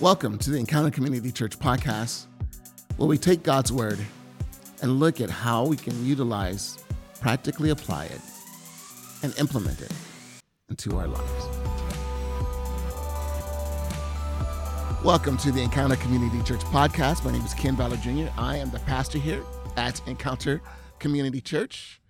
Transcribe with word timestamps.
Welcome 0.00 0.38
to 0.38 0.50
the 0.50 0.58
Encounter 0.58 0.92
Community 0.92 1.32
Church 1.32 1.58
podcast, 1.58 2.26
where 2.98 3.08
we 3.08 3.18
take 3.18 3.42
God's 3.42 3.72
Word 3.72 3.98
and 4.80 5.00
look 5.00 5.20
at 5.20 5.28
how 5.28 5.66
we 5.66 5.76
can 5.76 6.06
utilize, 6.06 6.78
practically 7.20 7.70
apply 7.70 8.04
it, 8.04 8.20
and 9.24 9.36
implement 9.40 9.80
it 9.80 9.90
into 10.68 10.96
our 10.96 11.08
lives. 11.08 11.46
Welcome 15.02 15.36
to 15.38 15.50
the 15.50 15.62
Encounter 15.62 15.96
Community 15.96 16.44
Church 16.44 16.62
podcast. 16.66 17.24
My 17.24 17.32
name 17.32 17.44
is 17.44 17.54
Ken 17.54 17.74
Ballard 17.74 18.00
Jr. 18.00 18.28
I 18.38 18.56
am 18.58 18.70
the 18.70 18.78
pastor 18.86 19.18
here 19.18 19.42
at 19.76 20.00
Encounter 20.06 20.62
Community 21.00 21.40
Church. 21.40 22.00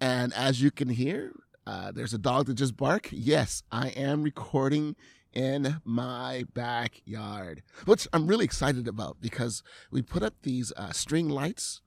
And 0.00 0.32
as 0.34 0.62
you 0.62 0.70
can 0.70 0.90
hear, 0.90 1.32
uh, 1.66 1.90
there's 1.90 2.14
a 2.14 2.18
dog 2.18 2.46
that 2.46 2.54
just 2.54 2.76
barked. 2.76 3.12
Yes, 3.12 3.64
I 3.72 3.88
am 3.88 4.22
recording 4.22 4.94
in 5.32 5.80
my 5.84 6.44
backyard, 6.54 7.62
which 7.84 8.06
I'm 8.12 8.26
really 8.26 8.44
excited 8.44 8.86
about 8.88 9.20
because 9.20 9.62
we 9.90 10.02
put 10.02 10.22
up 10.22 10.34
these 10.42 10.72
uh, 10.76 10.92
string 10.92 11.28
lights. 11.28 11.80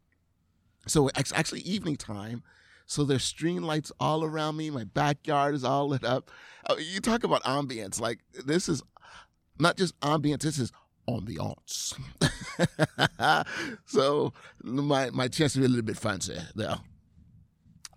So 0.88 1.10
it's 1.16 1.34
actually 1.34 1.62
evening 1.62 1.96
time. 1.96 2.44
So 2.86 3.04
there's 3.04 3.24
string 3.24 3.62
lights 3.62 3.92
all 4.00 4.24
around 4.24 4.58
me. 4.58 4.70
My 4.70 4.84
backyard 4.84 5.56
is 5.56 5.64
all 5.64 5.88
lit 5.88 6.04
up. 6.04 6.30
Uh, 6.70 6.76
you 6.78 7.00
talk 7.00 7.24
about 7.24 7.44
ambience. 7.44 8.00
Like 8.00 8.20
this 8.46 8.70
is 8.70 8.84
not 9.60 9.78
just 9.78 10.00
ambience. 10.02 10.42
This 10.42 10.60
is 10.60 10.72
ambiance. 11.10 12.00
so 13.86 14.34
my 14.64 15.10
my 15.10 15.28
chance 15.28 15.54
to 15.54 15.60
be 15.60 15.66
a 15.66 15.68
little 15.68 15.86
bit 15.86 15.98
fancy 15.98 16.38
there. 16.56 16.76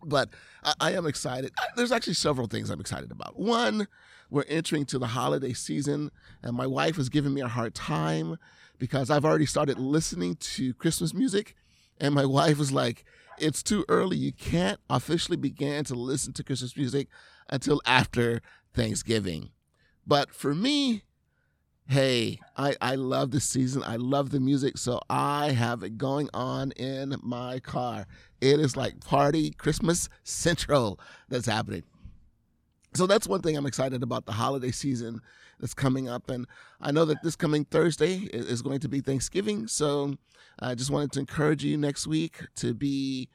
But 0.04 0.30
I, 0.64 0.74
I 0.80 0.92
am 0.92 1.06
excited. 1.06 1.52
There's 1.76 1.92
actually 1.92 2.14
several 2.14 2.46
things 2.46 2.70
I'm 2.70 2.80
excited 2.80 3.10
about. 3.10 3.38
One, 3.38 3.88
we're 4.30 4.44
entering 4.48 4.84
to 4.86 4.98
the 4.98 5.08
holiday 5.08 5.52
season, 5.52 6.10
and 6.42 6.56
my 6.56 6.66
wife 6.66 6.98
is 6.98 7.08
giving 7.08 7.34
me 7.34 7.40
a 7.40 7.48
hard 7.48 7.74
time 7.74 8.36
because 8.78 9.10
I've 9.10 9.24
already 9.24 9.46
started 9.46 9.78
listening 9.78 10.36
to 10.36 10.74
Christmas 10.74 11.14
music, 11.14 11.54
and 12.00 12.14
my 12.14 12.24
wife 12.38 12.58
was 12.58 12.72
like, 12.72 13.04
"It's 13.38 13.62
too 13.62 13.84
early. 13.88 14.16
You 14.16 14.32
can't 14.32 14.80
officially 14.90 15.36
begin 15.36 15.84
to 15.84 15.94
listen 15.94 16.32
to 16.34 16.44
Christmas 16.44 16.76
music 16.76 17.08
until 17.48 17.80
after 17.86 18.42
Thanksgiving." 18.74 19.50
But 20.06 20.34
for 20.34 20.54
me, 20.54 21.02
hey, 21.86 22.38
I, 22.56 22.76
I 22.80 22.94
love 22.94 23.30
the 23.30 23.40
season. 23.40 23.82
I 23.82 23.96
love 23.96 24.30
the 24.30 24.40
music. 24.40 24.78
So 24.78 25.00
I 25.10 25.52
have 25.52 25.82
it 25.82 25.98
going 25.98 26.28
on 26.32 26.72
in 26.72 27.16
my 27.22 27.60
car. 27.60 28.06
It 28.40 28.60
is 28.60 28.76
like 28.76 29.00
party 29.00 29.50
Christmas 29.50 30.08
central 30.22 30.98
that's 31.28 31.46
happening 31.46 31.82
so 32.98 33.06
that's 33.06 33.28
one 33.28 33.40
thing 33.40 33.56
I'm 33.56 33.66
excited 33.66 34.02
about 34.02 34.26
the 34.26 34.32
holiday 34.32 34.72
season 34.72 35.20
that's 35.60 35.72
coming 35.72 36.08
up. 36.08 36.28
And 36.28 36.46
I 36.80 36.90
know 36.90 37.04
that 37.04 37.22
this 37.22 37.36
coming 37.36 37.64
Thursday 37.64 38.16
is 38.32 38.60
going 38.60 38.80
to 38.80 38.88
be 38.88 39.00
Thanksgiving. 39.00 39.68
So 39.68 40.16
I 40.58 40.74
just 40.74 40.90
wanted 40.90 41.12
to 41.12 41.20
encourage 41.20 41.64
you 41.64 41.76
next 41.76 42.06
week 42.06 42.40
to 42.56 42.74
be 42.74 43.28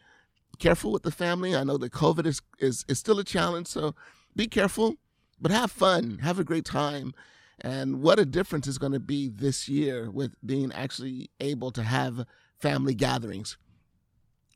careful 0.60 0.92
with 0.92 1.04
the 1.04 1.12
family. 1.12 1.56
I 1.56 1.64
know 1.64 1.78
that 1.78 1.94
COVID 1.94 2.26
is, 2.26 2.42
is, 2.60 2.84
is 2.90 3.00
still 3.00 3.20
a 3.20 3.24
challenge. 3.24 3.68
So 3.68 3.96
be 4.36 4.48
careful, 4.48 4.96
but 5.40 5.52
have 5.52 5.72
fun, 5.72 6.20
have 6.20 6.40
a 6.40 6.44
great 6.44 6.66
time. 6.66 7.14
And 7.62 8.02
what 8.02 8.20
a 8.20 8.26
difference 8.26 8.68
is 8.68 8.78
going 8.78 8.94
to 8.94 9.00
be 9.00 9.30
this 9.30 9.70
year 9.70 10.12
with 10.12 10.36
being 10.46 10.72
actually 10.74 11.30
able 11.40 11.72
to 11.72 11.84
have 11.84 12.26
family 12.60 12.94
gatherings. 12.94 13.58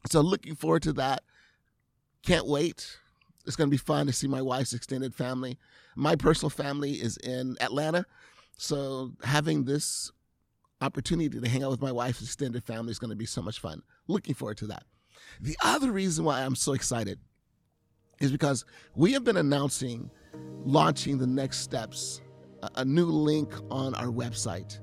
So 0.09 0.21
looking 0.21 0.55
forward 0.55 0.83
to 0.83 0.93
that. 0.93 1.23
Can't 2.23 2.47
wait. 2.47 2.97
It's 3.47 3.55
going 3.55 3.69
to 3.69 3.71
be 3.71 3.77
fun 3.77 4.07
to 4.07 4.13
see 4.13 4.27
my 4.27 4.41
wife's 4.41 4.73
extended 4.73 5.15
family. 5.15 5.57
My 5.95 6.15
personal 6.15 6.49
family 6.49 6.93
is 6.93 7.17
in 7.17 7.55
Atlanta. 7.61 8.05
So 8.57 9.13
having 9.23 9.63
this 9.63 10.11
opportunity 10.81 11.39
to 11.39 11.49
hang 11.49 11.63
out 11.63 11.71
with 11.71 11.81
my 11.81 11.91
wife's 11.91 12.21
extended 12.21 12.63
family 12.65 12.91
is 12.91 12.99
going 12.99 13.09
to 13.09 13.15
be 13.15 13.25
so 13.25 13.41
much 13.41 13.59
fun. 13.59 13.81
Looking 14.07 14.35
forward 14.35 14.57
to 14.57 14.67
that. 14.67 14.83
The 15.41 15.57
other 15.63 15.91
reason 15.91 16.25
why 16.25 16.41
I'm 16.41 16.55
so 16.55 16.73
excited 16.73 17.19
is 18.19 18.31
because 18.31 18.65
we 18.95 19.13
have 19.13 19.23
been 19.23 19.37
announcing 19.37 20.11
launching 20.65 21.17
the 21.17 21.27
next 21.27 21.59
steps, 21.59 22.21
a 22.75 22.83
new 22.83 23.05
link 23.05 23.53
on 23.71 23.95
our 23.95 24.07
website 24.07 24.79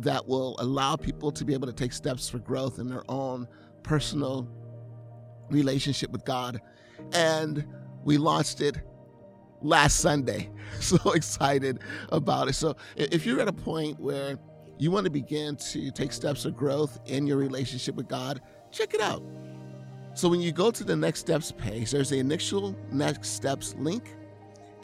that 0.00 0.26
will 0.26 0.56
allow 0.58 0.96
people 0.96 1.32
to 1.32 1.44
be 1.44 1.54
able 1.54 1.66
to 1.66 1.72
take 1.72 1.92
steps 1.92 2.28
for 2.28 2.38
growth 2.38 2.78
in 2.78 2.88
their 2.88 3.04
own 3.08 3.46
personal 3.82 4.48
relationship 5.50 6.10
with 6.10 6.24
God. 6.24 6.60
And 7.12 7.64
we 8.04 8.18
launched 8.18 8.60
it 8.60 8.76
last 9.60 9.98
Sunday. 9.98 10.50
So 10.80 11.12
excited 11.12 11.80
about 12.08 12.48
it. 12.48 12.54
So 12.54 12.74
if 12.96 13.26
you're 13.26 13.40
at 13.40 13.46
a 13.46 13.52
point 13.52 14.00
where 14.00 14.38
you 14.78 14.90
want 14.90 15.04
to 15.04 15.10
begin 15.10 15.54
to 15.56 15.90
take 15.92 16.12
steps 16.12 16.44
of 16.44 16.56
growth 16.56 16.98
in 17.04 17.26
your 17.26 17.36
relationship 17.36 17.94
with 17.94 18.08
God, 18.08 18.40
check 18.72 18.94
it 18.94 19.00
out. 19.00 19.22
So 20.14 20.28
when 20.28 20.40
you 20.40 20.50
go 20.50 20.70
to 20.70 20.82
the 20.82 20.96
next 20.96 21.20
steps 21.20 21.52
page, 21.52 21.90
there's 21.90 22.10
the 22.10 22.18
initial 22.18 22.74
next 22.90 23.28
steps 23.28 23.74
link, 23.78 24.16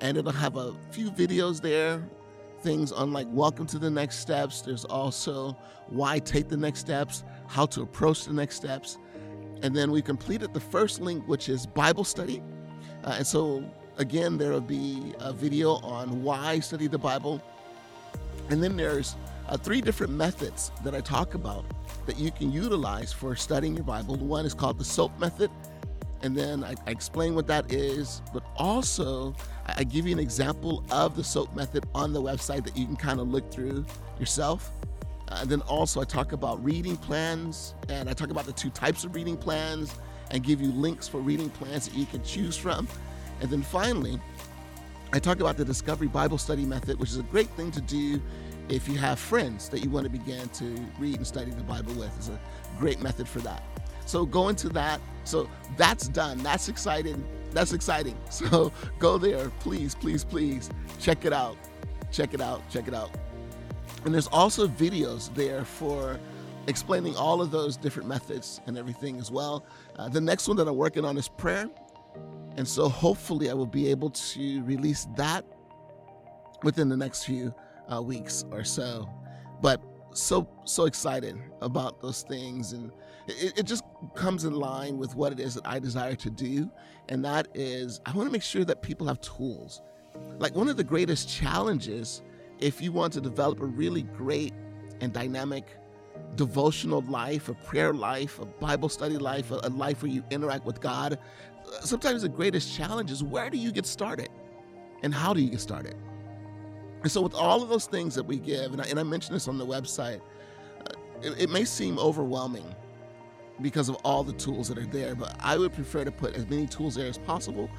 and 0.01 0.17
it'll 0.17 0.31
have 0.31 0.57
a 0.57 0.75
few 0.91 1.11
videos 1.11 1.61
there, 1.61 2.07
things 2.63 2.93
on 2.93 3.13
like 3.13 3.27
welcome 3.31 3.67
to 3.67 3.79
the 3.79 3.91
next 3.91 4.19
steps. 4.19 4.63
There's 4.63 4.85
also 4.85 5.57
why 5.89 6.19
take 6.19 6.49
the 6.49 6.57
next 6.57 6.81
steps, 6.81 7.25
how 7.47 7.67
to 7.67 7.83
approach 7.83 8.25
the 8.25 8.33
next 8.33 8.57
steps. 8.57 8.99
And 9.63 9.75
then 9.75 9.91
we 9.91 10.03
completed 10.03 10.55
the 10.55 10.61
first 10.61 11.01
link, 11.01 11.27
which 11.27 11.49
is 11.49 11.67
Bible 11.67 12.05
study. 12.05 12.43
Uh, 13.05 13.15
and 13.19 13.27
so, 13.27 13.65
again, 13.99 14.39
there 14.39 14.51
will 14.51 14.61
be 14.61 15.15
a 15.21 15.33
video 15.33 15.75
on 15.77 16.23
why 16.23 16.61
study 16.61 16.87
the 16.87 16.99
Bible. 16.99 17.41
And 18.51 18.63
then 18.63 18.77
there's 18.77 19.15
uh, 19.49 19.57
three 19.57 19.81
different 19.81 20.13
methods 20.13 20.71
that 20.85 20.95
I 20.95 21.01
talk 21.01 21.35
about 21.35 21.65
that 22.07 22.19
you 22.19 22.31
can 22.31 22.51
utilize 22.51 23.13
for 23.13 23.37
studying 23.37 23.75
your 23.75 23.85
Bible. 23.85 24.17
One 24.17 24.47
is 24.47 24.55
called 24.55 24.79
the 24.79 24.85
SOAP 24.85 25.19
method. 25.19 25.51
And 26.23 26.37
then 26.37 26.65
I, 26.65 26.75
I 26.87 26.91
explain 26.91 27.35
what 27.35 27.47
that 27.47 27.73
is, 27.73 28.23
but 28.33 28.43
also 28.57 29.35
I, 29.67 29.75
I 29.79 29.85
give 29.85 30.07
you 30.07 30.13
an 30.13 30.19
example 30.19 30.83
of 30.91 31.17
the 31.17 31.23
SOAP 31.23 31.55
method 31.55 31.87
on 31.95 32.13
the 32.13 32.21
website 32.21 32.65
that 32.65 32.77
you 32.77 32.87
can 32.87 32.97
kind 32.97 33.21
of 33.21 33.29
look 33.29 33.51
through 33.53 33.85
yourself. 34.19 34.73
Uh, 35.29 35.39
and 35.43 35.51
then 35.51 35.61
also 35.63 36.01
I 36.01 36.05
talk 36.05 36.33
about 36.33 36.63
reading 36.65 36.97
plans 36.97 37.75
and 37.89 38.09
I 38.09 38.15
talk 38.15 38.31
about 38.31 38.47
the 38.47 38.53
two 38.53 38.71
types 38.71 39.05
of 39.05 39.15
reading 39.15 39.37
plans 39.37 39.95
and 40.31 40.43
give 40.43 40.61
you 40.61 40.71
links 40.73 41.09
for 41.09 41.19
reading 41.19 41.51
plans 41.51 41.89
that 41.89 41.97
you 41.97 42.07
can 42.07 42.23
choose 42.23 42.57
from. 42.57 42.89
And 43.41 43.51
then 43.51 43.63
finally, 43.63 44.21
I 45.13 45.19
talk 45.19 45.41
about 45.41 45.57
the 45.57 45.65
Discovery 45.65 46.09
Bible 46.09 46.39
Study 46.39 46.65
Method, 46.65 46.99
which 46.99 47.11
is 47.11 47.19
a 47.19 47.23
great 47.23 47.49
thing 47.51 47.71
to 47.73 47.81
do 47.81 48.21
if 48.69 48.89
you 48.89 48.99
have 48.99 49.19
friends 49.19 49.69
that 49.71 49.83
you 49.83 49.91
want 49.91 50.05
to 50.05 50.11
begin 50.11 50.49
to 50.51 50.65
read 50.99 51.17
and 51.17 51.27
study 51.27 51.51
the 51.51 51.63
Bible 51.63 51.95
with. 51.95 52.15
It's 52.19 52.29
a 52.29 52.39
great 52.79 53.01
method 53.01 53.27
for 53.27 53.39
that. 53.41 53.63
So 54.05 54.27
go 54.27 54.49
into 54.49 54.69
that. 54.71 55.01
So 55.25 55.49
that's 55.77 56.09
done. 56.09 56.39
That's 56.43 56.69
exciting. 56.69 57.25
That's 57.53 57.73
exciting. 57.73 58.17
So 58.31 58.73
go 58.99 59.19
there, 59.19 59.51
please, 59.61 59.95
please, 59.95 60.25
please. 60.25 60.71
Check 61.01 61.25
it 61.25 61.33
out. 61.33 61.57
Check 62.13 62.35
it 62.35 62.41
out. 62.41 62.63
Check 62.71 62.89
it 62.89 62.95
out. 62.95 63.11
And 64.05 64.15
there's 64.15 64.29
also 64.29 64.69
videos 64.69 65.35
there 65.35 65.65
for 65.65 66.21
explaining 66.67 67.17
all 67.17 67.41
of 67.41 67.51
those 67.51 67.77
different 67.77 68.09
methods 68.09 68.61
and 68.67 68.77
everything 68.77 69.19
as 69.19 69.31
well. 69.31 69.65
Uh, 69.97 70.09
the 70.09 70.21
next 70.21 70.49
one 70.49 70.57
that 70.59 70.69
I'm 70.69 70.77
working 70.77 71.05
on 71.05 71.17
is 71.17 71.29
prayer. 71.29 71.69
And 72.57 72.67
so 72.67 72.89
hopefully 72.89 73.51
I 73.51 73.55
will 73.55 73.67
be 73.67 73.89
able 73.89 74.11
to 74.11 74.63
release 74.65 75.07
that 75.17 75.45
within 76.63 76.89
the 76.89 76.97
next 76.97 77.25
few 77.25 77.55
uh, 77.93 78.03
weeks 78.03 78.45
or 78.51 78.65
so. 78.65 79.09
But 79.63 79.81
so, 80.13 80.49
so 80.65 80.85
excited 80.87 81.39
about 81.63 82.01
those 82.01 82.23
things. 82.23 82.73
And 82.73 82.91
it, 83.29 83.61
it 83.61 83.63
just 83.67 83.85
comes 84.15 84.45
in 84.45 84.53
line 84.53 84.99
with 84.99 85.15
what 85.15 85.33
it 85.33 85.41
is 85.41 85.55
that 85.55 85.67
I 85.67 85.79
desire 85.79 86.17
to 86.17 86.31
do. 86.31 86.71
And 87.09 87.25
that 87.25 87.49
is, 87.55 88.01
I 88.07 88.13
want 88.13 88.29
to 88.29 88.33
make 88.33 88.43
sure 88.43 88.65
that 88.65 88.83
people 88.83 89.07
have 89.07 89.21
tools. 89.21 89.83
Like 90.39 90.55
one 90.55 90.69
of 90.69 90.77
the 90.77 90.85
greatest 90.85 91.29
challenges, 91.29 92.23
if 92.59 92.83
you 92.83 92.91
want 92.93 93.13
to 93.13 93.21
develop 93.21 93.61
a 93.61 93.67
really 93.67 94.03
great 94.03 94.53
and 95.01 95.13
dynamic 95.13 95.77
devotional 96.37 97.03
life, 97.03 97.49
a 97.49 97.55
prayer 97.55 97.93
life, 97.93 98.39
a 98.39 98.47
Bible 98.47 98.89
study 98.89 99.19
life, 99.19 99.51
a, 99.51 99.69
life 99.69 100.03
where 100.03 100.11
you 100.11 100.25
interact 100.31 100.65
with 100.65 100.81
God, 100.81 101.19
sometimes 101.81 102.23
the 102.23 102.29
greatest 102.29 102.75
challenge 102.75 103.11
is 103.11 103.23
where 103.23 103.51
do 103.51 103.59
you 103.59 103.73
get 103.73 103.87
started? 103.87 104.29
And 105.03 105.15
how 105.15 105.33
do 105.33 105.41
you 105.41 105.51
get 105.51 105.61
started? 105.61 105.95
And 107.03 107.11
so, 107.11 107.21
with 107.21 107.35
all 107.35 107.63
of 107.63 107.69
those 107.69 107.87
things 107.87 108.15
that 108.17 108.25
we 108.25 108.39
give, 108.39 108.73
and 108.73 108.83
I, 108.83 108.87
and 108.87 108.99
I 108.99 109.05
mentioned 109.05 109.37
this 109.37 109.47
on 109.47 109.57
the 109.57 109.67
website, 109.67 110.21
uh, 110.81 110.95
it, 111.23 111.43
it 111.43 111.51
may 111.51 111.65
seem 111.65 111.99
overwhelming 111.99 112.75
because 113.63 113.89
of 113.89 113.97
all 113.97 114.25
the 114.25 114.33
tools 114.33 114.69
that 114.69 114.79
are 114.79 114.87
there, 114.87 115.15
but 115.15 115.37
I 115.41 115.57
would 115.57 115.73
prefer 115.73 116.05
to 116.05 116.11
put 116.11 116.35
as 116.35 116.49
many 116.49 116.67
tools 116.67 116.97
there 116.97 117.07
as 117.07 117.19
possible. 117.19 117.71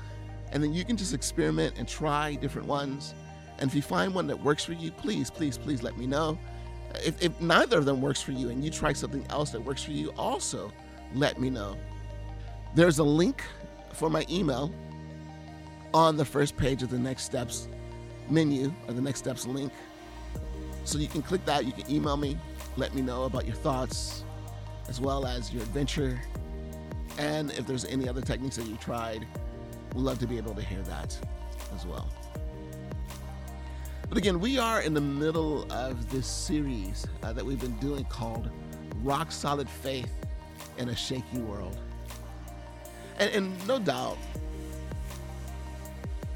And 0.51 0.63
then 0.63 0.74
you 0.74 0.84
can 0.84 0.98
just 0.98 1.13
experiment 1.13 1.78
and 1.78 1.88
try 1.88 2.36
different 2.36 2.68
ones. 2.68 3.13
And 3.60 3.69
if 3.69 3.75
you 3.75 3.81
find 3.81 4.13
one 4.13 4.28
that 4.28 4.42
works 4.42 4.63
for 4.63 4.74
you, 4.74 4.92
please, 4.92 5.30
please, 5.30 5.57
please 5.57 5.84
let 5.84 5.98
me 5.98 6.07
know. 6.07 6.40
If, 6.95 7.21
if 7.21 7.39
neither 7.39 7.77
of 7.77 7.86
them 7.86 8.01
works 8.01 8.21
for 8.21 8.31
you 8.31 8.50
and 8.50 8.63
you 8.63 8.71
try 8.71 8.94
something 8.94 9.25
else 9.30 9.51
that 9.51 9.63
works 9.63 9.83
for 9.83 9.91
you, 9.91 10.12
also 10.18 10.71
let 11.13 11.39
me 11.39 11.50
know. 11.50 11.77
There's 12.75 13.00
a 13.00 13.03
link 13.03 13.44
for 13.94 14.09
my 14.09 14.25
email 14.30 14.74
on 15.94 16.18
the 16.18 16.25
first 16.25 16.56
page 16.57 16.83
of 16.83 16.89
the 16.89 17.00
Next 17.00 17.24
Steps 17.24 17.68
menu 18.30 18.74
or 18.88 18.94
the 18.94 19.01
Next 19.01 19.19
Steps 19.19 19.45
link. 19.45 19.71
So 20.83 20.97
you 20.97 21.07
can 21.07 21.21
click 21.21 21.44
that, 21.45 21.65
you 21.65 21.71
can 21.71 21.89
email 21.91 22.18
me, 22.18 22.38
let 22.77 22.94
me 22.95 23.01
know 23.01 23.24
about 23.24 23.45
your 23.45 23.56
thoughts, 23.56 24.24
as 24.88 25.00
well 25.00 25.25
as 25.25 25.53
your 25.53 25.62
adventure, 25.63 26.19
and 27.18 27.51
if 27.51 27.68
there's 27.68 27.86
any 27.86 28.07
other 28.07 28.21
techniques 28.21 28.56
that 28.56 28.65
you 28.65 28.75
tried. 28.77 29.27
We'd 29.94 30.01
love 30.01 30.19
to 30.19 30.27
be 30.27 30.38
able 30.38 30.56
to 30.56 30.62
hear 30.62 30.81
that 30.83 31.18
as 31.75 31.86
well. 31.86 32.09
But 34.09 34.17
again, 34.17 34.39
we 34.39 34.57
are 34.57 34.81
in 34.81 34.95
the 34.95 35.01
middle 35.01 35.71
of 35.71 36.09
this 36.09 36.25
series 36.25 37.06
uh, 37.21 37.31
that 37.31 37.45
we've 37.45 37.61
been 37.61 37.77
doing 37.77 38.06
called 38.06 38.50
Rock 39.03 39.31
Solid 39.31 39.69
Faith 39.69 40.11
in 40.79 40.89
a 40.89 40.95
Shaky 40.95 41.38
World. 41.38 41.77
And, 43.19 43.31
and 43.31 43.67
no 43.67 43.77
doubt, 43.77 44.17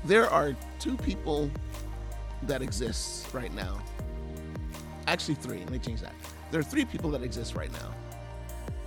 there 0.06 0.30
are 0.30 0.56
two 0.78 0.96
people 0.98 1.50
that 2.44 2.62
exist 2.62 3.34
right 3.34 3.52
now. 3.56 3.82
Actually, 5.08 5.36
three. 5.36 5.58
Let 5.60 5.72
me 5.72 5.80
change 5.80 6.02
that. 6.02 6.14
There 6.52 6.60
are 6.60 6.64
three 6.64 6.86
people 6.86 7.10
that 7.12 7.24
exist 7.24 7.56
right 7.56 7.72
now 7.74 7.94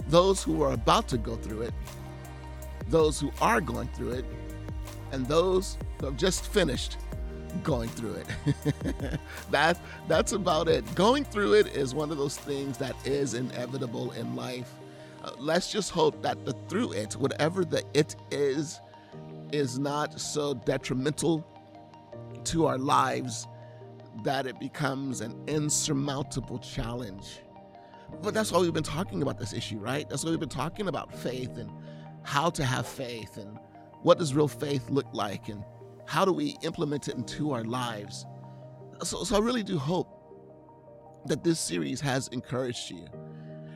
those 0.08 0.40
who 0.40 0.62
are 0.62 0.72
about 0.72 1.08
to 1.08 1.18
go 1.18 1.34
through 1.34 1.62
it, 1.62 1.74
those 2.88 3.18
who 3.18 3.32
are 3.40 3.60
going 3.60 3.88
through 3.88 4.12
it, 4.12 4.24
and 5.10 5.26
those 5.26 5.76
who 5.98 6.06
have 6.06 6.16
just 6.16 6.46
finished 6.46 6.96
going 7.62 7.88
through 7.90 8.14
it. 8.14 9.18
that 9.50 9.78
that's 10.08 10.32
about 10.32 10.68
it. 10.68 10.94
Going 10.94 11.24
through 11.24 11.54
it 11.54 11.68
is 11.68 11.94
one 11.94 12.10
of 12.10 12.18
those 12.18 12.36
things 12.36 12.78
that 12.78 12.94
is 13.06 13.34
inevitable 13.34 14.12
in 14.12 14.34
life. 14.36 14.72
Uh, 15.22 15.30
let's 15.38 15.70
just 15.70 15.90
hope 15.90 16.22
that 16.22 16.44
the 16.44 16.52
through 16.68 16.92
it, 16.92 17.14
whatever 17.14 17.64
the 17.64 17.84
it 17.94 18.16
is, 18.30 18.80
is 19.52 19.78
not 19.78 20.20
so 20.20 20.54
detrimental 20.54 21.46
to 22.44 22.66
our 22.66 22.78
lives 22.78 23.46
that 24.22 24.46
it 24.46 24.58
becomes 24.58 25.20
an 25.20 25.36
insurmountable 25.46 26.58
challenge. 26.58 27.40
But 28.22 28.34
that's 28.34 28.52
why 28.52 28.60
we've 28.60 28.72
been 28.72 28.82
talking 28.82 29.22
about 29.22 29.38
this 29.38 29.52
issue, 29.52 29.78
right? 29.78 30.08
That's 30.08 30.24
why 30.24 30.30
we've 30.30 30.40
been 30.40 30.48
talking 30.48 30.88
about 30.88 31.14
faith 31.14 31.56
and 31.56 31.70
how 32.22 32.50
to 32.50 32.64
have 32.64 32.86
faith 32.86 33.36
and 33.36 33.58
what 34.02 34.18
does 34.18 34.34
real 34.34 34.48
faith 34.48 34.88
look 34.90 35.06
like 35.12 35.48
and 35.48 35.64
how 36.06 36.24
do 36.24 36.32
we 36.32 36.56
implement 36.62 37.08
it 37.08 37.16
into 37.16 37.52
our 37.52 37.64
lives. 37.64 38.26
So, 39.02 39.24
so 39.24 39.36
I 39.36 39.40
really 39.40 39.62
do 39.62 39.78
hope 39.78 40.12
that 41.26 41.44
this 41.44 41.58
series 41.58 42.00
has 42.00 42.28
encouraged 42.28 42.90
you. 42.90 43.06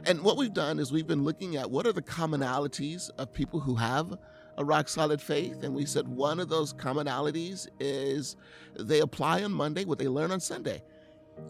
And 0.06 0.22
what 0.22 0.36
we've 0.36 0.52
done 0.52 0.78
is 0.78 0.92
we've 0.92 1.06
been 1.06 1.24
looking 1.24 1.56
at 1.56 1.70
what 1.70 1.86
are 1.86 1.92
the 1.92 2.02
commonalities 2.02 3.10
of 3.18 3.32
people 3.32 3.60
who 3.60 3.74
have 3.74 4.16
a 4.56 4.64
rock 4.64 4.88
solid 4.88 5.20
faith. 5.20 5.62
And 5.62 5.74
we 5.74 5.84
said 5.84 6.08
one 6.08 6.40
of 6.40 6.48
those 6.48 6.72
commonalities 6.72 7.68
is 7.80 8.36
they 8.78 9.00
apply 9.00 9.42
on 9.42 9.52
Monday 9.52 9.84
what 9.84 9.98
they 9.98 10.08
learn 10.08 10.30
on 10.30 10.40
Sunday. 10.40 10.82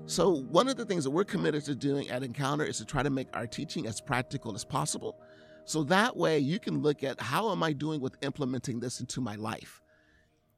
So, 0.07 0.43
one 0.43 0.69
of 0.69 0.77
the 0.77 0.85
things 0.85 1.05
that 1.05 1.11
we're 1.11 1.25
committed 1.25 1.65
to 1.65 1.75
doing 1.75 2.09
at 2.11 2.23
Encounter 2.23 2.65
is 2.65 2.79
to 2.79 2.85
try 2.85 3.03
to 3.03 3.11
make 3.11 3.29
our 3.35 3.47
teaching 3.47 3.87
as 3.87 4.01
practical 4.01 4.55
as 4.55 4.65
possible. 4.65 5.21
So 5.65 5.85
that 5.85 6.17
way 6.17 6.39
you 6.39 6.59
can 6.59 6.83
look 6.83 7.05
at 7.05 7.21
how 7.21 7.53
am 7.53 7.63
I 7.63 7.73
doing 7.73 8.01
with 8.01 8.17
implementing 8.23 8.81
this 8.81 9.01
into 9.01 9.21
my 9.21 9.37
life? 9.37 9.81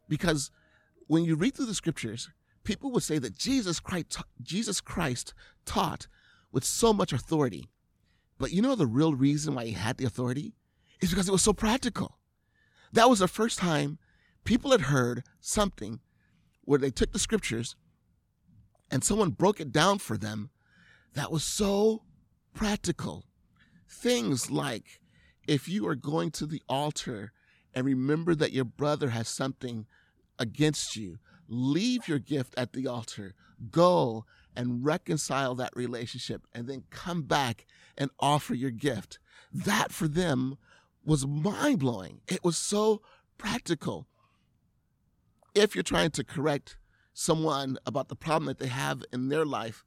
Because 0.09 0.51
when 1.07 1.25
you 1.25 1.35
read 1.35 1.55
through 1.55 1.67
the 1.67 1.75
scriptures, 1.75 2.31
people 2.65 2.91
would 2.93 3.03
say 3.03 3.19
that 3.19 3.37
Jesus 3.37 3.81
Christ, 3.81 4.19
Jesus 4.41 4.81
Christ 4.81 5.35
taught 5.65 6.07
with 6.51 6.65
so 6.65 6.93
much 6.93 7.13
authority. 7.13 7.69
But 8.39 8.53
you 8.53 8.63
know 8.63 8.75
the 8.75 8.87
real 8.87 9.15
reason 9.15 9.55
why 9.55 9.67
he 9.67 9.73
had 9.73 9.97
the 9.97 10.05
authority? 10.05 10.55
Is 11.01 11.11
because 11.11 11.29
it 11.29 11.33
was 11.33 11.43
so 11.43 11.53
practical. 11.53 12.19
That 12.93 13.09
was 13.09 13.21
the 13.21 13.29
first 13.29 13.59
time 13.59 13.99
people 14.45 14.71
had 14.71 14.83
heard 14.83 15.25
something 15.41 16.01
where 16.65 16.79
they 16.79 16.91
took 16.91 17.13
the 17.13 17.19
scriptures 17.19 17.77
and 18.91 19.03
someone 19.03 19.31
broke 19.31 19.61
it 19.61 19.73
down 19.73 19.99
for 19.99 20.17
them 20.17 20.51
that 21.15 21.33
was 21.33 21.43
so 21.43 22.03
practical. 22.55 23.25
Things 23.89 24.51
like 24.51 25.01
if 25.47 25.69
you 25.69 25.87
are 25.89 25.95
going 25.95 26.31
to 26.33 26.47
the 26.47 26.63
altar 26.69 27.33
and 27.75 27.87
remember 27.87 28.35
that 28.35 28.53
your 28.53 28.65
brother 28.65 29.11
has 29.11 29.29
something 29.29 29.87
against 30.39 30.97
you, 30.97 31.19
leave 31.49 32.09
your 32.09 32.19
gift 32.19 32.55
at 32.57 32.73
the 32.73 32.87
altar, 32.87 33.35
go 33.71 34.25
and 34.55 34.85
reconcile 34.85 35.55
that 35.55 35.75
relationship, 35.75 36.47
and 36.53 36.69
then 36.69 36.85
come 36.91 37.23
back 37.23 37.67
and 37.97 38.11
offer 38.21 38.55
your 38.55 38.71
gift. 38.71 39.19
That 39.53 39.93
for 39.93 40.09
them 40.09 40.59
was 41.05 41.27
mind 41.27 41.79
blowing. 41.79 42.21
It 42.29 42.45
was 42.45 42.57
so 42.57 43.03
practical. 43.39 44.07
If 45.55 45.75
you're 45.75 45.83
trying 45.83 46.11
to 46.13 46.25
correct 46.25 46.77
someone 47.15 47.79
about 47.87 48.09
the 48.09 48.17
problem 48.17 48.47
that 48.47 48.59
they 48.59 48.69
have 48.69 49.03
in 49.13 49.29
their 49.29 49.45
life 49.45 49.85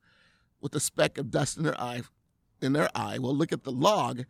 with 0.62 0.76
a 0.76 0.80
speck 0.80 1.18
of 1.18 1.32
dust 1.32 1.58
in 1.58 1.64
their 1.64 1.80
eye, 1.80 2.02
in 2.62 2.74
their 2.74 2.90
eye, 2.96 3.18
well, 3.20 3.36
look 3.36 3.52
at 3.52 3.64
the 3.64 3.72
log 3.72 4.26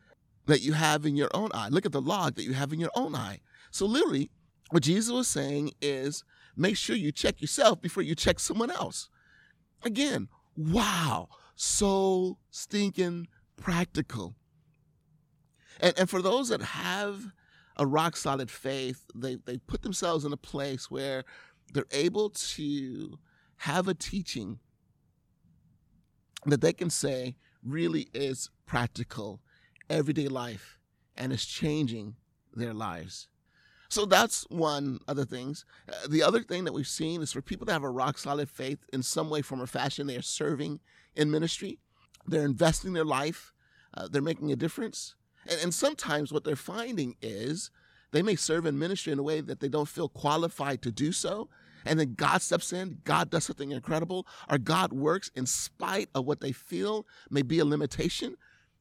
that 0.45 0.62
you 0.62 0.74
have 0.74 1.06
in 1.06 1.15
your 1.15 1.30
own 1.33 1.50
eye. 1.53 1.69
Look 1.69 1.86
at 1.86 1.92
the 1.92 2.01
log 2.01 2.36
that 2.36 2.44
you 2.44 2.53
have 2.53 2.71
in 2.71 2.80
your 2.80 2.92
own 2.95 3.15
eye. 3.15 3.39
So 3.71 3.86
literally, 3.86 4.30
what 4.71 4.83
Jesus 4.83 5.12
was 5.12 5.27
saying 5.27 5.71
is 5.81 6.24
make 6.56 6.77
sure 6.77 6.95
you 6.95 7.12
check 7.12 7.42
yourself 7.42 7.81
before 7.81 8.03
you 8.03 8.15
check 8.15 8.39
someone 8.39 8.71
else. 8.71 9.09
Again, 9.83 10.30
wow, 10.56 11.30
so 11.56 12.38
stinking 12.50 13.27
practical. 13.57 14.36
And, 15.80 15.94
and 15.97 16.09
for 16.09 16.21
those 16.21 16.50
that 16.50 16.62
have 16.62 17.25
a 17.77 17.86
rock 17.86 18.15
solid 18.15 18.50
faith, 18.50 19.06
they, 19.13 19.36
they 19.36 19.57
put 19.57 19.81
themselves 19.81 20.25
in 20.25 20.31
a 20.31 20.38
place 20.38 20.89
where 20.89 21.24
they're 21.74 21.86
able 21.91 22.30
to 22.30 23.19
have 23.57 23.88
a 23.88 23.94
teaching 23.94 24.59
that 26.45 26.62
they 26.62 26.74
can 26.74 26.89
say 26.89 27.36
really 27.63 28.07
is 28.13 28.50
practical 28.65 29.41
everyday 29.89 30.27
life 30.27 30.79
and 31.15 31.31
is 31.31 31.45
changing 31.45 32.15
their 32.53 32.73
lives. 32.73 33.27
So 33.89 34.05
that's 34.05 34.45
one 34.49 34.99
of 35.07 35.15
the 35.15 35.25
things. 35.25 35.63
Uh, 35.87 36.07
the 36.09 36.23
other 36.23 36.41
thing 36.41 36.63
that 36.65 36.73
we've 36.73 36.87
seen 36.87 37.21
is 37.21 37.31
for 37.31 37.41
people 37.41 37.65
that 37.65 37.73
have 37.73 37.83
a 37.83 37.89
rock 37.89 38.17
solid 38.17 38.49
faith 38.49 38.79
in 38.91 39.03
some 39.03 39.29
way, 39.29 39.41
form, 39.41 39.61
or 39.61 39.67
fashion, 39.67 40.07
they 40.07 40.17
are 40.17 40.21
serving 40.21 40.79
in 41.15 41.31
ministry. 41.31 41.79
They're 42.27 42.45
investing 42.45 42.93
their 42.93 43.05
life. 43.05 43.53
Uh, 43.93 44.07
they're 44.09 44.21
making 44.21 44.51
a 44.51 44.55
difference. 44.55 45.15
And, 45.47 45.59
and 45.61 45.73
sometimes 45.73 46.33
what 46.33 46.43
they're 46.43 46.55
finding 46.55 47.15
is 47.21 47.71
they 48.11 48.21
may 48.21 48.35
serve 48.35 48.65
in 48.65 48.79
ministry 48.79 49.13
in 49.13 49.19
a 49.19 49.23
way 49.23 49.41
that 49.41 49.59
they 49.59 49.69
don't 49.69 49.88
feel 49.88 50.09
qualified 50.09 50.81
to 50.81 50.91
do 50.91 51.11
so. 51.11 51.49
And 51.85 51.99
then 51.99 52.15
God 52.15 52.41
steps 52.41 52.73
in, 52.73 52.97
God 53.03 53.29
does 53.29 53.45
something 53.45 53.71
incredible, 53.71 54.25
or 54.50 54.57
God 54.57 54.91
works 54.91 55.29
in 55.36 55.45
spite 55.45 56.10
of 56.15 56.25
what 56.25 56.41
they 56.41 56.51
feel 56.51 57.05
may 57.29 57.43
be 57.43 57.60
a 57.60 57.65
limitation. 57.65 58.36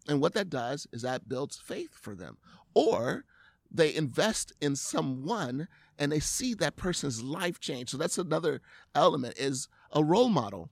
And 0.08 0.20
what 0.20 0.34
that 0.34 0.50
does 0.50 0.86
is 0.92 1.02
that 1.02 1.28
builds 1.28 1.56
faith 1.56 1.94
for 1.94 2.14
them. 2.14 2.36
Or 2.74 3.24
they 3.70 3.94
invest 3.94 4.52
in 4.60 4.76
someone 4.76 5.68
and 5.98 6.12
they 6.12 6.20
see 6.20 6.54
that 6.54 6.76
person's 6.76 7.22
life 7.22 7.58
change. 7.60 7.90
So 7.90 7.96
that's 7.96 8.18
another 8.18 8.60
element 8.94 9.38
is 9.38 9.68
a 9.92 10.04
role 10.04 10.28
model. 10.28 10.70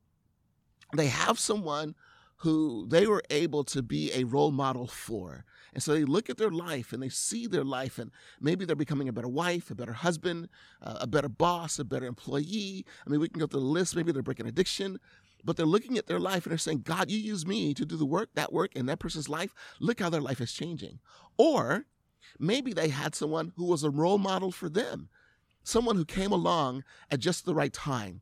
They 0.94 1.06
have 1.06 1.38
someone 1.38 1.94
who 2.42 2.86
they 2.88 3.06
were 3.06 3.22
able 3.30 3.62
to 3.62 3.82
be 3.82 4.10
a 4.12 4.24
role 4.24 4.50
model 4.50 4.86
for. 4.88 5.44
And 5.72 5.80
so 5.82 5.94
they 5.94 6.04
look 6.04 6.28
at 6.28 6.38
their 6.38 6.50
life 6.50 6.92
and 6.92 7.00
they 7.00 7.08
see 7.08 7.46
their 7.46 7.62
life, 7.64 8.00
and 8.00 8.10
maybe 8.40 8.64
they're 8.64 8.74
becoming 8.74 9.08
a 9.08 9.12
better 9.12 9.28
wife, 9.28 9.70
a 9.70 9.76
better 9.76 9.92
husband, 9.92 10.48
uh, 10.82 10.98
a 11.00 11.06
better 11.06 11.28
boss, 11.28 11.78
a 11.78 11.84
better 11.84 12.04
employee. 12.04 12.84
I 13.06 13.10
mean, 13.10 13.20
we 13.20 13.28
can 13.28 13.38
go 13.38 13.46
through 13.46 13.60
the 13.60 13.66
list. 13.66 13.94
Maybe 13.94 14.10
they're 14.10 14.22
breaking 14.22 14.48
addiction 14.48 14.98
but 15.44 15.56
they're 15.56 15.66
looking 15.66 15.98
at 15.98 16.06
their 16.06 16.20
life 16.20 16.44
and 16.44 16.50
they're 16.50 16.58
saying, 16.58 16.82
God, 16.84 17.10
you 17.10 17.18
use 17.18 17.46
me 17.46 17.74
to 17.74 17.84
do 17.84 17.96
the 17.96 18.06
work, 18.06 18.30
that 18.34 18.52
work 18.52 18.74
in 18.74 18.86
that 18.86 18.98
person's 18.98 19.28
life. 19.28 19.54
Look 19.80 20.00
how 20.00 20.10
their 20.10 20.20
life 20.20 20.40
is 20.40 20.52
changing. 20.52 21.00
Or 21.36 21.86
maybe 22.38 22.72
they 22.72 22.88
had 22.88 23.14
someone 23.14 23.52
who 23.56 23.64
was 23.64 23.84
a 23.84 23.90
role 23.90 24.18
model 24.18 24.52
for 24.52 24.68
them, 24.68 25.08
someone 25.64 25.96
who 25.96 26.04
came 26.04 26.32
along 26.32 26.84
at 27.10 27.20
just 27.20 27.44
the 27.44 27.54
right 27.54 27.72
time. 27.72 28.20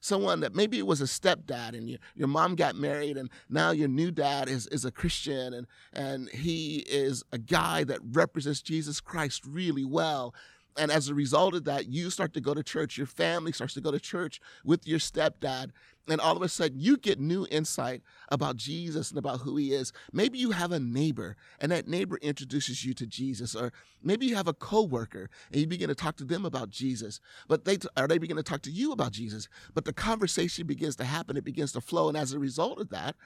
Someone 0.00 0.40
that 0.40 0.54
maybe 0.54 0.78
it 0.78 0.86
was 0.86 1.00
a 1.00 1.04
stepdad 1.04 1.70
and 1.70 1.88
your, 1.88 1.98
your 2.14 2.28
mom 2.28 2.56
got 2.56 2.76
married 2.76 3.16
and 3.16 3.30
now 3.48 3.70
your 3.70 3.88
new 3.88 4.10
dad 4.10 4.50
is, 4.50 4.66
is 4.66 4.84
a 4.84 4.90
Christian 4.90 5.54
and, 5.54 5.66
and 5.94 6.28
he 6.28 6.84
is 6.86 7.24
a 7.32 7.38
guy 7.38 7.84
that 7.84 8.00
represents 8.12 8.60
Jesus 8.60 9.00
Christ 9.00 9.46
really 9.46 9.86
well 9.86 10.34
and 10.76 10.90
as 10.90 11.08
a 11.08 11.14
result 11.14 11.54
of 11.54 11.64
that, 11.64 11.88
you 11.88 12.10
start 12.10 12.34
to 12.34 12.40
go 12.40 12.54
to 12.54 12.62
church. 12.62 12.98
Your 12.98 13.06
family 13.06 13.52
starts 13.52 13.74
to 13.74 13.80
go 13.80 13.90
to 13.90 14.00
church 14.00 14.40
with 14.64 14.86
your 14.86 14.98
stepdad. 14.98 15.70
And 16.06 16.20
all 16.20 16.36
of 16.36 16.42
a 16.42 16.48
sudden, 16.50 16.80
you 16.80 16.98
get 16.98 17.18
new 17.18 17.46
insight 17.50 18.02
about 18.28 18.56
Jesus 18.56 19.10
and 19.10 19.18
about 19.18 19.40
who 19.40 19.56
he 19.56 19.72
is. 19.72 19.90
Maybe 20.12 20.38
you 20.38 20.50
have 20.50 20.70
a 20.70 20.78
neighbor, 20.78 21.34
and 21.58 21.72
that 21.72 21.88
neighbor 21.88 22.18
introduces 22.20 22.84
you 22.84 22.92
to 22.94 23.06
Jesus. 23.06 23.54
Or 23.54 23.72
maybe 24.02 24.26
you 24.26 24.36
have 24.36 24.46
a 24.46 24.52
coworker, 24.52 25.30
and 25.50 25.60
you 25.60 25.66
begin 25.66 25.88
to 25.88 25.94
talk 25.94 26.16
to 26.16 26.24
them 26.24 26.44
about 26.44 26.68
Jesus. 26.68 27.20
But 27.48 27.64
they, 27.64 27.78
or 27.96 28.06
they 28.06 28.18
begin 28.18 28.36
to 28.36 28.42
talk 28.42 28.60
to 28.62 28.70
you 28.70 28.92
about 28.92 29.12
Jesus. 29.12 29.48
But 29.72 29.86
the 29.86 29.94
conversation 29.94 30.66
begins 30.66 30.96
to 30.96 31.04
happen, 31.04 31.38
it 31.38 31.44
begins 31.44 31.72
to 31.72 31.80
flow. 31.80 32.08
And 32.08 32.18
as 32.18 32.32
a 32.32 32.38
result 32.38 32.80
of 32.80 32.90
that, 32.90 33.16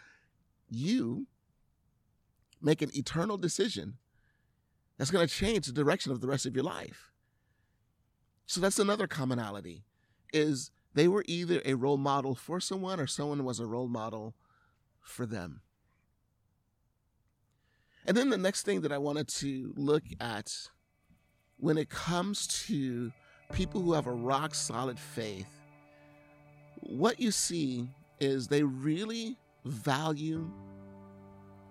you 0.71 1.27
make 2.63 2.81
an 2.81 2.91
eternal 2.95 3.39
decision 3.39 3.95
that's 4.97 5.11
going 5.11 5.27
to 5.27 5.33
change 5.33 5.67
the 5.67 5.73
direction 5.73 6.13
of 6.13 6.21
the 6.21 6.29
rest 6.29 6.47
of 6.47 6.55
your 6.55 6.65
life. 6.65 7.11
So 8.47 8.61
that's 8.61 8.79
another 8.79 9.07
commonality 9.07 9.85
is 10.33 10.71
they 10.95 11.09
were 11.09 11.25
either 11.27 11.63
a 11.65 11.75
role 11.75 11.97
model 11.97 12.35
for 12.35 12.61
someone 12.61 13.01
or 13.01 13.07
someone 13.07 13.45
was 13.45 13.61
a 13.61 13.67
role 13.67 13.89
model 13.89 14.35
for 15.01 15.27
them. 15.27 15.61
And 18.07 18.17
then 18.17 18.31
the 18.31 18.39
next 18.39 18.63
thing 18.63 18.81
that 18.83 18.93
I 18.93 18.99
wanted 18.99 19.29
to 19.29 19.73
look 19.77 20.03
at 20.21 20.53
when 21.59 21.77
it 21.77 21.91
comes 21.91 22.47
to 22.67 23.13
people 23.53 23.81
who 23.83 23.93
have 23.93 24.07
a 24.07 24.13
rock 24.13 24.55
solid 24.55 24.99
faith, 24.99 25.49
what 26.81 27.21
you 27.21 27.31
see 27.31 27.91
is 28.21 28.49
they 28.49 28.63
really 28.63 29.37
value 29.65 30.51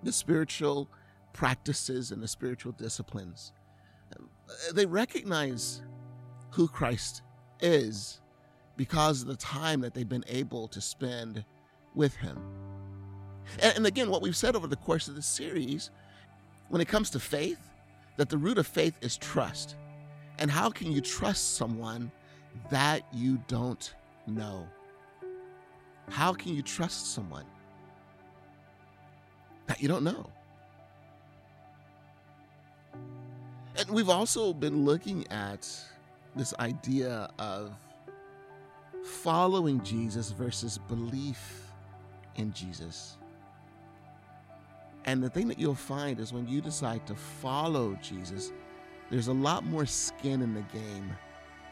the 0.03 0.12
spiritual 0.12 0.89
practices 1.33 2.12
and 2.12 2.21
the 2.21 2.27
spiritual 2.27 2.71
disciplines. 2.74 3.51
They 4.74 4.86
recognize 4.86 5.81
who 6.51 6.67
Christ 6.67 7.24
is 7.62 8.21
because 8.77 9.24
of 9.24 9.27
the 9.27 9.36
time 9.36 9.81
that 9.81 9.93
they've 9.93 10.07
been 10.07 10.25
able 10.27 10.67
to 10.69 10.79
spend 10.79 11.43
with 11.96 12.15
Him. 12.15 12.39
And, 13.62 13.77
and 13.77 13.88
again, 13.88 14.10
what 14.10 14.22
we've 14.22 14.36
said 14.36 14.55
over 14.55 14.67
the 14.67 14.75
course 14.75 15.07
of 15.07 15.15
this 15.15 15.25
series, 15.25 15.89
when 16.69 16.81
it 16.81 16.88
comes 16.88 17.10
to 17.12 17.19
faith, 17.19 17.60
that 18.17 18.29
the 18.29 18.38
root 18.38 18.57
of 18.57 18.67
faith 18.67 18.98
is 19.01 19.17
trust. 19.17 19.75
And 20.39 20.51
how 20.51 20.69
can 20.69 20.91
you 20.91 21.01
trust 21.01 21.55
someone 21.55 22.12
that 22.69 23.03
you 23.12 23.41
don't 23.48 23.93
know? 24.27 24.67
How 26.10 26.34
can 26.34 26.55
you 26.55 26.62
trust 26.62 27.13
someone 27.13 27.46
that 29.65 29.81
you 29.81 29.88
don't 29.88 30.03
know? 30.03 30.29
And 33.77 33.89
we've 33.89 34.10
also 34.10 34.53
been 34.53 34.86
looking 34.86 35.27
at 35.31 35.69
this 36.36 36.53
idea 36.60 37.29
of 37.38 37.75
following 39.08 39.82
Jesus 39.84 40.32
versus 40.32 40.78
belief 40.78 41.72
in 42.36 42.52
Jesus. 42.54 43.18
And 45.06 45.24
the 45.24 45.30
thing 45.30 45.48
that 45.48 45.58
you'll 45.58 45.74
find 45.76 46.20
is 46.20 46.34
when 46.34 46.48
you 46.48 46.60
decide 46.60 47.08
to 47.08 47.16
follow 47.16 47.98
Jesus, 48.02 48.52
there's 49.10 49.30
a 49.30 49.34
lot 49.34 49.66
more 49.66 49.86
skin 49.86 50.42
in 50.42 50.54
the 50.54 50.62
game 50.74 51.10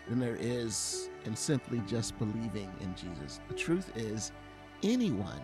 than 0.07 0.19
there 0.19 0.37
is 0.39 1.09
in 1.25 1.35
simply 1.35 1.81
just 1.85 2.17
believing 2.17 2.71
in 2.79 2.95
Jesus. 2.95 3.41
The 3.49 3.55
truth 3.55 3.91
is, 3.97 4.31
anyone 4.83 5.41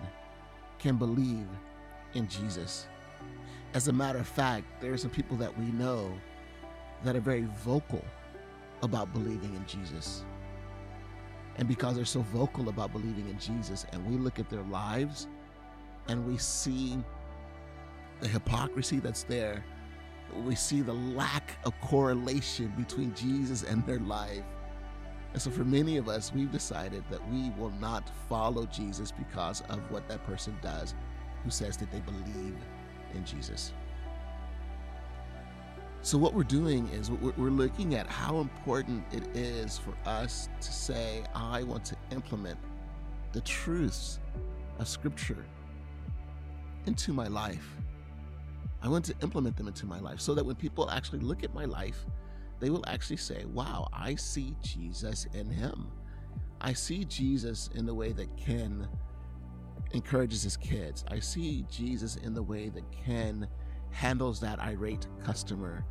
can 0.80 0.96
believe 0.96 1.48
in 2.14 2.28
Jesus. 2.30 2.88
As 3.74 3.90
a 3.90 3.94
matter 3.94 4.20
of 4.20 4.28
fact, 4.28 4.66
there 4.80 4.94
are 4.94 4.98
some 4.98 5.12
people 5.12 5.36
that 5.38 5.58
we 5.60 5.66
know 5.66 6.12
that 7.04 7.16
are 7.16 7.22
very 7.22 7.48
vocal 7.64 8.04
about 8.82 9.12
believing 9.12 9.54
in 9.54 9.66
Jesus. 9.66 10.24
And 11.62 11.68
because 11.68 11.96
they're 11.96 12.06
so 12.06 12.22
vocal 12.22 12.70
about 12.70 12.92
believing 12.92 13.30
in 13.30 13.38
Jesus, 13.38 13.86
and 13.94 14.04
we 14.08 14.18
look 14.18 14.40
at 14.40 14.50
their 14.50 14.64
lives 14.64 15.28
and 16.08 16.26
we 16.26 16.36
see 16.36 16.98
the 18.20 18.28
hypocrisy 18.28 18.98
that's 18.98 19.22
there, 19.22 19.64
we 20.44 20.56
see 20.56 20.82
the 20.82 20.94
lack 20.94 21.56
of 21.64 21.80
correlation 21.80 22.74
between 22.76 23.14
Jesus 23.14 23.62
and 23.62 23.86
their 23.86 24.00
life. 24.00 24.42
And 25.34 25.40
so, 25.40 25.52
for 25.52 25.64
many 25.64 25.98
of 25.98 26.10
us, 26.10 26.34
we've 26.34 26.52
decided 26.52 27.04
that 27.12 27.22
we 27.30 27.52
will 27.52 27.74
not 27.80 28.10
follow 28.28 28.66
Jesus 28.66 29.12
because 29.12 29.62
of 29.70 29.80
what 29.92 30.08
that 30.10 30.26
person 30.26 30.58
does 30.64 30.96
who 31.44 31.52
says 31.52 31.78
that 31.78 31.92
they 31.92 32.00
believe 32.00 32.56
in 33.14 33.24
Jesus. 33.24 33.72
So, 36.04 36.18
what 36.18 36.34
we're 36.34 36.44
doing 36.44 36.88
is 36.90 37.12
we're 37.12 37.52
looking 37.52 37.94
at 37.94 38.08
how 38.08 38.40
important 38.40 39.04
it 39.14 39.36
is 39.36 39.78
for 39.78 39.94
us 40.10 40.50
to 40.60 40.74
say, 40.74 41.24
I 41.36 41.62
want 41.62 41.86
to 41.86 41.96
implement 42.12 42.58
the 43.34 43.42
truths 43.42 44.20
of 44.80 44.88
Scripture 44.88 45.46
into 46.88 47.14
my 47.14 47.28
life. 47.28 47.78
I 48.82 48.88
want 48.88 49.06
to 49.06 49.16
implement 49.22 49.56
them 49.58 49.68
into 49.68 49.86
my 49.86 50.00
life 50.00 50.20
so 50.20 50.34
that 50.34 50.44
when 50.44 50.56
people 50.56 50.90
actually 50.90 51.20
look 51.20 51.44
at 51.44 51.54
my 51.54 51.66
life, 51.66 52.04
they 52.60 52.72
will 52.72 52.84
actually 52.88 53.18
say, 53.18 53.46
Wow, 53.54 53.88
I 53.94 54.16
see 54.16 54.56
Jesus 54.64 55.28
in 55.36 55.52
him. 55.52 55.88
I 56.62 56.74
see 56.74 57.06
Jesus 57.06 57.70
in 57.76 57.86
the 57.86 57.94
way 57.94 58.12
that 58.12 58.36
Ken 58.38 58.88
encourages 59.94 60.42
his 60.42 60.58
kids. 60.58 61.06
I 61.10 61.20
see 61.20 61.64
Jesus 61.70 62.16
in 62.16 62.34
the 62.34 62.42
way 62.44 62.70
that 62.70 62.92
Ken 62.92 63.48
handles 63.92 64.40
that 64.42 64.60
irate 64.60 65.08
customer. 65.24 65.86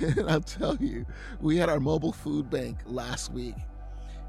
and 0.00 0.20
I'll 0.30 0.40
tell 0.40 0.76
you, 0.76 1.06
we 1.40 1.56
had 1.56 1.68
our 1.68 1.80
mobile 1.80 2.12
food 2.12 2.50
bank 2.50 2.78
last 2.86 3.32
week. 3.32 3.56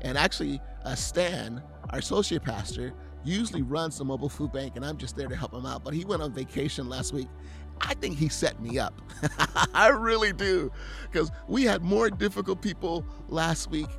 And 0.01 0.18
actually, 0.18 0.60
uh, 0.84 0.96
Stan, 0.96 1.62
our 1.91 2.00
associate 2.00 2.44
pastor, 2.44 2.94
usually 3.24 3.62
runs 3.62 3.98
the 3.98 4.06
mobile 4.06 4.30
food 4.30 4.51
bank, 4.51 4.75
and 4.75 4.86
I'm 4.86 4.98
just 4.98 5.15
there 5.15 5.27
to 5.27 5.36
help 5.36 5.53
him 5.53 5.65
out. 5.65 5.84
But 5.84 5.94
he 5.94 6.06
went 6.06 6.22
on 6.22 6.34
vacation 6.34 6.89
last 6.89 7.13
week. 7.13 7.27
I 7.82 7.94
think 7.96 8.18
he 8.18 8.30
set 8.30 8.60
me 8.62 8.80
up. 8.80 9.00
I 9.74 9.89
really 9.89 10.34
do. 10.34 10.72
Because 11.12 11.32
we 11.48 11.63
had 11.63 11.84
more 11.84 12.10
difficult 12.10 12.62
people 12.62 13.06
last 13.27 13.70
week 13.70 13.89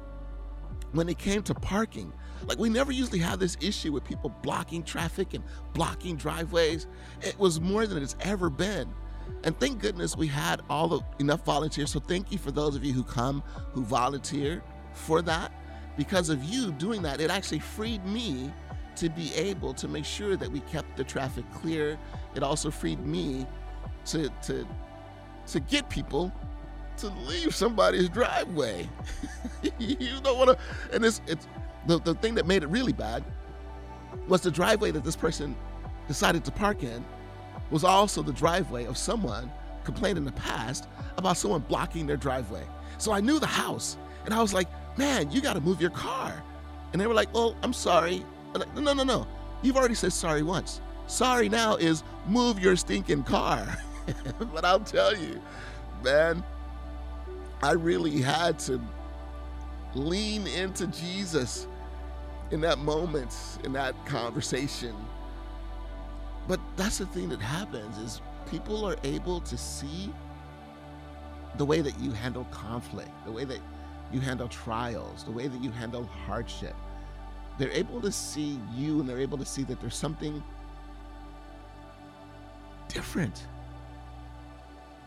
when 0.93 1.09
it 1.09 1.19
came 1.19 1.43
to 1.45 1.55
parking. 1.55 2.13
Like, 2.47 2.59
we 2.59 2.69
never 2.69 2.91
usually 2.91 3.21
have 3.21 3.39
this 3.39 3.57
issue 3.61 3.93
with 3.93 4.05
people 4.05 4.31
blocking 4.43 4.83
traffic 4.83 5.35
and 5.35 5.45
blocking 5.75 6.17
driveways. 6.17 6.89
It 7.21 7.39
was 7.39 7.61
more 7.61 7.87
than 7.87 8.03
it's 8.03 8.17
ever 8.21 8.51
been. 8.51 8.93
And 9.45 9.59
thank 9.59 9.81
goodness 9.81 10.17
we 10.17 10.29
had 10.29 10.61
all 10.71 10.89
the 10.89 11.01
enough 11.19 11.45
volunteers. 11.45 11.91
So 11.91 12.01
thank 12.01 12.31
you 12.31 12.39
for 12.39 12.51
those 12.51 12.77
of 12.77 12.85
you 12.85 12.93
who 12.93 13.03
come, 13.03 13.43
who 13.73 13.83
volunteer 13.83 14.63
for 14.93 15.23
that. 15.23 15.53
Because 15.97 16.29
of 16.29 16.43
you 16.45 16.73
doing 16.73 17.03
that, 17.03 17.21
it 17.21 17.31
actually 17.31 17.59
freed 17.59 18.05
me 18.07 18.53
to 18.97 19.09
be 19.09 19.35
able 19.35 19.75
to 19.75 19.89
make 19.89 20.05
sure 20.05 20.37
that 20.37 20.51
we 20.51 20.61
kept 20.61 20.97
the 20.97 21.05
traffic 21.05 21.45
clear. 21.53 21.99
It 22.35 22.43
also 22.43 22.71
freed 22.71 23.01
me 23.01 23.47
to 24.07 24.29
to 24.43 24.67
to 25.47 25.61
get 25.61 25.89
people 25.89 26.33
to 26.99 27.09
leave 27.27 27.55
somebody's 27.55 28.09
driveway. 28.09 28.89
you 29.79 30.21
don't 30.23 30.39
want 30.39 30.51
to, 30.51 30.95
and 30.95 31.05
it's 31.05 31.21
it's 31.27 31.47
the, 31.87 31.99
the 32.01 32.15
thing 32.15 32.35
that 32.35 32.47
made 32.47 32.63
it 32.63 32.69
really 32.69 32.93
bad 32.93 33.25
was 34.29 34.43
the 34.43 34.51
driveway 34.51 34.91
that 34.91 35.05
this 35.05 35.17
person 35.17 35.57
decided 36.07 36.45
to 36.45 36.51
park 36.51 36.83
in 36.83 37.05
was 37.73 37.83
also 37.83 38.23
the 38.23 38.33
driveway 38.33 38.85
of 38.85 38.97
someone 38.97 39.51
complained 39.83 40.19
in 40.19 40.25
the 40.25 40.33
past 40.33 40.87
about 41.17 41.37
someone 41.37 41.61
blocking 41.63 42.07
their 42.07 42.17
driveway. 42.17 42.65
So 42.99 43.13
I 43.13 43.21
knew 43.21 43.41
the 43.41 43.47
house, 43.47 43.97
and 44.25 44.33
I 44.33 44.41
was 44.41 44.55
like, 44.55 44.69
"Man, 44.97 45.31
you 45.33 45.41
got 45.41 45.55
to 45.55 45.61
move 45.61 45.81
your 45.81 45.91
car." 45.91 46.43
And 46.93 47.01
they 47.01 47.07
were 47.07 47.15
like, 47.15 47.33
"Well, 47.35 47.57
I'm 47.63 47.73
sorry." 47.73 48.25
I'm 48.55 48.61
like, 48.61 48.75
no, 48.77 48.93
no, 48.93 49.03
no. 49.03 49.27
You've 49.63 49.77
already 49.77 49.95
said 49.95 50.13
sorry 50.13 50.43
once. 50.43 50.81
Sorry 51.07 51.49
now 51.49 51.77
is 51.77 52.05
move 52.27 52.59
your 52.59 52.77
stinking 52.77 53.25
car. 53.25 53.67
but 54.53 54.65
I'll 54.65 54.81
tell 54.81 55.17
you, 55.17 55.41
man, 56.03 56.45
I 57.63 57.73
really 57.73 58.21
had 58.21 58.59
to 58.61 58.81
lean 59.95 60.47
into 60.47 60.87
Jesus 60.89 61.67
in 62.51 62.61
that 62.63 62.79
moment, 62.79 63.35
in 63.65 63.73
that 63.73 63.95
conversation. 64.07 64.95
But 66.49 66.61
that's 66.77 66.99
the 66.99 67.07
thing 67.07 67.29
that 67.29 67.41
happens 67.41 67.99
is 67.99 68.21
people 68.51 68.85
are 68.85 68.97
able 69.05 69.41
to 69.41 69.57
see 69.57 70.13
the 71.57 71.65
way 71.65 71.81
that 71.81 71.99
you 72.01 72.13
handle 72.13 72.45
conflict, 72.51 73.11
the 73.25 73.33
way 73.33 73.45
that 73.45 73.61
you 74.13 74.21
handle 74.21 74.49
trials, 74.49 75.25
the 75.25 75.31
way 75.31 75.49
that 75.49 75.63
you 75.63 75.71
handle 75.71 76.05
hardship. 76.05 76.75
They're 77.59 77.71
able 77.71 78.01
to 78.01 78.11
see 78.11 78.59
you 78.75 79.01
and 79.01 79.09
they're 79.09 79.21
able 79.21 79.39
to 79.39 79.45
see 79.45 79.63
that 79.65 79.81
there's 79.81 79.95
something 79.97 80.43
different 82.89 83.47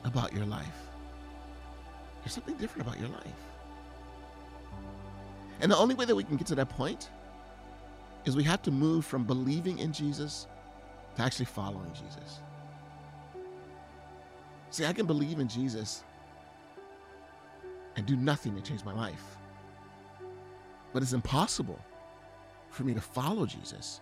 about 0.04 0.34
your 0.34 0.46
life. 0.46 0.90
There's 2.22 2.34
something 2.34 2.56
different 2.56 2.88
about 2.88 3.00
your 3.00 3.10
life. 3.10 3.46
And 5.62 5.72
the 5.72 5.78
only 5.78 5.96
way 5.96 6.06
that 6.06 6.16
we 6.16 6.24
can 6.24 6.38
get 6.38 6.48
to 6.48 6.56
that 6.56 6.70
point 6.70 7.10
is 8.26 8.36
we 8.36 8.44
have 8.44 8.62
to 8.64 8.72
move 8.72 9.06
from 9.06 9.24
believing 9.24 9.80
in 9.80 9.92
Jesus 9.92 10.48
to 11.16 11.22
actually 11.22 11.46
following 11.46 11.92
Jesus. 11.94 12.42
See, 14.70 14.86
I 14.86 14.94
can 14.94 15.06
believe 15.06 15.40
in 15.40 15.48
Jesus 15.48 16.04
and 17.96 18.06
do 18.06 18.16
nothing 18.16 18.56
to 18.56 18.62
change 18.62 18.84
my 18.84 18.94
life. 18.94 19.38
But 20.94 21.02
it's 21.02 21.14
impossible 21.14 21.80
for 22.70 22.84
me 22.84 22.94
to 22.94 23.02
follow 23.02 23.46
Jesus 23.46 24.02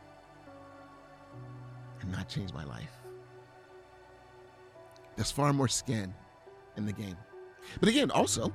and 2.01 2.11
not 2.11 2.27
change 2.27 2.53
my 2.53 2.63
life. 2.63 2.91
There's 5.15 5.31
far 5.31 5.53
more 5.53 5.67
skin 5.67 6.13
in 6.75 6.85
the 6.85 6.93
game. 6.93 7.17
But 7.79 7.89
again, 7.89 8.09
also, 8.11 8.51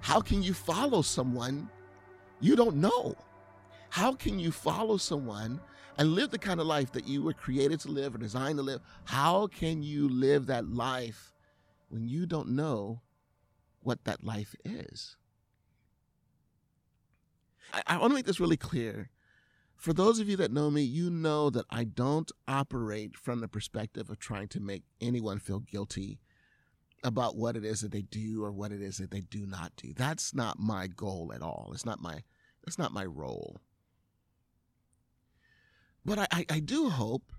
how 0.00 0.20
can 0.20 0.42
you 0.42 0.52
follow 0.52 1.02
someone 1.02 1.68
you 2.40 2.56
don't 2.56 2.76
know? 2.76 3.14
How 3.90 4.14
can 4.14 4.38
you 4.38 4.50
follow 4.50 4.96
someone 4.96 5.60
and 5.98 6.14
live 6.14 6.30
the 6.30 6.38
kind 6.38 6.60
of 6.60 6.66
life 6.66 6.92
that 6.92 7.06
you 7.06 7.22
were 7.22 7.32
created 7.32 7.80
to 7.80 7.88
live 7.88 8.14
or 8.14 8.18
designed 8.18 8.58
to 8.58 8.62
live? 8.62 8.80
How 9.04 9.46
can 9.46 9.82
you 9.82 10.08
live 10.08 10.46
that 10.46 10.72
life 10.72 11.32
when 11.88 12.08
you 12.08 12.26
don't 12.26 12.50
know 12.50 13.02
what 13.80 14.04
that 14.04 14.24
life 14.24 14.54
is? 14.64 15.16
I, 17.72 17.82
I 17.86 17.98
want 17.98 18.10
to 18.10 18.14
make 18.14 18.26
this 18.26 18.40
really 18.40 18.56
clear. 18.56 19.10
For 19.76 19.92
those 19.92 20.20
of 20.20 20.28
you 20.28 20.36
that 20.36 20.52
know 20.52 20.70
me, 20.70 20.82
you 20.82 21.10
know 21.10 21.50
that 21.50 21.66
I 21.68 21.84
don't 21.84 22.30
operate 22.46 23.16
from 23.16 23.40
the 23.40 23.48
perspective 23.48 24.10
of 24.10 24.18
trying 24.18 24.48
to 24.48 24.60
make 24.60 24.84
anyone 25.00 25.40
feel 25.40 25.58
guilty 25.58 26.20
about 27.02 27.36
what 27.36 27.56
it 27.56 27.64
is 27.64 27.80
that 27.80 27.90
they 27.90 28.02
do 28.02 28.44
or 28.44 28.52
what 28.52 28.70
it 28.70 28.80
is 28.80 28.98
that 28.98 29.10
they 29.10 29.22
do 29.22 29.44
not 29.44 29.72
do. 29.76 29.92
That's 29.92 30.34
not 30.34 30.60
my 30.60 30.86
goal 30.86 31.32
at 31.34 31.42
all. 31.42 31.70
It's 31.74 31.84
not 31.84 32.00
my 32.00 32.22
that's 32.64 32.78
not 32.78 32.92
my 32.92 33.04
role. 33.04 33.60
But 36.04 36.18
I, 36.18 36.26
I, 36.30 36.46
I 36.50 36.60
do 36.60 36.88
hope 36.88 37.32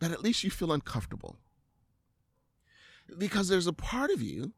that 0.00 0.10
at 0.10 0.22
least 0.22 0.42
you 0.42 0.50
feel 0.50 0.72
uncomfortable. 0.72 1.38
Because 3.18 3.48
there's 3.48 3.66
a 3.66 3.72
part 3.72 4.10
of 4.10 4.22
you, 4.22 4.52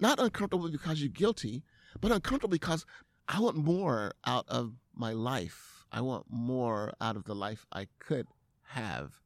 not 0.00 0.18
uncomfortable 0.18 0.68
because 0.70 1.00
you're 1.00 1.08
guilty, 1.08 1.62
but 2.00 2.12
uncomfortable 2.12 2.50
because 2.50 2.84
I 3.28 3.40
want 3.40 3.56
more 3.56 4.12
out 4.26 4.46
of 4.48 4.74
my 4.94 5.12
life. 5.12 5.86
I 5.92 6.00
want 6.00 6.26
more 6.28 6.92
out 7.00 7.16
of 7.16 7.24
the 7.24 7.34
life 7.34 7.66
I 7.72 7.86
could 7.98 8.26
have. 8.68 9.20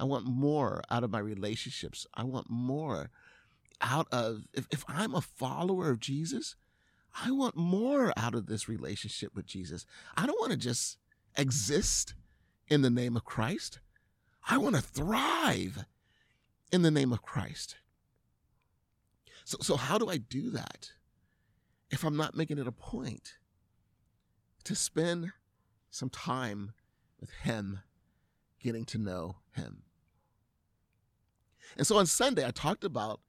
I 0.00 0.04
want 0.04 0.24
more 0.24 0.82
out 0.90 1.04
of 1.04 1.10
my 1.10 1.18
relationships. 1.18 2.06
I 2.14 2.24
want 2.24 2.48
more 2.48 3.10
out 3.80 4.08
of, 4.10 4.44
if, 4.54 4.66
if 4.70 4.84
I'm 4.88 5.14
a 5.14 5.20
follower 5.20 5.90
of 5.90 6.00
Jesus, 6.00 6.56
I 7.24 7.30
want 7.30 7.56
more 7.56 8.12
out 8.16 8.34
of 8.34 8.46
this 8.46 8.68
relationship 8.68 9.34
with 9.34 9.46
Jesus. 9.46 9.86
I 10.16 10.26
don't 10.26 10.40
want 10.40 10.52
to 10.52 10.58
just 10.58 10.98
exist 11.36 12.14
in 12.68 12.82
the 12.82 12.90
name 12.90 13.16
of 13.16 13.24
Christ. 13.24 13.80
I 14.48 14.58
want 14.58 14.76
to 14.76 14.82
thrive 14.82 15.84
in 16.72 16.82
the 16.82 16.90
name 16.90 17.12
of 17.12 17.22
Christ. 17.22 17.76
So, 19.44 19.58
so 19.60 19.76
how 19.76 19.98
do 19.98 20.08
I 20.08 20.18
do 20.18 20.50
that 20.50 20.92
if 21.90 22.04
I'm 22.04 22.16
not 22.16 22.36
making 22.36 22.58
it 22.58 22.66
a 22.66 22.72
point 22.72 23.34
to 24.64 24.74
spend 24.74 25.32
some 25.90 26.10
time 26.10 26.72
with 27.20 27.30
Him, 27.42 27.80
getting 28.62 28.84
to 28.86 28.98
know 28.98 29.36
Him? 29.52 29.82
And 31.76 31.86
so 31.86 31.96
on 31.96 32.06
Sunday, 32.06 32.46
I 32.46 32.50
talked 32.50 32.84
about 32.84 33.20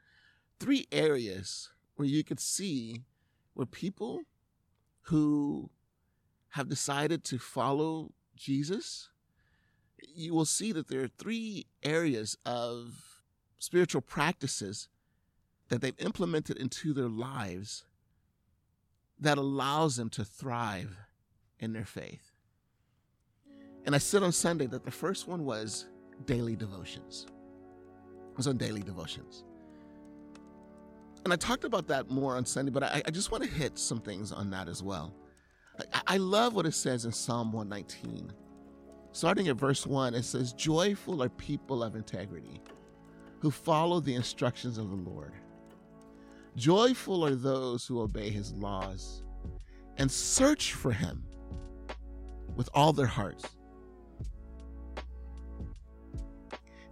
three 0.59 0.87
areas 0.91 1.69
where 1.95 2.07
you 2.07 2.23
could 2.23 2.39
see 2.39 3.03
where 3.53 3.65
people 3.65 4.21
who 5.03 5.69
have 6.49 6.69
decided 6.69 7.23
to 7.25 7.37
follow 7.37 8.11
Jesus, 8.35 9.09
you 10.15 10.33
will 10.33 10.45
see 10.45 10.71
that 10.71 10.87
there 10.87 11.03
are 11.03 11.07
three 11.07 11.65
areas 11.83 12.37
of 12.45 13.21
spiritual 13.57 14.01
practices 14.01 14.87
that 15.69 15.81
they've 15.81 15.99
implemented 15.99 16.57
into 16.57 16.93
their 16.93 17.09
lives 17.09 17.85
that 19.19 19.37
allows 19.37 19.97
them 19.97 20.09
to 20.09 20.23
thrive 20.23 20.97
in 21.59 21.73
their 21.73 21.85
faith. 21.85 22.31
And 23.85 23.93
I 23.93 23.97
said 23.97 24.23
on 24.23 24.31
Sunday 24.31 24.67
that 24.67 24.85
the 24.85 24.91
first 24.91 25.27
one 25.27 25.45
was 25.45 25.85
daily 26.25 26.55
devotions. 26.55 27.27
It 28.31 28.37
was 28.37 28.47
on 28.47 28.57
daily 28.57 28.81
devotions 28.81 29.43
and 31.23 31.33
I 31.33 31.35
talked 31.35 31.63
about 31.63 31.87
that 31.87 32.09
more 32.09 32.35
on 32.35 32.45
Sunday, 32.45 32.71
but 32.71 32.83
I, 32.83 33.01
I 33.05 33.11
just 33.11 33.31
want 33.31 33.43
to 33.43 33.49
hit 33.49 33.77
some 33.77 33.99
things 33.99 34.31
on 34.31 34.49
that 34.51 34.67
as 34.67 34.81
well. 34.81 35.13
I, 35.93 36.01
I 36.07 36.17
love 36.17 36.53
what 36.55 36.65
it 36.65 36.73
says 36.73 37.05
in 37.05 37.11
Psalm 37.11 37.51
119. 37.51 38.31
Starting 39.11 39.47
at 39.47 39.55
verse 39.55 39.87
1, 39.87 40.13
it 40.13 40.23
says, 40.23 40.53
Joyful 40.53 41.23
are 41.23 41.29
people 41.29 41.83
of 41.83 41.95
integrity 41.95 42.61
who 43.39 43.49
follow 43.51 43.99
the 43.99 44.15
instructions 44.15 44.77
of 44.77 44.89
the 44.89 44.95
Lord. 44.95 45.33
Joyful 46.55 47.25
are 47.25 47.35
those 47.35 47.85
who 47.85 48.01
obey 48.01 48.29
his 48.29 48.53
laws 48.53 49.23
and 49.97 50.11
search 50.11 50.73
for 50.73 50.91
him 50.91 51.23
with 52.55 52.69
all 52.73 52.93
their 52.93 53.05
hearts. 53.05 53.45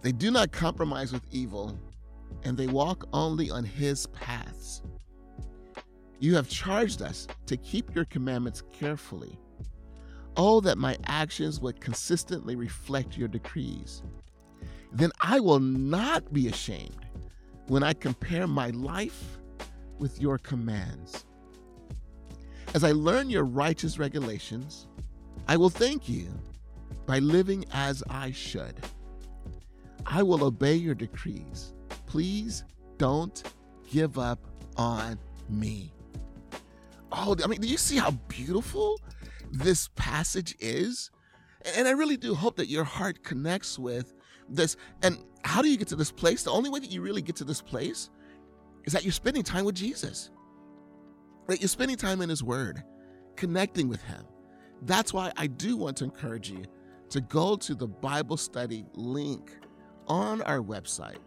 They 0.02 0.12
do 0.12 0.30
not 0.30 0.52
compromise 0.52 1.12
with 1.12 1.22
evil 1.30 1.78
and 2.44 2.56
they 2.56 2.66
walk 2.66 3.06
only 3.12 3.50
on 3.50 3.64
his 3.64 4.06
paths. 4.08 4.82
You 6.20 6.34
have 6.34 6.48
charged 6.48 7.02
us 7.02 7.26
to 7.46 7.56
keep 7.56 7.94
your 7.94 8.04
commandments 8.06 8.62
carefully. 8.72 9.38
Oh, 10.38 10.60
that 10.60 10.78
my 10.78 10.96
actions 11.04 11.60
would 11.60 11.80
consistently 11.80 12.56
reflect 12.56 13.18
your 13.18 13.28
decrees. 13.28 14.02
Then 14.92 15.10
I 15.20 15.40
will 15.40 15.60
not 15.60 16.32
be 16.32 16.48
ashamed 16.48 17.04
when 17.66 17.82
I 17.82 17.92
compare 17.92 18.46
my 18.46 18.70
life 18.70 19.38
with 19.98 20.20
your 20.20 20.38
commands. 20.38 21.26
As 22.72 22.84
I 22.84 22.92
learn 22.92 23.28
your 23.28 23.44
righteous 23.44 23.98
regulations, 23.98 24.86
I 25.46 25.56
will 25.58 25.70
thank 25.70 26.08
you 26.08 26.28
by 27.04 27.18
living 27.18 27.66
as 27.72 28.02
I 28.08 28.30
should. 28.30 28.74
I 30.06 30.22
will 30.22 30.44
obey 30.44 30.74
your 30.74 30.94
decrees 30.94 31.74
please 32.08 32.64
don't 32.96 33.42
give 33.90 34.18
up 34.18 34.40
on 34.76 35.18
me. 35.48 35.92
Oh, 37.12 37.36
I 37.42 37.46
mean, 37.46 37.60
do 37.60 37.68
you 37.68 37.76
see 37.76 37.96
how 37.96 38.10
beautiful 38.28 39.00
this 39.52 39.88
passage 39.96 40.56
is? 40.60 41.10
And 41.76 41.88
I 41.88 41.92
really 41.92 42.16
do 42.16 42.34
hope 42.34 42.56
that 42.56 42.68
your 42.68 42.84
heart 42.84 43.22
connects 43.22 43.78
with 43.78 44.14
this. 44.48 44.76
And 45.02 45.18
how 45.44 45.62
do 45.62 45.68
you 45.68 45.76
get 45.76 45.88
to 45.88 45.96
this 45.96 46.12
place? 46.12 46.42
The 46.42 46.50
only 46.50 46.70
way 46.70 46.80
that 46.80 46.90
you 46.90 47.02
really 47.02 47.22
get 47.22 47.36
to 47.36 47.44
this 47.44 47.60
place 47.60 48.10
is 48.84 48.92
that 48.92 49.04
you're 49.04 49.12
spending 49.12 49.42
time 49.42 49.64
with 49.64 49.74
Jesus. 49.74 50.30
That 51.48 51.60
you're 51.60 51.68
spending 51.68 51.96
time 51.96 52.22
in 52.22 52.28
His 52.28 52.42
Word, 52.42 52.82
connecting 53.36 53.88
with 53.88 54.02
Him. 54.02 54.24
That's 54.82 55.12
why 55.12 55.32
I 55.36 55.48
do 55.48 55.76
want 55.76 55.96
to 55.98 56.04
encourage 56.04 56.50
you 56.50 56.64
to 57.10 57.20
go 57.20 57.56
to 57.56 57.74
the 57.74 57.88
Bible 57.88 58.36
study 58.36 58.84
link 58.94 59.50
on 60.06 60.40
our 60.42 60.60
website 60.60 61.18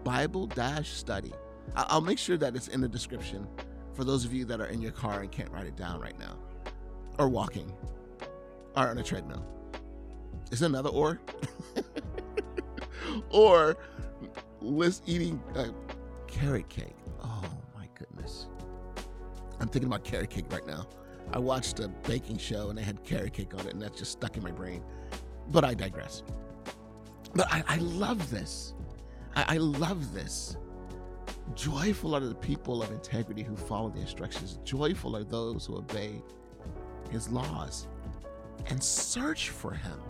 Bible 0.05 0.47
dash 0.47 0.91
study. 0.91 1.33
I'll 1.75 2.01
make 2.01 2.19
sure 2.19 2.37
that 2.39 2.57
it's 2.57 2.69
in 2.69 2.81
the 2.81 2.89
description 2.89 3.47
for 3.93 4.05
those 4.05 4.25
of 4.25 4.33
you 4.33 4.45
that 4.47 4.61
are 4.61 4.67
in 4.67 4.81
your 4.81 4.93
car 4.93 5.21
and 5.21 5.31
can't 5.31 5.51
write 5.51 5.67
it 5.67 5.77
down 5.77 6.01
right 6.01 6.19
now, 6.19 6.39
or 7.19 7.29
walking, 7.29 7.73
or 8.77 8.89
on 8.89 8.99
a 8.99 9.03
treadmill. 9.03 9.45
Is 10.51 10.63
another 10.63 10.89
or? 10.89 11.21
or 13.31 13.77
list 14.61 15.03
eating 15.07 15.43
carrot 16.27 16.69
cake. 16.69 16.97
Oh 17.23 17.45
my 17.77 17.87
goodness. 17.95 18.47
I'm 19.61 19.69
thinking 19.69 19.89
about 19.89 20.05
carrot 20.05 20.31
cake 20.31 20.47
right 20.51 20.67
now. 20.67 20.87
I 21.33 21.39
watched 21.39 21.81
a 21.81 21.89
baking 21.89 22.39
show 22.39 22.71
and 22.71 22.79
they 22.79 22.83
had 22.83 23.03
carrot 23.05 23.35
cake 23.35 23.53
on 23.55 23.61
it, 23.67 23.75
and 23.75 23.83
that's 23.83 23.99
just 23.99 24.13
stuck 24.13 24.37
in 24.37 24.43
my 24.43 24.53
brain. 24.53 24.83
But 25.51 25.65
I 25.65 25.75
digress. 25.75 26.23
But 27.35 27.47
I, 27.53 27.63
I 27.67 27.77
love 27.77 28.31
this. 28.31 28.75
I, 29.37 29.55
I 29.55 29.57
love 29.59 30.13
this. 30.13 30.57
Joyful 31.55 32.15
are 32.15 32.21
the 32.21 32.35
people 32.35 32.83
of 32.83 32.91
integrity 32.91 33.43
who 33.43 33.57
follow 33.57 33.89
the 33.91 34.01
instructions. 34.01 34.59
Joyful 34.65 35.17
are 35.17 35.25
those 35.25 35.67
who 35.67 35.77
obey 35.77 36.23
his 37.11 37.29
laws 37.31 37.87
and 38.67 38.83
search 38.83 39.51
for 39.51 39.73
him 39.73 40.01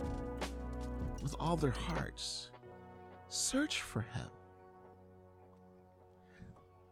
with 1.21 1.35
all 1.39 1.55
their 1.55 1.71
hearts. 1.71 2.51
Search 3.29 3.81
for 3.81 4.01
him. 4.01 4.27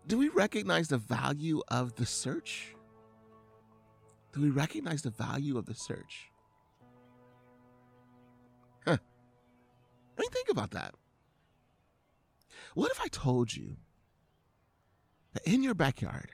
Do 0.06 0.18
we 0.18 0.30
recognize 0.30 0.88
the 0.88 0.98
value 0.98 1.62
of 1.68 1.96
the 1.96 2.06
search? 2.06 2.76
Do 4.34 4.42
we 4.42 4.50
recognize 4.50 5.02
the 5.02 5.10
value 5.10 5.58
of 5.58 5.66
the 5.66 5.74
search? 5.74 6.32
I 10.17 10.21
mean, 10.21 10.30
think 10.32 10.49
about 10.49 10.71
that. 10.71 10.95
What 12.73 12.91
if 12.91 12.99
I 13.01 13.08
told 13.08 13.56
you 13.56 13.77
that 15.34 15.43
in 15.45 15.63
your 15.63 15.73
backyard 15.73 16.32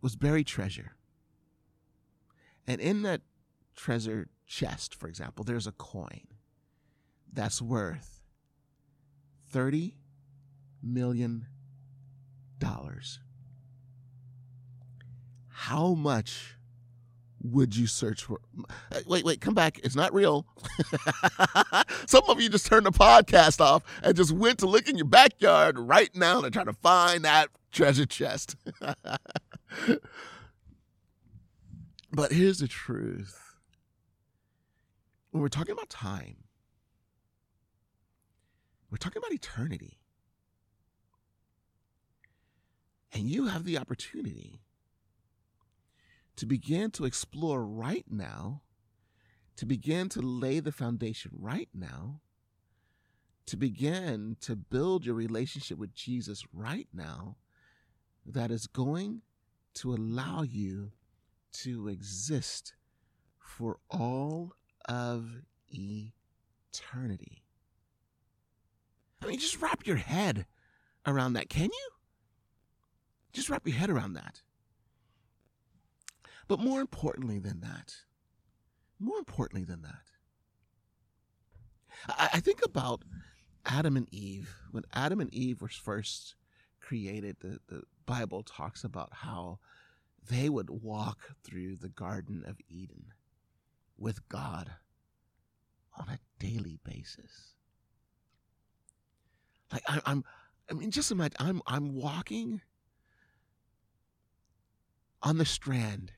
was 0.00 0.16
buried 0.16 0.46
treasure? 0.46 0.92
And 2.66 2.80
in 2.80 3.02
that 3.02 3.22
treasure 3.74 4.28
chest, 4.46 4.94
for 4.94 5.08
example, 5.08 5.44
there's 5.44 5.66
a 5.66 5.72
coin 5.72 6.26
that's 7.32 7.60
worth 7.60 8.20
30 9.48 9.94
million 10.82 11.46
dollars. 12.58 13.20
How 15.48 15.94
much 15.94 16.56
would 17.42 17.74
you 17.76 17.86
search 17.86 18.24
for? 18.24 18.40
Wait, 19.06 19.24
wait, 19.24 19.40
come 19.40 19.54
back. 19.54 19.80
It's 19.82 19.96
not 19.96 20.12
real. 20.12 20.46
Some 22.06 22.24
of 22.28 22.40
you 22.40 22.48
just 22.48 22.66
turned 22.66 22.86
the 22.86 22.90
podcast 22.90 23.60
off 23.60 23.82
and 24.02 24.16
just 24.16 24.32
went 24.32 24.58
to 24.60 24.66
look 24.66 24.88
in 24.88 24.96
your 24.96 25.06
backyard 25.06 25.78
right 25.78 26.14
now 26.14 26.40
to 26.42 26.50
try 26.50 26.64
to 26.64 26.72
find 26.74 27.24
that 27.24 27.48
treasure 27.72 28.06
chest. 28.06 28.56
but 32.12 32.32
here's 32.32 32.58
the 32.58 32.68
truth 32.68 33.38
when 35.30 35.40
we're 35.40 35.48
talking 35.48 35.72
about 35.72 35.88
time, 35.88 36.36
We're 38.90 38.96
talking 38.96 39.18
about 39.18 39.32
eternity. 39.32 40.00
And 43.12 43.24
you 43.24 43.46
have 43.46 43.64
the 43.64 43.78
opportunity 43.78 44.62
to 46.40 46.46
begin 46.46 46.90
to 46.90 47.04
explore 47.04 47.66
right 47.66 48.06
now, 48.10 48.62
to 49.56 49.66
begin 49.66 50.08
to 50.08 50.22
lay 50.22 50.58
the 50.58 50.72
foundation 50.72 51.30
right 51.34 51.68
now, 51.74 52.22
to 53.44 53.58
begin 53.58 54.38
to 54.40 54.56
build 54.56 55.04
your 55.04 55.14
relationship 55.14 55.76
with 55.76 55.94
Jesus 55.94 56.46
right 56.50 56.88
now 56.94 57.36
that 58.24 58.50
is 58.50 58.66
going 58.66 59.20
to 59.74 59.92
allow 59.92 60.40
you 60.40 60.92
to 61.52 61.88
exist 61.88 62.72
for 63.38 63.76
all 63.90 64.54
of 64.86 65.42
eternity. 65.68 67.44
I 69.20 69.26
mean, 69.26 69.38
just 69.38 69.60
wrap 69.60 69.86
your 69.86 69.96
head 69.96 70.46
around 71.06 71.34
that, 71.34 71.50
can 71.50 71.66
you? 71.66 71.90
Just 73.30 73.50
wrap 73.50 73.66
your 73.66 73.76
head 73.76 73.90
around 73.90 74.14
that. 74.14 74.40
But 76.50 76.58
more 76.58 76.80
importantly 76.80 77.38
than 77.38 77.60
that, 77.60 77.94
more 78.98 79.18
importantly 79.18 79.62
than 79.62 79.82
that, 79.82 80.02
I, 82.08 82.30
I 82.32 82.40
think 82.40 82.64
about 82.64 83.04
Adam 83.64 83.96
and 83.96 84.12
Eve. 84.12 84.52
When 84.72 84.82
Adam 84.92 85.20
and 85.20 85.32
Eve 85.32 85.62
were 85.62 85.68
first 85.68 86.34
created, 86.80 87.36
the, 87.38 87.60
the 87.68 87.84
Bible 88.04 88.42
talks 88.42 88.82
about 88.82 89.10
how 89.12 89.60
they 90.28 90.48
would 90.48 90.70
walk 90.70 91.36
through 91.44 91.76
the 91.76 91.88
Garden 91.88 92.42
of 92.44 92.56
Eden 92.68 93.12
with 93.96 94.28
God 94.28 94.72
on 95.96 96.08
a 96.08 96.18
daily 96.40 96.80
basis. 96.82 97.54
Like 99.72 99.84
I, 99.86 100.00
I'm, 100.04 100.24
I 100.68 100.74
mean, 100.74 100.90
just 100.90 101.12
imagine 101.12 101.36
I'm 101.38 101.62
I'm 101.68 101.94
walking 101.94 102.60
on 105.22 105.38
the 105.38 105.44
strand, 105.44 106.10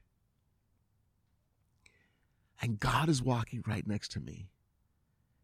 and 2.63 2.81
God 2.81 3.09
is 3.09 3.23
walking 3.23 3.63
right 3.67 3.87
next 3.87 4.13
to 4.13 4.21
me, 4.21 4.49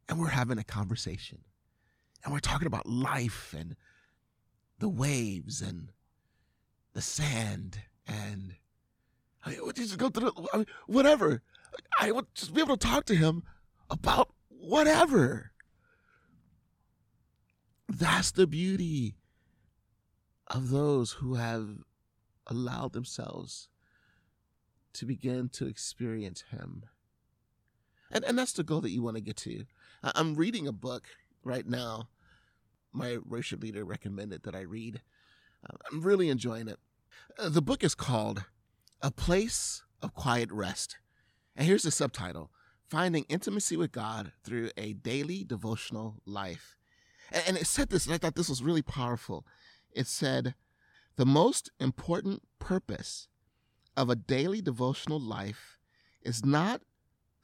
and 0.09 0.19
we're 0.19 0.29
having 0.29 0.59
a 0.59 0.65
conversation, 0.65 1.41
and 2.25 2.33
we're 2.33 2.41
talking 2.41 2.67
about 2.67 2.87
life 2.87 3.55
and 3.57 3.77
the 4.79 4.89
waves 4.89 5.61
and 5.61 5.91
the 6.95 7.03
sand 7.03 7.81
and 8.07 8.55
I 9.45 9.57
would 9.61 9.77
just 9.77 9.99
go 9.99 10.09
through 10.09 10.33
I 10.53 10.59
mean, 10.59 10.67
whatever. 10.87 11.43
I 12.01 12.11
would 12.13 12.27
just 12.35 12.55
be 12.55 12.61
able 12.61 12.77
to 12.77 12.87
talk 12.87 13.05
to 13.07 13.15
him 13.15 13.43
about 13.91 14.33
whatever. 14.49 15.53
That's 17.89 18.31
the 18.31 18.47
beauty 18.47 19.17
of 20.47 20.71
those 20.71 21.13
who 21.13 21.35
have 21.35 21.69
allowed 22.47 22.93
themselves 22.93 23.69
to 24.95 25.07
begin 25.07 25.49
to 25.51 25.67
experience 25.67 26.45
Him. 26.51 26.85
And, 28.11 28.25
and 28.25 28.39
that's 28.39 28.53
the 28.53 28.65
goal 28.65 28.81
that 28.81 28.91
you 28.91 29.03
want 29.03 29.17
to 29.17 29.23
get 29.23 29.37
to. 29.39 29.65
I'm 30.03 30.35
reading 30.35 30.67
a 30.67 30.73
book 30.73 31.09
right 31.45 31.67
now. 31.67 32.09
My 32.93 33.19
worship 33.19 33.63
leader 33.63 33.85
recommended 33.85 34.43
that 34.45 34.55
I 34.55 34.63
read. 34.63 35.03
Uh, 35.69 35.77
I'm 35.91 36.01
really 36.01 36.31
enjoying 36.31 36.69
it. 36.69 36.79
Uh, 37.39 37.49
the 37.49 37.63
book 37.63 37.85
is 37.85 37.95
called 37.95 38.45
A 39.03 39.11
Place 39.11 39.83
of 40.01 40.15
Quiet 40.15 40.51
Rest. 40.51 40.97
And 41.57 41.67
here's 41.67 41.83
the 41.83 41.91
subtitle 41.91 42.51
Finding 42.89 43.25
Intimacy 43.29 43.77
with 43.77 43.93
God 43.93 44.33
Through 44.43 44.71
a 44.77 44.95
Daily 44.95 45.45
Devotional 45.45 46.23
Life. 46.25 46.77
And 47.31 47.59
it 47.59 47.67
said 47.67 47.91
this, 47.91 48.07
and 48.07 48.15
I 48.15 48.19
thought 48.19 48.37
this 48.37 48.49
was 48.49 48.63
really 48.63 48.83
powerful. 48.83 49.45
It 49.93 50.07
said, 50.07 50.55
The 51.17 51.27
most 51.27 51.71
important 51.79 52.43
purpose 52.59 53.29
of 53.97 54.09
a 54.09 54.17
daily 54.17 54.63
devotional 54.63 55.21
life 55.21 55.79
is 56.23 56.45
not 56.45 56.83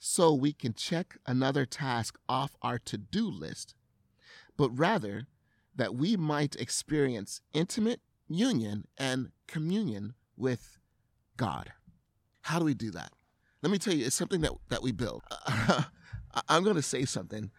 so 0.07 0.35
we 0.35 0.53
can 0.53 0.75
check 0.75 1.17
another 1.27 1.65
task 1.65 2.19
off 2.29 2.59
our 2.61 2.79
to 2.79 2.99
do 2.99 3.27
list, 3.27 3.75
but 4.55 4.69
rather 4.79 5.27
that 5.75 5.95
we 5.95 6.15
might 6.15 6.55
experience 6.57 7.41
intimate 7.55 8.03
union 8.29 8.87
and 8.99 9.31
communion 9.47 10.13
with 10.37 10.79
God. 11.39 11.73
How 12.43 12.59
do 12.59 12.67
we 12.67 12.75
do 12.75 12.91
that? 12.91 13.13
Let 13.63 13.73
me 13.73 13.79
tell 13.79 13.95
you, 13.95 14.05
it's 14.05 14.15
something 14.15 14.43
that, 14.43 14.53
that 14.69 14.83
we 14.83 14.93
build. 14.93 15.23
I'm 16.49 16.65
going 16.65 16.77
to 16.77 16.83
say 16.83 17.07
something. 17.07 17.51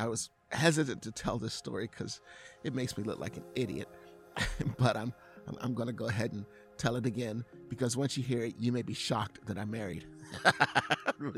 I 0.00 0.08
was 0.08 0.28
hesitant 0.48 1.02
to 1.02 1.12
tell 1.12 1.38
this 1.38 1.54
story 1.54 1.88
because 1.88 2.20
it 2.64 2.74
makes 2.74 2.98
me 2.98 3.04
look 3.04 3.20
like 3.20 3.36
an 3.36 3.44
idiot. 3.54 3.86
but 4.76 4.96
I'm, 4.96 5.14
I'm, 5.46 5.56
I'm 5.60 5.74
going 5.74 5.86
to 5.86 5.92
go 5.92 6.06
ahead 6.06 6.32
and 6.32 6.44
tell 6.78 6.96
it 6.96 7.06
again 7.06 7.44
because 7.68 7.96
once 7.96 8.16
you 8.16 8.24
hear 8.24 8.42
it, 8.42 8.54
you 8.58 8.72
may 8.72 8.82
be 8.82 8.94
shocked 8.94 9.46
that 9.46 9.56
I'm 9.56 9.70
married. 9.70 10.04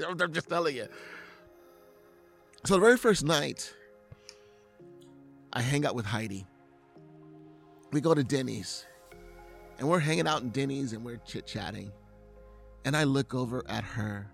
I'm 0.08 0.32
just 0.32 0.48
telling 0.48 0.76
you. 0.76 0.86
So 2.64 2.74
the 2.74 2.80
very 2.80 2.96
first 2.96 3.24
night, 3.24 3.74
I 5.52 5.60
hang 5.62 5.84
out 5.84 5.94
with 5.94 6.06
Heidi. 6.06 6.46
We 7.92 8.00
go 8.00 8.14
to 8.14 8.24
Denny's, 8.24 8.86
and 9.78 9.88
we're 9.88 9.98
hanging 9.98 10.26
out 10.26 10.42
in 10.42 10.50
Denny's 10.50 10.92
and 10.92 11.04
we're 11.04 11.18
chit 11.18 11.46
chatting. 11.46 11.92
And 12.84 12.96
I 12.96 13.04
look 13.04 13.34
over 13.34 13.62
at 13.68 13.84
her, 13.84 14.30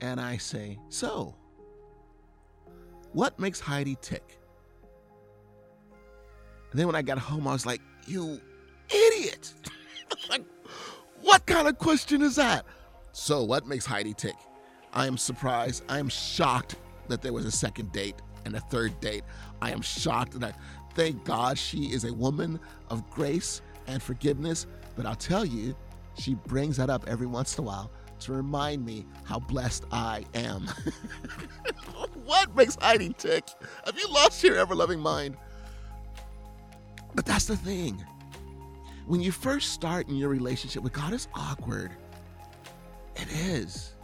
and 0.00 0.20
I 0.20 0.36
say, 0.36 0.78
"So, 0.88 1.34
what 3.12 3.38
makes 3.38 3.60
Heidi 3.60 3.96
tick? 4.00 4.38
And 6.72 6.80
then 6.80 6.86
when 6.86 6.96
I 6.96 7.02
got 7.02 7.18
home, 7.18 7.46
I 7.46 7.52
was 7.52 7.66
like, 7.66 7.80
You 8.06 8.40
idiot! 8.88 9.52
like, 10.30 10.44
what 11.20 11.46
kind 11.46 11.68
of 11.68 11.78
question 11.78 12.22
is 12.22 12.36
that? 12.36 12.64
So, 13.12 13.42
what 13.44 13.66
makes 13.66 13.84
Heidi 13.84 14.14
tick? 14.14 14.36
I 14.94 15.06
am 15.06 15.16
surprised. 15.18 15.84
I 15.88 15.98
am 15.98 16.08
shocked 16.08 16.76
that 17.08 17.22
there 17.22 17.32
was 17.32 17.44
a 17.44 17.50
second 17.50 17.92
date 17.92 18.16
and 18.44 18.56
a 18.56 18.60
third 18.60 18.98
date. 19.00 19.22
I 19.60 19.70
am 19.70 19.82
shocked 19.82 20.38
that 20.40 20.54
I 20.54 20.54
thank 20.94 21.24
God 21.24 21.58
she 21.58 21.92
is 21.92 22.04
a 22.04 22.12
woman 22.12 22.58
of 22.88 23.08
grace 23.10 23.60
and 23.86 24.02
forgiveness. 24.02 24.66
But 24.96 25.06
I'll 25.06 25.14
tell 25.14 25.44
you, 25.44 25.76
she 26.18 26.34
brings 26.34 26.76
that 26.78 26.90
up 26.90 27.04
every 27.06 27.26
once 27.26 27.56
in 27.56 27.64
a 27.64 27.66
while 27.66 27.90
to 28.20 28.32
remind 28.32 28.84
me 28.84 29.04
how 29.24 29.38
blessed 29.38 29.84
I 29.92 30.24
am. 30.34 30.66
what 32.24 32.54
makes 32.56 32.76
Heidi 32.76 33.14
tick? 33.18 33.44
Have 33.84 33.98
you 33.98 34.08
lost 34.08 34.42
your 34.42 34.56
ever 34.56 34.74
loving 34.74 35.00
mind? 35.00 35.36
But 37.14 37.26
that's 37.26 37.46
the 37.46 37.56
thing. 37.56 38.02
When 39.06 39.20
you 39.20 39.32
first 39.32 39.72
start 39.72 40.08
in 40.08 40.16
your 40.16 40.28
relationship 40.28 40.82
with 40.82 40.92
God, 40.92 41.12
it's 41.12 41.28
awkward. 41.34 41.90
It 43.16 43.28
is. 43.30 43.94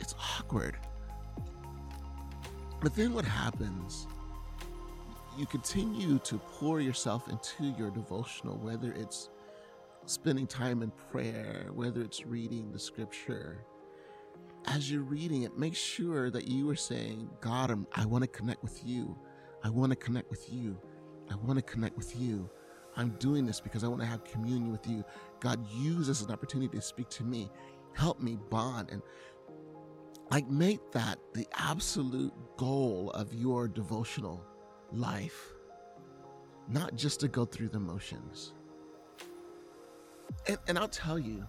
It's 0.00 0.14
awkward. 0.38 0.76
But 2.80 2.94
then 2.94 3.12
what 3.12 3.24
happens? 3.24 4.06
You 5.36 5.46
continue 5.46 6.18
to 6.20 6.38
pour 6.38 6.80
yourself 6.80 7.28
into 7.28 7.64
your 7.78 7.90
devotional, 7.90 8.56
whether 8.58 8.92
it's 8.92 9.30
spending 10.06 10.46
time 10.46 10.82
in 10.82 10.90
prayer, 11.10 11.68
whether 11.72 12.00
it's 12.00 12.24
reading 12.26 12.72
the 12.72 12.78
scripture, 12.78 13.64
as 14.66 14.90
you're 14.90 15.02
reading 15.02 15.42
it, 15.42 15.56
make 15.56 15.74
sure 15.74 16.30
that 16.30 16.46
you 16.48 16.68
are 16.70 16.76
saying, 16.76 17.30
God, 17.40 17.86
i 17.94 18.04
want 18.04 18.22
to 18.22 18.28
connect 18.28 18.62
with 18.62 18.84
you. 18.84 19.16
I 19.64 19.70
want 19.70 19.90
to 19.90 19.96
connect 19.96 20.30
with 20.30 20.52
you. 20.52 20.76
I 21.30 21.36
want 21.36 21.56
to 21.58 21.62
connect 21.62 21.96
with 21.96 22.16
you. 22.16 22.48
I'm 22.96 23.10
doing 23.18 23.46
this 23.46 23.60
because 23.60 23.84
I 23.84 23.88
want 23.88 24.00
to 24.00 24.06
have 24.06 24.24
communion 24.24 24.72
with 24.72 24.86
you. 24.86 25.04
God, 25.40 25.64
use 25.72 26.08
this 26.08 26.20
as 26.20 26.26
an 26.26 26.32
opportunity 26.32 26.76
to 26.76 26.82
speak 26.82 27.08
to 27.10 27.22
me. 27.22 27.50
Help 27.94 28.20
me 28.20 28.38
bond 28.50 28.90
and 28.90 29.02
like 30.30 30.48
make 30.48 30.92
that 30.92 31.18
the 31.34 31.46
absolute 31.56 32.32
goal 32.56 33.10
of 33.12 33.32
your 33.32 33.66
devotional 33.66 34.44
life, 34.92 35.52
not 36.68 36.94
just 36.94 37.20
to 37.20 37.28
go 37.28 37.44
through 37.44 37.68
the 37.68 37.80
motions. 37.80 38.52
And, 40.46 40.58
and 40.68 40.78
I'll 40.78 40.88
tell 40.88 41.18
you 41.18 41.44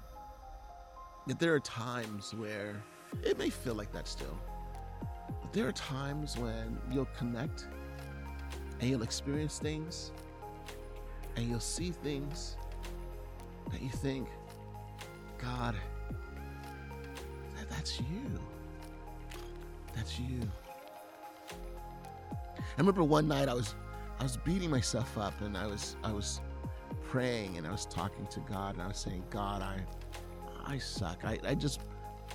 that 1.27 1.39
there 1.39 1.53
are 1.53 1.59
times 1.59 2.33
where 2.33 2.81
it 3.23 3.37
may 3.37 3.49
feel 3.49 3.75
like 3.75 3.91
that 3.91 4.07
still. 4.07 4.39
But 5.41 5.53
there 5.53 5.67
are 5.67 5.73
times 5.73 6.37
when 6.37 6.79
you'll 6.91 7.09
connect 7.17 7.67
and 8.79 8.89
you'll 8.89 9.03
experience 9.03 9.59
things 9.59 10.11
and 11.35 11.47
you'll 11.47 11.59
see 11.59 11.91
things 11.91 12.55
that 13.71 13.81
you 13.81 13.89
think, 13.89 14.27
God, 15.37 15.75
that's 17.79 17.99
you. 18.01 18.39
That's 19.95 20.19
you. 20.19 20.41
I 22.61 22.63
remember 22.77 23.03
one 23.03 23.27
night 23.27 23.49
I 23.49 23.55
was 23.55 23.75
I 24.19 24.23
was 24.23 24.37
beating 24.37 24.71
myself 24.71 25.17
up 25.17 25.41
and 25.41 25.57
I 25.57 25.67
was 25.67 25.97
I 26.03 26.11
was 26.13 26.41
praying 27.03 27.57
and 27.57 27.67
I 27.67 27.71
was 27.71 27.85
talking 27.87 28.27
to 28.27 28.41
God 28.41 28.75
and 28.75 28.83
I 28.83 28.87
was 28.87 28.97
saying, 28.97 29.23
God, 29.31 29.61
I 29.61 29.81
I 30.65 30.79
suck. 30.79 31.25
I, 31.25 31.39
I 31.45 31.55
just 31.55 31.81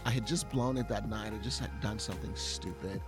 I 0.07 0.11
had 0.11 0.27
just 0.27 0.51
blown 0.51 0.79
it 0.79 0.89
that 0.89 1.09
night. 1.09 1.33
I 1.35 1.39
just 1.39 1.61
had 1.61 1.81
done 1.81 1.99
something 1.99 2.35
stupid. 2.37 3.03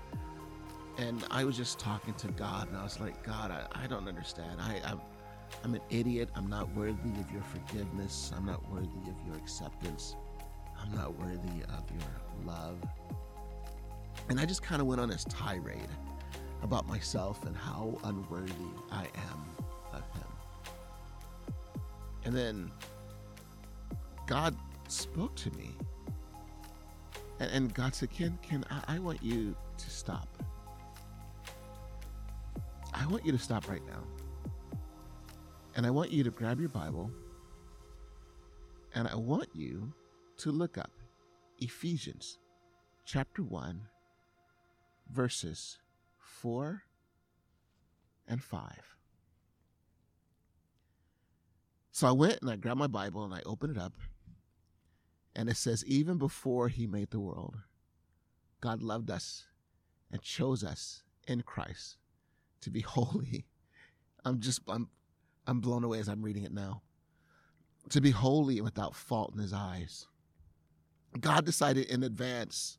and 0.99 1.25
I 1.31 1.44
was 1.44 1.57
just 1.59 1.81
talking 1.81 2.14
to 2.16 2.29
God, 2.29 2.68
and 2.68 2.79
I 2.79 2.85
was 2.85 3.01
like, 3.01 3.25
God, 3.25 3.51
I, 3.53 3.66
I 3.85 3.88
don't 3.88 4.09
understand. 4.09 4.61
I, 4.61 4.81
I'm, 4.87 5.01
I'm 5.64 5.75
an 5.75 5.83
idiot. 5.90 6.31
I'm 6.37 6.49
not 6.49 6.75
worthy 6.77 7.11
of 7.20 7.31
your 7.33 7.42
forgiveness. 7.42 8.33
I'm 8.37 8.46
not 8.46 8.62
worthy 8.72 8.88
of 9.11 9.16
your 9.27 9.37
acceptance. 9.37 10.16
I'm 10.81 10.95
not 10.95 11.19
worthy 11.19 11.62
of 11.62 11.85
your 11.91 12.45
love. 12.45 12.77
And 14.29 14.41
I 14.41 14.45
just 14.45 14.62
kind 14.62 14.81
of 14.81 14.87
went 14.87 15.01
on 15.01 15.09
this 15.09 15.25
tirade 15.25 15.89
about 16.62 16.87
myself 16.87 17.45
and 17.45 17.57
how 17.57 17.99
unworthy 18.05 18.53
I 18.91 19.07
am 19.31 19.47
of 19.93 20.03
Him. 20.12 21.55
And 22.25 22.35
then 22.35 22.71
God 24.27 24.57
spoke 24.89 25.35
to 25.37 25.51
me. 25.53 25.71
And, 27.39 27.51
and 27.53 27.75
God 27.75 27.95
said, 27.95 28.11
Ken, 28.11 28.39
Ken, 28.43 28.65
I, 28.71 28.97
I 28.97 28.99
want 28.99 29.23
you 29.23 29.55
to 29.79 29.91
stop. 29.91 30.29
I 32.93 33.07
want 33.07 33.25
you 33.25 33.33
to 33.33 33.39
stop 33.39 33.69
right 33.69 33.87
now. 33.87 34.03
And 35.77 35.87
I 35.87 35.91
want 35.91 36.11
you 36.11 36.25
to 36.25 36.31
grab 36.31 36.59
your 36.59 36.71
Bible 36.71 37.11
and 38.95 39.07
I 39.07 39.15
want 39.15 39.49
you 39.55 39.93
to 40.38 40.51
look 40.51 40.77
up 40.77 40.90
Ephesians 41.59 42.38
chapter 43.05 43.42
1, 43.42 43.81
verses 45.11 45.79
4 46.18 46.83
and 48.29 48.42
5. 48.42 48.96
So 51.92 52.07
I 52.07 52.12
went 52.12 52.42
and 52.42 52.51
I 52.51 52.57
grabbed 52.57 52.79
my 52.79 52.87
Bible 52.87 53.25
and 53.25 53.33
I 53.33 53.40
opened 53.46 53.77
it 53.77 53.81
up. 53.81 53.94
And 55.35 55.49
it 55.49 55.57
says, 55.57 55.85
Even 55.87 56.18
before 56.18 56.68
he 56.68 56.87
made 56.87 57.11
the 57.11 57.20
world, 57.20 57.57
God 58.61 58.83
loved 58.83 59.11
us 59.11 59.46
and 60.11 60.20
chose 60.20 60.62
us 60.62 61.03
in 61.27 61.42
Christ 61.42 61.96
to 62.61 62.70
be 62.70 62.81
holy. 62.87 63.46
I'm 64.25 64.40
just, 64.40 64.61
I'm, 64.68 64.88
I'm 65.46 65.61
blown 65.61 65.85
away 65.85 65.99
as 65.99 66.09
I'm 66.09 66.22
reading 66.22 66.44
it 66.44 66.53
now. 66.53 66.83
To 67.90 68.01
be 68.01 68.11
holy 68.11 68.57
and 68.57 68.64
without 68.64 68.94
fault 68.94 69.33
in 69.35 69.40
his 69.40 69.53
eyes. 69.53 70.07
God 71.21 71.45
decided 71.45 71.87
in 71.87 72.03
advance 72.03 72.79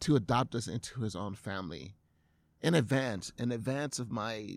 to 0.00 0.16
adopt 0.16 0.54
us 0.54 0.66
into 0.66 1.00
his 1.00 1.14
own 1.14 1.34
family. 1.34 1.94
In 2.60 2.74
advance, 2.74 3.32
in 3.38 3.52
advance 3.52 3.98
of 3.98 4.10
my 4.10 4.56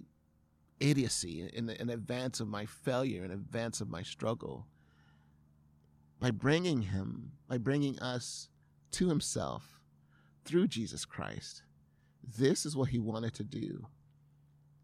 idiocy, 0.80 1.50
in, 1.54 1.70
in 1.70 1.90
advance 1.90 2.40
of 2.40 2.48
my 2.48 2.66
failure, 2.66 3.24
in 3.24 3.32
advance 3.32 3.82
of 3.82 3.90
my 3.90 4.04
struggle. 4.04 4.68
By 6.20 6.32
bringing 6.32 6.84
him, 6.84 7.34
by 7.48 7.58
bringing 7.58 8.00
us 8.00 8.50
to 8.92 9.10
himself 9.10 9.82
through 10.46 10.68
Jesus 10.68 11.06
Christ. 11.06 11.64
This 12.24 12.66
is 12.66 12.76
what 12.76 12.90
he 12.90 13.00
wanted 13.00 13.34
to 13.36 13.44
do. 13.44 13.88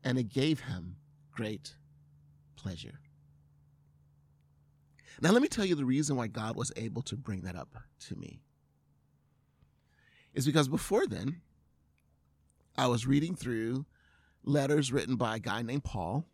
And 0.04 0.18
it 0.18 0.30
gave 0.30 0.62
him 0.62 0.98
great 1.32 1.76
pleasure. 2.56 3.00
Now, 5.20 5.32
let 5.32 5.42
me 5.42 5.48
tell 5.48 5.66
you 5.66 5.76
the 5.76 5.86
reason 5.86 6.16
why 6.16 6.28
God 6.28 6.56
was 6.56 6.72
able 6.76 7.02
to 7.04 7.16
bring 7.16 7.42
that 7.42 7.56
up 7.56 7.76
to 8.08 8.16
me. 8.16 8.42
Is 10.34 10.46
because 10.46 10.68
before 10.68 11.08
then, 11.08 11.42
I 12.78 12.88
was 12.88 13.06
reading 13.06 13.36
through 13.36 13.86
letters 14.44 14.92
written 14.92 15.16
by 15.16 15.36
a 15.36 15.40
guy 15.40 15.62
named 15.62 15.84
Paul, 15.84 16.26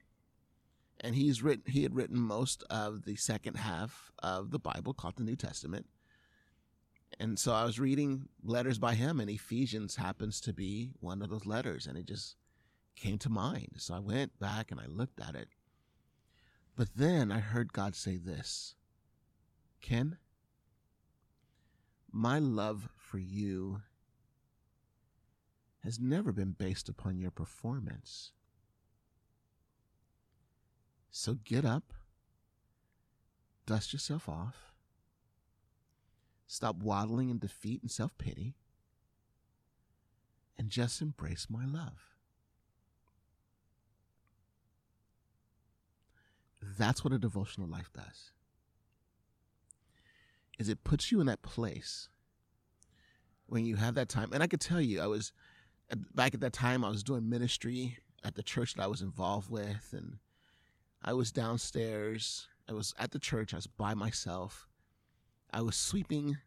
and 1.01 1.15
he's 1.15 1.41
written 1.41 1.71
he 1.71 1.83
had 1.83 1.95
written 1.95 2.19
most 2.19 2.63
of 2.69 3.05
the 3.05 3.15
second 3.15 3.55
half 3.55 4.11
of 4.19 4.51
the 4.51 4.59
Bible 4.59 4.93
called 4.93 5.17
the 5.17 5.23
New 5.23 5.35
Testament. 5.35 5.87
And 7.19 7.39
so 7.39 7.53
I 7.53 7.63
was 7.63 7.79
reading 7.79 8.29
letters 8.43 8.77
by 8.77 8.93
him, 8.93 9.19
and 9.19 9.29
Ephesians 9.29 9.95
happens 9.95 10.39
to 10.41 10.53
be 10.53 10.91
one 10.99 11.21
of 11.21 11.29
those 11.29 11.45
letters, 11.45 11.87
and 11.87 11.97
it 11.97 12.05
just 12.05 12.35
came 12.95 13.17
to 13.19 13.29
mind. 13.29 13.69
So 13.77 13.93
I 13.93 13.99
went 13.99 14.37
back 14.39 14.71
and 14.71 14.79
I 14.79 14.85
looked 14.87 15.19
at 15.19 15.35
it. 15.35 15.47
But 16.77 16.89
then 16.95 17.31
I 17.31 17.39
heard 17.39 17.73
God 17.73 17.95
say 17.95 18.17
this 18.17 18.75
Ken, 19.81 20.17
my 22.11 22.37
love 22.37 22.89
for 22.95 23.17
you 23.17 23.81
has 25.83 25.99
never 25.99 26.31
been 26.31 26.51
based 26.51 26.87
upon 26.87 27.17
your 27.17 27.31
performance. 27.31 28.31
So 31.09 31.33
get 31.43 31.65
up, 31.65 31.93
dust 33.65 33.91
yourself 33.91 34.29
off, 34.29 34.73
stop 36.45 36.75
waddling 36.75 37.31
in 37.31 37.39
defeat 37.39 37.81
and 37.81 37.89
self 37.89 38.15
pity, 38.19 38.53
and 40.59 40.69
just 40.69 41.01
embrace 41.01 41.47
my 41.49 41.65
love. 41.65 42.16
That's 46.61 47.03
what 47.03 47.13
a 47.13 47.19
devotional 47.19 47.67
life 47.67 47.89
does. 47.93 48.31
Is 50.59 50.69
it 50.69 50.83
puts 50.83 51.11
you 51.11 51.19
in 51.21 51.27
that 51.27 51.41
place 51.41 52.09
when 53.47 53.65
you 53.65 53.75
have 53.77 53.95
that 53.95 54.09
time. 54.09 54.31
And 54.33 54.43
I 54.43 54.47
could 54.47 54.61
tell 54.61 54.81
you, 54.81 55.01
I 55.01 55.07
was 55.07 55.33
back 56.13 56.33
at 56.33 56.41
that 56.41 56.53
time, 56.53 56.83
I 56.85 56.89
was 56.89 57.03
doing 57.03 57.29
ministry 57.29 57.97
at 58.23 58.35
the 58.35 58.43
church 58.43 58.75
that 58.75 58.83
I 58.83 58.87
was 58.87 59.01
involved 59.01 59.49
with, 59.49 59.93
and 59.93 60.17
I 61.01 61.13
was 61.13 61.31
downstairs. 61.31 62.47
I 62.69 62.73
was 62.73 62.93
at 62.99 63.11
the 63.11 63.19
church. 63.19 63.53
I 63.53 63.57
was 63.57 63.67
by 63.67 63.93
myself. 63.93 64.67
I 65.51 65.61
was 65.61 65.77
sweeping 65.77 66.37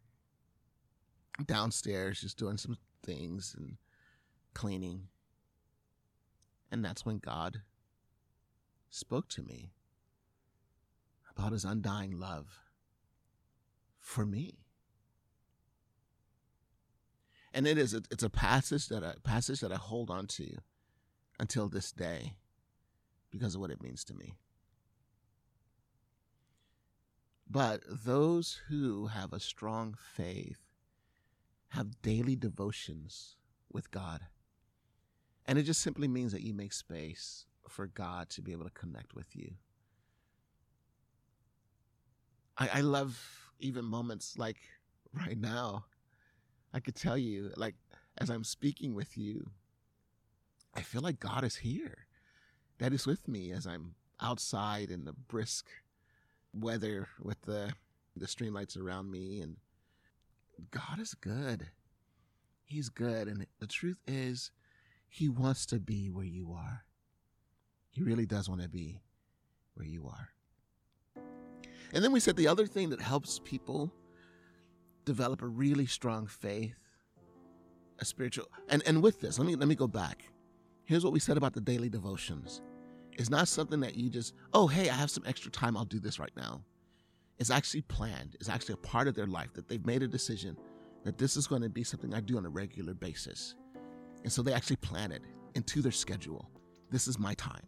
downstairs, 1.46 2.20
just 2.20 2.36
doing 2.36 2.58
some 2.58 2.76
things 3.02 3.54
and 3.58 3.78
cleaning. 4.52 5.08
And 6.70 6.84
that's 6.84 7.06
when 7.06 7.18
God 7.18 7.62
spoke 8.90 9.28
to 9.30 9.42
me 9.42 9.70
about 11.36 11.52
his 11.52 11.64
undying 11.64 12.18
love 12.18 12.60
for 13.98 14.26
me. 14.26 14.64
And 17.52 17.66
it 17.66 17.78
is 17.78 17.94
it's 17.94 18.22
a 18.22 18.30
passage 18.30 18.88
that 18.88 19.02
I 19.02 19.14
passage 19.24 19.60
that 19.60 19.72
I 19.72 19.76
hold 19.76 20.10
on 20.10 20.26
to 20.28 20.58
until 21.38 21.68
this 21.68 21.90
day 21.90 22.34
because 23.30 23.54
of 23.54 23.60
what 23.60 23.70
it 23.70 23.82
means 23.82 24.04
to 24.04 24.14
me. 24.14 24.36
But 27.48 27.82
those 27.88 28.60
who 28.68 29.08
have 29.08 29.32
a 29.32 29.40
strong 29.40 29.96
faith 30.14 30.60
have 31.70 32.02
daily 32.02 32.36
devotions 32.36 33.36
with 33.72 33.90
God. 33.90 34.20
And 35.46 35.58
it 35.58 35.64
just 35.64 35.80
simply 35.80 36.06
means 36.06 36.30
that 36.30 36.42
you 36.42 36.54
make 36.54 36.72
space 36.72 37.46
for 37.68 37.88
God 37.88 38.30
to 38.30 38.42
be 38.42 38.52
able 38.52 38.64
to 38.64 38.70
connect 38.70 39.14
with 39.14 39.34
you. 39.34 39.54
I, 42.60 42.68
I 42.74 42.80
love 42.82 43.18
even 43.58 43.84
moments 43.84 44.38
like 44.38 44.58
right 45.12 45.38
now. 45.38 45.86
I 46.72 46.78
could 46.78 46.94
tell 46.94 47.18
you, 47.18 47.50
like, 47.56 47.74
as 48.18 48.30
I'm 48.30 48.44
speaking 48.44 48.94
with 48.94 49.18
you, 49.18 49.50
I 50.74 50.82
feel 50.82 51.00
like 51.00 51.18
God 51.18 51.42
is 51.42 51.56
here. 51.56 52.06
That 52.78 52.92
is 52.92 53.06
with 53.06 53.26
me 53.26 53.50
as 53.50 53.66
I'm 53.66 53.94
outside 54.20 54.90
in 54.90 55.04
the 55.04 55.14
brisk 55.14 55.66
weather 56.52 57.08
with 57.22 57.40
the 57.42 57.72
the 58.16 58.26
streetlights 58.26 58.76
around 58.76 59.10
me 59.10 59.40
and 59.40 59.56
God 60.70 60.98
is 60.98 61.14
good. 61.14 61.68
He's 62.64 62.88
good 62.88 63.28
and 63.28 63.46
the 63.60 63.66
truth 63.66 63.98
is 64.06 64.50
he 65.08 65.28
wants 65.28 65.64
to 65.66 65.78
be 65.78 66.10
where 66.10 66.24
you 66.24 66.52
are. 66.52 66.84
He 67.90 68.02
really 68.02 68.26
does 68.26 68.48
want 68.48 68.62
to 68.62 68.68
be 68.68 69.00
where 69.74 69.86
you 69.86 70.06
are. 70.06 70.30
And 71.92 72.04
then 72.04 72.12
we 72.12 72.20
said 72.20 72.36
the 72.36 72.48
other 72.48 72.66
thing 72.66 72.90
that 72.90 73.00
helps 73.00 73.40
people 73.44 73.92
develop 75.04 75.42
a 75.42 75.46
really 75.46 75.86
strong 75.86 76.26
faith, 76.26 76.76
a 77.98 78.04
spiritual 78.04 78.46
and, 78.68 78.82
and 78.86 79.02
with 79.02 79.20
this, 79.20 79.38
let 79.38 79.46
me 79.46 79.56
let 79.56 79.68
me 79.68 79.74
go 79.74 79.86
back. 79.86 80.24
Here's 80.84 81.04
what 81.04 81.12
we 81.12 81.20
said 81.20 81.36
about 81.36 81.52
the 81.52 81.60
daily 81.60 81.88
devotions. 81.88 82.62
It's 83.12 83.30
not 83.30 83.48
something 83.48 83.80
that 83.80 83.96
you 83.96 84.08
just, 84.08 84.34
oh 84.52 84.66
hey, 84.66 84.88
I 84.88 84.94
have 84.94 85.10
some 85.10 85.24
extra 85.26 85.50
time, 85.50 85.76
I'll 85.76 85.84
do 85.84 86.00
this 86.00 86.18
right 86.18 86.32
now. 86.36 86.62
It's 87.38 87.50
actually 87.50 87.82
planned. 87.82 88.36
It's 88.38 88.48
actually 88.48 88.74
a 88.74 88.86
part 88.88 89.08
of 89.08 89.14
their 89.14 89.26
life 89.26 89.52
that 89.54 89.68
they've 89.68 89.84
made 89.84 90.02
a 90.02 90.08
decision 90.08 90.56
that 91.04 91.18
this 91.18 91.36
is 91.36 91.46
going 91.46 91.62
to 91.62 91.70
be 91.70 91.82
something 91.82 92.14
I 92.14 92.20
do 92.20 92.36
on 92.36 92.44
a 92.44 92.50
regular 92.50 92.94
basis. 92.94 93.54
And 94.22 94.30
so 94.30 94.42
they 94.42 94.52
actually 94.52 94.76
plan 94.76 95.12
it 95.12 95.22
into 95.54 95.80
their 95.80 95.92
schedule. 95.92 96.50
This 96.90 97.08
is 97.08 97.18
my 97.18 97.34
time. 97.34 97.66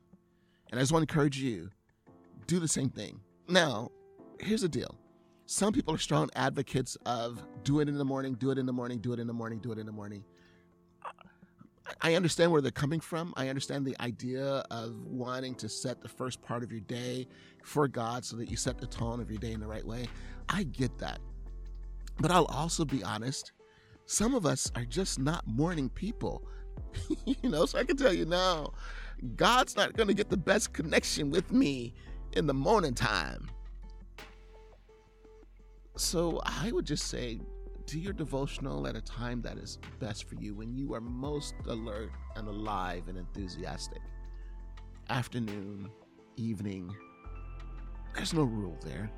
And 0.70 0.78
I 0.78 0.82
just 0.82 0.92
want 0.92 1.06
to 1.06 1.12
encourage 1.12 1.38
you, 1.38 1.70
do 2.46 2.58
the 2.58 2.68
same 2.68 2.90
thing. 2.90 3.20
Now, 3.48 3.90
here's 4.42 4.62
the 4.62 4.68
deal. 4.68 4.96
Some 5.46 5.72
people 5.72 5.94
are 5.94 5.98
strong 5.98 6.31
advocates 6.35 6.96
of 7.07 7.42
do 7.64 7.81
it 7.81 7.88
in 7.88 7.98
the 7.98 8.05
morning, 8.05 8.35
do 8.35 8.50
it 8.50 8.59
in 8.59 8.66
the 8.66 8.72
morning, 8.72 8.98
do 8.98 9.12
it 9.12 9.18
in 9.18 9.26
the 9.26 9.33
morning, 9.33 9.59
do 9.59 9.72
it 9.72 9.78
in 9.78 9.87
the 9.87 9.92
morning. 9.92 10.24
I 12.00 12.14
understand 12.14 12.52
where 12.52 12.61
they're 12.61 12.70
coming 12.70 13.00
from. 13.00 13.35
I 13.37 13.48
understand 13.48 13.85
the 13.85 14.00
idea 14.00 14.64
of 14.70 14.94
wanting 15.05 15.55
to 15.57 15.68
set 15.68 16.00
the 16.00 16.09
first 16.09 16.40
part 16.40 16.62
of 16.62 16.70
your 16.70 16.81
day 16.81 17.28
for 17.64 17.88
God 17.88 18.24
so 18.24 18.37
that 18.37 18.50
you 18.50 18.57
set 18.57 18.78
the 18.78 18.87
tone 18.87 19.20
of 19.20 19.31
your 19.31 19.40
day 19.40 19.52
in 19.52 19.61
the 19.61 19.66
right 19.66 19.85
way. 19.85 20.07
I 20.48 20.62
get 20.64 20.96
that. 20.98 21.18
But 22.18 22.31
I'll 22.31 22.46
also 22.46 22.85
be 22.85 23.02
honest, 23.02 23.52
some 24.07 24.35
of 24.35 24.46
us 24.46 24.70
are 24.76 24.85
just 24.85 25.18
not 25.18 25.46
morning 25.46 25.88
people. 25.88 26.46
you 27.26 27.50
know, 27.50 27.66
so 27.66 27.78
I 27.78 27.85
can 27.85 27.96
tell 27.96 28.12
you 28.12 28.26
now, 28.26 28.72
God's 29.37 29.76
not 29.76 29.96
going 29.96 30.09
to 30.09 30.14
get 30.14 30.31
the 30.31 30.37
best 30.37 30.72
connection 30.72 31.31
with 31.31 31.52
me 31.52 31.94
in 32.33 32.46
the 32.46 32.55
morning 32.55 32.94
time. 32.94 33.48
So 35.96 36.40
I 36.44 36.72
would 36.72 36.87
just 36.87 37.09
say, 37.09 37.40
do 37.87 37.98
your 37.98 38.12
devotional 38.12 38.87
at 38.87 38.96
a 38.96 39.00
time 39.00 39.42
that 39.42 39.59
is 39.59 39.78
best 39.98 40.28
for 40.28 40.37
you 40.37 40.55
when 40.55 40.74
you 40.74 40.94
are 40.94 41.00
most 41.00 41.55
alert 41.66 42.12
and 42.37 42.48
alive 42.48 43.09
and 43.09 43.18
enthusiastic. 43.18 44.00
Afternoon, 45.11 45.90
evening, 46.37 46.94
there's 48.14 48.33
no 48.33 48.44
rule 48.44 48.78
there. 48.85 49.11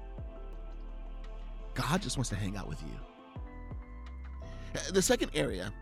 God 1.74 2.02
just 2.02 2.16
wants 2.16 2.30
to 2.30 2.36
hang 2.36 2.56
out 2.56 2.68
with 2.68 2.82
you. 2.82 2.98
The 4.92 5.02
second 5.02 5.30
area 5.34 5.72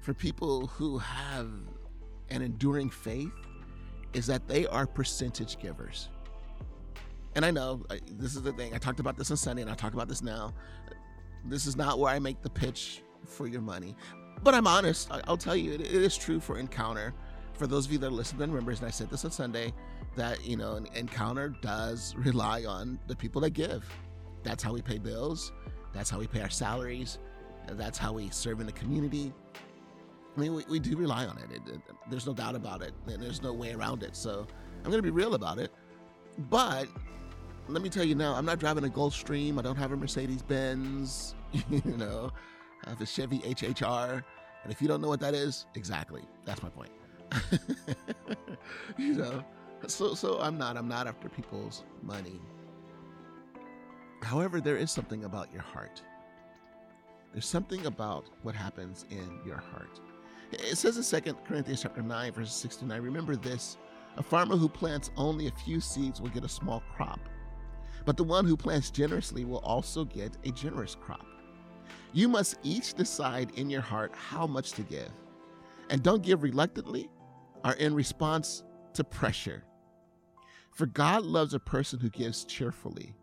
for 0.00 0.14
people 0.14 0.68
who 0.68 0.98
have 0.98 1.50
an 2.30 2.42
enduring 2.42 2.90
faith 2.90 3.32
is 4.12 4.26
that 4.26 4.46
they 4.46 4.66
are 4.66 4.86
percentage 4.86 5.58
givers. 5.58 6.10
And 7.36 7.44
I 7.44 7.50
know 7.50 7.84
I, 7.90 8.00
this 8.10 8.34
is 8.34 8.42
the 8.42 8.52
thing. 8.52 8.74
I 8.74 8.78
talked 8.78 8.98
about 8.98 9.18
this 9.18 9.30
on 9.30 9.36
Sunday 9.36 9.60
and 9.62 9.70
I 9.70 9.74
talk 9.74 9.92
about 9.92 10.08
this 10.08 10.22
now. 10.22 10.54
This 11.44 11.66
is 11.66 11.76
not 11.76 11.98
where 11.98 12.12
I 12.12 12.18
make 12.18 12.40
the 12.42 12.50
pitch 12.50 13.02
for 13.26 13.46
your 13.46 13.60
money. 13.60 13.94
But 14.42 14.54
I'm 14.54 14.66
honest. 14.66 15.10
I, 15.12 15.20
will 15.28 15.36
tell 15.36 15.54
you, 15.54 15.72
it, 15.72 15.82
it 15.82 15.92
is 15.92 16.16
true 16.16 16.40
for 16.40 16.58
Encounter. 16.58 17.14
For 17.52 17.66
those 17.66 17.86
of 17.86 17.92
you 17.92 17.98
that 17.98 18.10
listen 18.10 18.40
and 18.42 18.52
members, 18.52 18.80
and 18.80 18.88
I 18.88 18.90
said 18.90 19.10
this 19.10 19.24
on 19.24 19.30
Sunday, 19.30 19.72
that, 20.16 20.44
you 20.46 20.56
know, 20.56 20.82
Encounter 20.94 21.50
does 21.60 22.14
rely 22.16 22.64
on 22.64 22.98
the 23.06 23.14
people 23.14 23.42
that 23.42 23.50
give. 23.50 23.84
That's 24.42 24.62
how 24.62 24.72
we 24.72 24.80
pay 24.80 24.98
bills. 24.98 25.52
That's 25.92 26.08
how 26.08 26.18
we 26.18 26.26
pay 26.26 26.40
our 26.40 26.50
salaries. 26.50 27.18
That's 27.68 27.98
how 27.98 28.14
we 28.14 28.30
serve 28.30 28.60
in 28.60 28.66
the 28.66 28.72
community. 28.72 29.32
I 30.36 30.40
mean, 30.40 30.54
we, 30.54 30.64
we 30.70 30.78
do 30.78 30.96
rely 30.96 31.26
on 31.26 31.38
it. 31.38 31.54
It, 31.54 31.74
it. 31.74 31.80
There's 32.10 32.26
no 32.26 32.32
doubt 32.32 32.54
about 32.54 32.82
it. 32.82 32.92
And 33.06 33.22
there's 33.22 33.42
no 33.42 33.52
way 33.52 33.72
around 33.72 34.02
it. 34.02 34.16
So 34.16 34.46
I'm 34.78 34.90
going 34.90 34.98
to 34.98 35.02
be 35.02 35.10
real 35.10 35.34
about 35.34 35.58
it. 35.58 35.70
But 36.50 36.88
let 37.68 37.82
me 37.82 37.88
tell 37.88 38.04
you 38.04 38.14
now, 38.14 38.34
I'm 38.34 38.44
not 38.44 38.58
driving 38.58 38.84
a 38.84 38.88
Gulfstream. 38.88 39.58
I 39.58 39.62
don't 39.62 39.76
have 39.76 39.92
a 39.92 39.96
Mercedes 39.96 40.42
Benz. 40.42 41.34
you 41.70 41.96
know, 41.96 42.30
I 42.84 42.90
have 42.90 43.00
a 43.00 43.06
Chevy 43.06 43.38
HHR. 43.40 44.22
And 44.62 44.72
if 44.72 44.82
you 44.82 44.88
don't 44.88 45.00
know 45.00 45.08
what 45.08 45.20
that 45.20 45.34
is, 45.34 45.66
exactly. 45.74 46.22
That's 46.44 46.62
my 46.62 46.68
point. 46.68 46.90
you 48.98 49.14
know, 49.14 49.44
so 49.86 50.14
so 50.14 50.40
I'm 50.40 50.58
not. 50.58 50.76
I'm 50.76 50.88
not 50.88 51.06
after 51.06 51.28
people's 51.28 51.84
money. 52.02 52.40
However, 54.22 54.60
there 54.60 54.76
is 54.76 54.90
something 54.90 55.24
about 55.24 55.52
your 55.52 55.62
heart. 55.62 56.02
There's 57.32 57.46
something 57.46 57.86
about 57.86 58.26
what 58.42 58.54
happens 58.54 59.04
in 59.10 59.40
your 59.44 59.58
heart. 59.58 60.00
It 60.52 60.78
says 60.78 60.96
in 60.96 61.22
2 61.22 61.34
Corinthians 61.46 61.82
chapter 61.82 62.00
9, 62.02 62.32
verses 62.32 62.54
69, 62.54 63.02
remember 63.02 63.36
this, 63.36 63.76
a 64.16 64.22
farmer 64.22 64.56
who 64.56 64.68
plants 64.68 65.10
only 65.16 65.48
a 65.48 65.50
few 65.50 65.80
seeds 65.80 66.20
will 66.20 66.30
get 66.30 66.44
a 66.44 66.48
small 66.48 66.82
crop, 66.94 67.20
but 68.06 68.16
the 68.16 68.24
one 68.24 68.46
who 68.46 68.56
plants 68.56 68.90
generously 68.90 69.44
will 69.44 69.58
also 69.58 70.04
get 70.04 70.38
a 70.44 70.50
generous 70.52 70.94
crop. 70.94 71.26
You 72.14 72.28
must 72.28 72.56
each 72.62 72.94
decide 72.94 73.50
in 73.56 73.68
your 73.68 73.82
heart 73.82 74.14
how 74.14 74.46
much 74.46 74.72
to 74.72 74.82
give. 74.82 75.10
And 75.90 76.02
don't 76.02 76.22
give 76.22 76.42
reluctantly 76.42 77.10
or 77.64 77.72
in 77.72 77.94
response 77.94 78.64
to 78.94 79.04
pressure. 79.04 79.64
For 80.70 80.86
God 80.86 81.24
loves 81.24 81.52
a 81.52 81.60
person 81.60 82.00
who 82.00 82.08
gives 82.08 82.44
cheerfully 82.44 83.14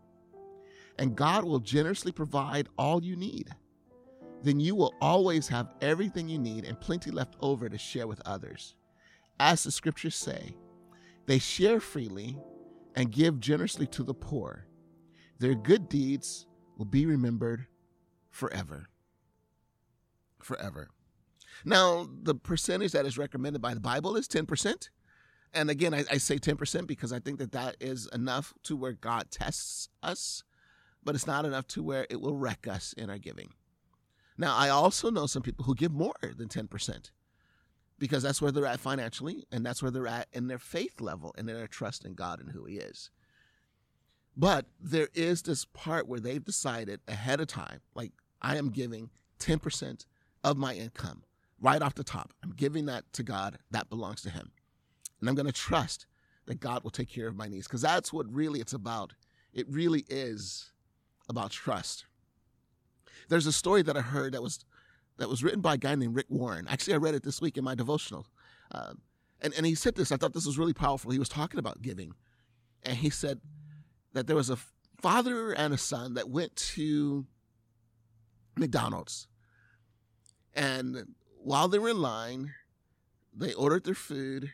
and 0.98 1.16
God 1.16 1.44
will 1.44 1.58
generously 1.58 2.12
provide 2.12 2.68
all 2.78 3.02
you 3.02 3.16
need. 3.16 3.50
Then 4.42 4.60
you 4.60 4.74
will 4.74 4.94
always 5.00 5.48
have 5.48 5.72
everything 5.80 6.28
you 6.28 6.38
need 6.38 6.64
and 6.64 6.80
plenty 6.80 7.10
left 7.10 7.36
over 7.40 7.68
to 7.68 7.78
share 7.78 8.06
with 8.06 8.20
others. 8.26 8.74
As 9.40 9.64
the 9.64 9.72
scriptures 9.72 10.14
say, 10.14 10.54
they 11.26 11.38
share 11.38 11.80
freely 11.80 12.38
and 12.94 13.10
give 13.10 13.40
generously 13.40 13.86
to 13.88 14.02
the 14.02 14.14
poor. 14.14 14.66
Their 15.44 15.54
good 15.54 15.90
deeds 15.90 16.46
will 16.78 16.86
be 16.86 17.04
remembered 17.04 17.66
forever. 18.30 18.88
Forever. 20.40 20.88
Now, 21.66 22.08
the 22.10 22.34
percentage 22.34 22.92
that 22.92 23.04
is 23.04 23.18
recommended 23.18 23.60
by 23.60 23.74
the 23.74 23.80
Bible 23.80 24.16
is 24.16 24.26
10%. 24.26 24.88
And 25.52 25.68
again, 25.68 25.92
I, 25.92 26.04
I, 26.10 26.16
say 26.16 26.38
10% 26.38 26.86
because 26.86 27.12
I 27.12 27.18
think 27.18 27.38
that 27.40 27.52
that 27.52 27.76
is 27.78 28.08
enough 28.14 28.54
to 28.62 28.74
where 28.74 28.92
God 28.92 29.30
tests 29.30 29.90
us 30.02 30.44
but 31.04 31.14
it's 31.14 31.26
not 31.26 31.44
enough 31.44 31.66
to 31.66 31.82
where 31.82 32.06
it 32.08 32.20
will 32.20 32.34
wreck 32.34 32.66
us 32.66 32.94
in 32.94 33.10
our 33.10 33.18
giving. 33.18 33.50
Now, 34.38 34.56
I 34.56 34.70
also 34.70 35.10
know 35.10 35.26
some 35.26 35.42
people 35.42 35.66
who 35.66 35.74
give 35.74 35.92
more 35.92 36.14
than 36.22 36.48
10% 36.48 37.10
because 37.98 38.22
that's 38.22 38.40
where 38.40 38.50
they're 38.50 38.64
at 38.64 38.80
financially 38.80 39.44
and 39.52 39.64
that's 39.64 39.82
where 39.82 39.90
they're 39.90 40.06
at 40.06 40.28
in 40.32 40.48
their 40.48 40.58
faith 40.58 41.02
level 41.02 41.34
and 41.36 41.48
in 41.48 41.54
their 41.54 41.66
trust 41.66 42.06
in 42.06 42.14
God 42.14 42.40
and 42.40 42.50
who 42.50 42.64
He 42.64 42.76
is. 42.76 43.10
But 44.36 44.66
there 44.80 45.08
is 45.14 45.42
this 45.42 45.64
part 45.64 46.08
where 46.08 46.20
they've 46.20 46.44
decided 46.44 47.00
ahead 47.06 47.40
of 47.40 47.46
time, 47.46 47.80
like, 47.94 48.12
I 48.42 48.56
am 48.56 48.70
giving 48.70 49.10
10% 49.38 50.06
of 50.42 50.56
my 50.56 50.74
income 50.74 51.22
right 51.60 51.80
off 51.80 51.94
the 51.94 52.04
top. 52.04 52.32
I'm 52.42 52.50
giving 52.50 52.86
that 52.86 53.04
to 53.14 53.22
God. 53.22 53.58
That 53.70 53.88
belongs 53.88 54.22
to 54.22 54.30
Him. 54.30 54.50
And 55.20 55.28
I'm 55.28 55.34
going 55.34 55.46
to 55.46 55.52
trust 55.52 56.06
that 56.46 56.60
God 56.60 56.84
will 56.84 56.90
take 56.90 57.08
care 57.08 57.28
of 57.28 57.36
my 57.36 57.48
needs 57.48 57.66
because 57.66 57.80
that's 57.80 58.12
what 58.12 58.32
really 58.32 58.60
it's 58.60 58.72
about. 58.72 59.14
It 59.52 59.66
really 59.68 60.04
is 60.08 60.72
about 61.28 61.50
trust. 61.50 62.04
There's 63.28 63.46
a 63.46 63.52
story 63.52 63.82
that 63.82 63.96
I 63.96 64.00
heard 64.00 64.34
that 64.34 64.42
was 64.42 64.64
that 65.16 65.28
was 65.28 65.44
written 65.44 65.60
by 65.60 65.74
a 65.74 65.78
guy 65.78 65.94
named 65.94 66.16
Rick 66.16 66.26
Warren. 66.28 66.66
Actually, 66.68 66.94
I 66.94 66.98
read 66.98 67.14
it 67.14 67.22
this 67.22 67.40
week 67.40 67.56
in 67.56 67.64
my 67.64 67.74
devotional, 67.74 68.26
um, 68.72 69.00
and 69.40 69.54
and 69.54 69.64
he 69.64 69.74
said 69.74 69.94
this. 69.94 70.12
I 70.12 70.16
thought 70.16 70.34
this 70.34 70.44
was 70.44 70.58
really 70.58 70.74
powerful. 70.74 71.10
He 71.10 71.18
was 71.18 71.28
talking 71.28 71.58
about 71.58 71.80
giving, 71.80 72.14
and 72.82 72.96
he 72.96 73.08
said 73.08 73.40
that 74.14 74.26
there 74.26 74.36
was 74.36 74.50
a 74.50 74.58
father 75.00 75.52
and 75.52 75.74
a 75.74 75.78
son 75.78 76.14
that 76.14 76.30
went 76.30 76.56
to 76.56 77.26
McDonald's, 78.56 79.28
and 80.54 81.14
while 81.36 81.68
they 81.68 81.78
were 81.78 81.90
in 81.90 82.00
line, 82.00 82.54
they 83.36 83.52
ordered 83.52 83.84
their 83.84 83.94
food, 83.94 84.52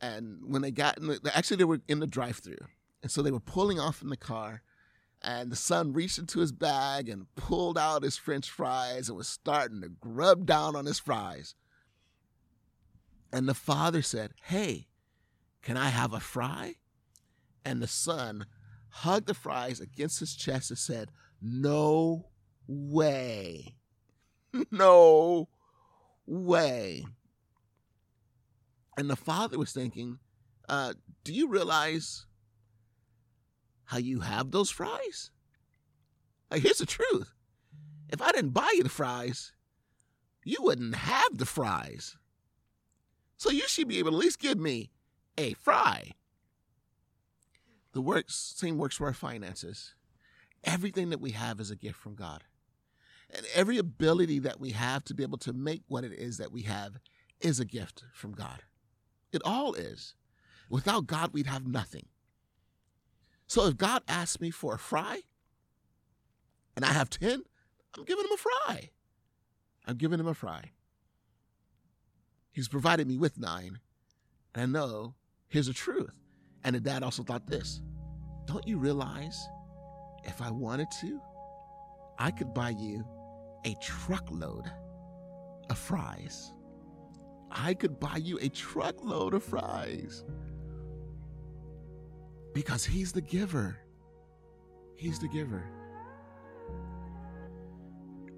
and 0.00 0.40
when 0.44 0.62
they 0.62 0.70
got 0.70 0.98
in 0.98 1.06
the 1.06 1.32
actually 1.34 1.58
they 1.58 1.64
were 1.64 1.80
in 1.86 2.00
the 2.00 2.06
drive-through, 2.06 2.66
and 3.02 3.12
so 3.12 3.22
they 3.22 3.30
were 3.30 3.40
pulling 3.40 3.78
off 3.78 4.02
in 4.02 4.08
the 4.08 4.16
car 4.16 4.62
and 5.22 5.50
the 5.50 5.56
son 5.56 5.92
reached 5.92 6.18
into 6.18 6.40
his 6.40 6.52
bag 6.52 7.08
and 7.08 7.26
pulled 7.34 7.76
out 7.76 8.02
his 8.02 8.16
french 8.16 8.50
fries 8.50 9.08
and 9.08 9.16
was 9.16 9.28
starting 9.28 9.80
to 9.80 9.88
grub 9.88 10.46
down 10.46 10.76
on 10.76 10.86
his 10.86 10.98
fries. 10.98 11.54
And 13.32 13.48
the 13.48 13.54
father 13.54 14.00
said, 14.00 14.32
Hey, 14.42 14.86
can 15.62 15.76
I 15.76 15.88
have 15.88 16.12
a 16.12 16.20
fry? 16.20 16.76
And 17.68 17.82
the 17.82 17.86
son 17.86 18.46
hugged 18.88 19.26
the 19.26 19.34
fries 19.34 19.78
against 19.78 20.20
his 20.20 20.34
chest 20.34 20.70
and 20.70 20.78
said, 20.78 21.10
No 21.42 22.30
way. 22.66 23.74
no 24.70 25.50
way. 26.24 27.04
And 28.96 29.10
the 29.10 29.16
father 29.16 29.58
was 29.58 29.72
thinking, 29.72 30.18
uh, 30.66 30.94
Do 31.24 31.34
you 31.34 31.48
realize 31.48 32.24
how 33.84 33.98
you 33.98 34.20
have 34.20 34.50
those 34.50 34.70
fries? 34.70 35.30
Like, 36.50 36.62
here's 36.62 36.78
the 36.78 36.86
truth. 36.86 37.34
If 38.08 38.22
I 38.22 38.32
didn't 38.32 38.52
buy 38.52 38.72
you 38.76 38.82
the 38.82 38.88
fries, 38.88 39.52
you 40.42 40.56
wouldn't 40.60 40.94
have 40.94 41.36
the 41.36 41.44
fries. 41.44 42.16
So 43.36 43.50
you 43.50 43.68
should 43.68 43.88
be 43.88 43.98
able 43.98 44.12
to 44.12 44.16
at 44.16 44.22
least 44.22 44.38
give 44.38 44.58
me 44.58 44.90
a 45.36 45.52
fry. 45.52 46.14
The 47.98 48.02
works, 48.02 48.54
same 48.54 48.78
works 48.78 48.94
for 48.94 49.08
our 49.08 49.12
finances. 49.12 49.96
Everything 50.62 51.10
that 51.10 51.20
we 51.20 51.32
have 51.32 51.58
is 51.58 51.72
a 51.72 51.74
gift 51.74 51.98
from 51.98 52.14
God. 52.14 52.44
And 53.28 53.44
every 53.52 53.76
ability 53.76 54.38
that 54.38 54.60
we 54.60 54.70
have 54.70 55.02
to 55.06 55.14
be 55.14 55.24
able 55.24 55.38
to 55.38 55.52
make 55.52 55.82
what 55.88 56.04
it 56.04 56.12
is 56.12 56.38
that 56.38 56.52
we 56.52 56.62
have 56.62 57.00
is 57.40 57.58
a 57.58 57.64
gift 57.64 58.04
from 58.12 58.34
God. 58.34 58.62
It 59.32 59.42
all 59.44 59.74
is. 59.74 60.14
Without 60.70 61.08
God, 61.08 61.32
we'd 61.32 61.48
have 61.48 61.66
nothing. 61.66 62.06
So 63.48 63.66
if 63.66 63.76
God 63.76 64.04
asks 64.06 64.40
me 64.40 64.52
for 64.52 64.76
a 64.76 64.78
fry 64.78 65.22
and 66.76 66.84
I 66.84 66.92
have 66.92 67.10
10, 67.10 67.42
I'm 67.96 68.04
giving 68.04 68.26
him 68.26 68.32
a 68.32 68.36
fry. 68.36 68.90
I'm 69.88 69.96
giving 69.96 70.20
him 70.20 70.28
a 70.28 70.34
fry. 70.34 70.70
He's 72.52 72.68
provided 72.68 73.08
me 73.08 73.18
with 73.18 73.40
nine. 73.40 73.80
And 74.54 74.62
I 74.62 74.66
know 74.66 75.14
here's 75.48 75.66
the 75.66 75.72
truth. 75.72 76.14
And 76.62 76.76
the 76.76 76.80
dad 76.80 77.02
also 77.02 77.24
thought 77.24 77.48
this 77.48 77.80
Don't 78.48 78.66
you 78.66 78.78
realize 78.78 79.46
if 80.24 80.40
I 80.40 80.50
wanted 80.50 80.90
to, 81.02 81.20
I 82.18 82.30
could 82.30 82.54
buy 82.54 82.70
you 82.70 83.06
a 83.66 83.74
truckload 83.74 84.64
of 85.68 85.76
fries? 85.76 86.50
I 87.50 87.74
could 87.74 88.00
buy 88.00 88.16
you 88.16 88.38
a 88.40 88.48
truckload 88.48 89.34
of 89.34 89.44
fries. 89.44 90.24
Because 92.54 92.86
He's 92.86 93.12
the 93.12 93.20
giver. 93.20 93.76
He's 94.96 95.18
the 95.18 95.28
giver. 95.28 95.64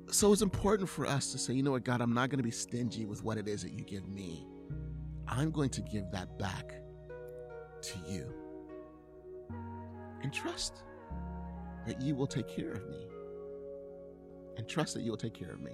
So 0.08 0.32
it's 0.32 0.42
important 0.42 0.88
for 0.88 1.06
us 1.06 1.30
to 1.30 1.38
say, 1.38 1.54
you 1.54 1.62
know 1.62 1.70
what, 1.70 1.84
God, 1.84 2.00
I'm 2.00 2.12
not 2.12 2.30
going 2.30 2.38
to 2.38 2.44
be 2.44 2.50
stingy 2.50 3.06
with 3.06 3.22
what 3.22 3.38
it 3.38 3.46
is 3.46 3.62
that 3.62 3.70
you 3.70 3.84
give 3.84 4.08
me. 4.08 4.44
I'm 5.28 5.52
going 5.52 5.70
to 5.70 5.82
give 5.82 6.10
that 6.10 6.36
back 6.36 6.74
to 7.82 7.98
you. 8.08 8.39
And 10.22 10.32
trust 10.32 10.82
that 11.86 12.00
you 12.00 12.14
will 12.14 12.26
take 12.26 12.48
care 12.48 12.72
of 12.72 12.88
me. 12.88 13.06
And 14.56 14.68
trust 14.68 14.94
that 14.94 15.02
you 15.02 15.10
will 15.10 15.18
take 15.18 15.34
care 15.34 15.50
of 15.50 15.60
me. 15.60 15.72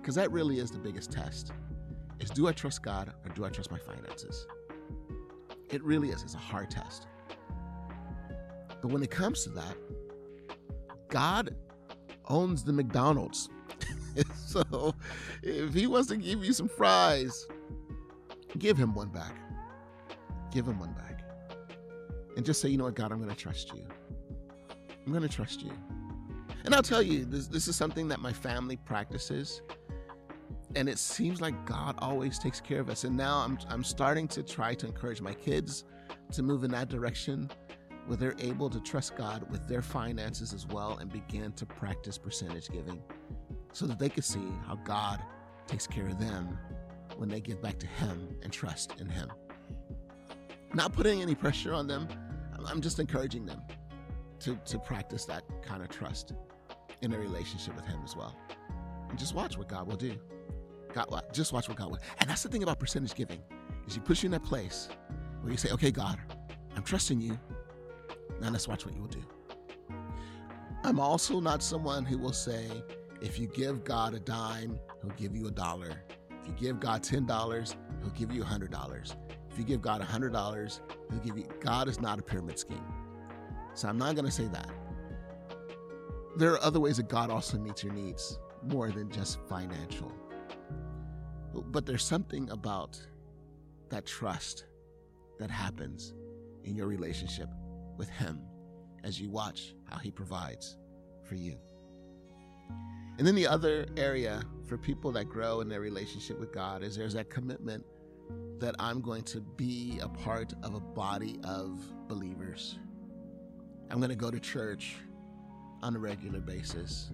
Because 0.00 0.14
that 0.14 0.30
really 0.30 0.58
is 0.58 0.70
the 0.70 0.78
biggest 0.78 1.10
test. 1.12 1.52
Is 2.18 2.30
do 2.30 2.48
I 2.48 2.52
trust 2.52 2.82
God 2.82 3.12
or 3.24 3.34
do 3.34 3.44
I 3.44 3.48
trust 3.48 3.70
my 3.70 3.78
finances? 3.78 4.46
It 5.70 5.82
really 5.82 6.10
is. 6.10 6.22
It's 6.22 6.34
a 6.34 6.38
hard 6.38 6.70
test. 6.70 7.06
But 8.82 8.90
when 8.90 9.02
it 9.02 9.10
comes 9.10 9.44
to 9.44 9.50
that, 9.50 9.76
God 11.08 11.54
owns 12.28 12.64
the 12.64 12.72
McDonald's. 12.72 13.48
so 14.34 14.94
if 15.42 15.74
he 15.74 15.86
wants 15.86 16.08
to 16.08 16.16
give 16.16 16.44
you 16.44 16.52
some 16.52 16.68
fries, 16.68 17.46
give 18.58 18.76
him 18.76 18.94
one 18.94 19.08
back. 19.08 19.36
Give 20.50 20.66
him 20.66 20.78
one 20.78 20.92
back. 20.92 21.09
And 22.40 22.46
just 22.46 22.62
say, 22.62 22.70
you 22.70 22.78
know 22.78 22.84
what, 22.84 22.94
God, 22.94 23.12
I'm 23.12 23.18
going 23.18 23.28
to 23.28 23.36
trust 23.36 23.74
you. 23.74 23.84
I'm 25.04 25.12
going 25.12 25.20
to 25.22 25.28
trust 25.28 25.60
you. 25.60 25.72
And 26.64 26.74
I'll 26.74 26.82
tell 26.82 27.02
you, 27.02 27.26
this, 27.26 27.48
this 27.48 27.68
is 27.68 27.76
something 27.76 28.08
that 28.08 28.18
my 28.18 28.32
family 28.32 28.76
practices. 28.76 29.60
And 30.74 30.88
it 30.88 30.96
seems 30.96 31.42
like 31.42 31.66
God 31.66 31.96
always 31.98 32.38
takes 32.38 32.58
care 32.58 32.80
of 32.80 32.88
us. 32.88 33.04
And 33.04 33.14
now 33.14 33.40
I'm, 33.40 33.58
I'm 33.68 33.84
starting 33.84 34.26
to 34.28 34.42
try 34.42 34.72
to 34.72 34.86
encourage 34.86 35.20
my 35.20 35.34
kids 35.34 35.84
to 36.32 36.42
move 36.42 36.64
in 36.64 36.70
that 36.70 36.88
direction 36.88 37.50
where 38.06 38.16
they're 38.16 38.36
able 38.38 38.70
to 38.70 38.80
trust 38.80 39.16
God 39.16 39.44
with 39.50 39.68
their 39.68 39.82
finances 39.82 40.54
as 40.54 40.66
well 40.66 40.96
and 40.96 41.12
begin 41.12 41.52
to 41.52 41.66
practice 41.66 42.16
percentage 42.16 42.70
giving 42.70 43.02
so 43.74 43.84
that 43.84 43.98
they 43.98 44.08
can 44.08 44.22
see 44.22 44.48
how 44.66 44.76
God 44.76 45.22
takes 45.66 45.86
care 45.86 46.06
of 46.06 46.18
them 46.18 46.58
when 47.18 47.28
they 47.28 47.42
give 47.42 47.60
back 47.60 47.78
to 47.80 47.86
Him 47.86 48.34
and 48.42 48.50
trust 48.50 48.94
in 48.98 49.10
Him. 49.10 49.30
Not 50.72 50.94
putting 50.94 51.20
any 51.20 51.34
pressure 51.34 51.74
on 51.74 51.86
them, 51.86 52.08
I'm 52.66 52.80
just 52.80 52.98
encouraging 52.98 53.46
them 53.46 53.62
to, 54.40 54.56
to 54.56 54.78
practice 54.78 55.24
that 55.26 55.44
kind 55.62 55.82
of 55.82 55.88
trust 55.88 56.34
in 57.02 57.12
a 57.12 57.18
relationship 57.18 57.76
with 57.76 57.86
Him 57.86 58.00
as 58.04 58.16
well. 58.16 58.36
And 59.08 59.18
just 59.18 59.34
watch 59.34 59.58
what 59.58 59.68
God 59.68 59.86
will 59.86 59.96
do. 59.96 60.14
God, 60.92 61.08
just 61.32 61.52
watch 61.52 61.68
what 61.68 61.76
God 61.76 61.90
will. 61.90 62.00
And 62.18 62.28
that's 62.28 62.42
the 62.42 62.48
thing 62.48 62.62
about 62.62 62.78
percentage 62.78 63.14
giving, 63.14 63.40
is 63.86 63.94
He 63.94 64.00
puts 64.00 64.22
you 64.22 64.28
in 64.28 64.32
that 64.32 64.44
place 64.44 64.88
where 65.40 65.52
you 65.52 65.58
say, 65.58 65.70
"Okay, 65.70 65.90
God, 65.90 66.18
I'm 66.76 66.82
trusting 66.82 67.20
you. 67.20 67.38
Now 68.40 68.50
let's 68.50 68.66
watch 68.68 68.84
what 68.84 68.94
you 68.94 69.00
will 69.00 69.08
do." 69.08 69.22
I'm 70.82 70.98
also 70.98 71.40
not 71.40 71.62
someone 71.62 72.06
who 72.06 72.16
will 72.16 72.32
say, 72.32 72.66
if 73.20 73.38
you 73.38 73.46
give 73.48 73.84
God 73.84 74.14
a 74.14 74.20
dime, 74.20 74.78
He'll 75.02 75.12
give 75.16 75.36
you 75.36 75.46
a 75.46 75.50
dollar. 75.50 76.02
If 76.40 76.48
you 76.48 76.54
give 76.58 76.80
God 76.80 77.02
ten 77.02 77.26
dollars, 77.26 77.76
He'll 78.00 78.12
give 78.12 78.32
you 78.32 78.42
a 78.42 78.46
hundred 78.46 78.70
dollars. 78.70 79.14
If 79.50 79.58
you 79.58 79.64
give 79.64 79.82
God 79.82 80.00
a 80.00 80.04
hundred 80.04 80.32
dollars, 80.32 80.80
He'll 81.10 81.20
give 81.20 81.36
you. 81.36 81.46
God 81.60 81.88
is 81.88 82.00
not 82.00 82.18
a 82.18 82.22
pyramid 82.22 82.58
scheme. 82.58 82.84
So 83.74 83.88
I'm 83.88 83.98
not 83.98 84.14
going 84.14 84.26
to 84.26 84.30
say 84.30 84.46
that. 84.46 84.70
There 86.36 86.52
are 86.52 86.62
other 86.62 86.80
ways 86.80 86.98
that 86.98 87.08
God 87.08 87.30
also 87.30 87.58
meets 87.58 87.82
your 87.82 87.92
needs 87.92 88.38
more 88.62 88.90
than 88.90 89.10
just 89.10 89.38
financial. 89.48 90.12
But 91.54 91.86
there's 91.86 92.04
something 92.04 92.48
about 92.50 93.00
that 93.88 94.06
trust 94.06 94.66
that 95.38 95.50
happens 95.50 96.14
in 96.64 96.76
your 96.76 96.86
relationship 96.86 97.48
with 97.96 98.08
Him 98.08 98.40
as 99.02 99.20
you 99.20 99.30
watch 99.30 99.74
how 99.88 99.98
He 99.98 100.10
provides 100.10 100.76
for 101.24 101.34
you. 101.34 101.56
And 103.18 103.26
then 103.26 103.34
the 103.34 103.46
other 103.46 103.86
area 103.96 104.42
for 104.66 104.78
people 104.78 105.12
that 105.12 105.28
grow 105.28 105.60
in 105.60 105.68
their 105.68 105.80
relationship 105.80 106.38
with 106.38 106.52
God 106.52 106.82
is 106.82 106.96
there's 106.96 107.14
that 107.14 107.28
commitment 107.28 107.84
that 108.58 108.74
I'm 108.78 109.00
going 109.00 109.22
to 109.24 109.40
be 109.40 109.98
a 110.02 110.08
part 110.08 110.52
of 110.62 110.74
a 110.74 110.80
body 110.80 111.40
of 111.44 111.80
believers. 112.08 112.78
I'm 113.90 113.98
going 113.98 114.10
to 114.10 114.16
go 114.16 114.30
to 114.30 114.38
church 114.38 114.96
on 115.82 115.96
a 115.96 115.98
regular 115.98 116.40
basis. 116.40 117.10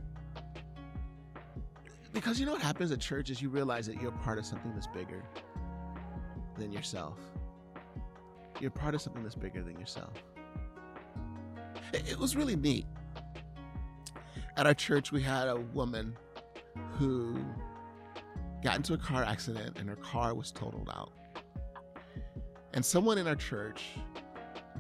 Because 2.13 2.41
you 2.41 2.47
know 2.47 2.53
what 2.53 2.63
happens 2.63 2.91
at 2.93 3.01
church 3.01 3.31
is 3.31 3.41
you 3.41 3.49
realize 3.49 3.87
that 3.87 4.01
you're 4.01 4.11
part 4.11 4.39
of 4.39 4.47
something 4.47 4.73
that's 4.75 4.87
bigger 4.89 5.23
than 6.57 6.73
yourself. 6.73 7.19
You're 8.61 8.71
part 8.71 8.95
of 8.95 9.03
something 9.03 9.23
that's 9.23 9.35
bigger 9.35 9.63
than 9.63 9.79
yourself. 9.79 10.13
It 11.93 12.19
was 12.19 12.35
really 12.35 12.57
neat. 12.57 12.87
At 14.57 14.67
our 14.67 14.75
church, 14.75 15.13
we 15.13 15.23
had 15.23 15.49
a 15.49 15.57
woman 15.57 16.17
who 16.99 17.37
got 18.67 18.75
into 18.75 18.95
a 18.95 18.99
car 18.99 19.23
accident 19.23 19.79
and 19.79 19.89
her 19.89 19.95
car 19.95 20.35
was 20.35 20.51
totaled 20.51 20.91
out. 20.93 21.13
And 22.75 22.85
someone 22.85 23.17
in 23.17 23.29
our 23.29 23.37
church 23.37 23.85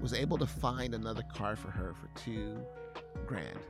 was 0.02 0.12
able 0.12 0.36
to 0.38 0.46
find 0.46 0.92
another 0.92 1.22
car 1.32 1.54
for 1.54 1.70
her 1.70 1.94
for 1.94 2.08
two 2.18 2.58
grand. 3.26 3.60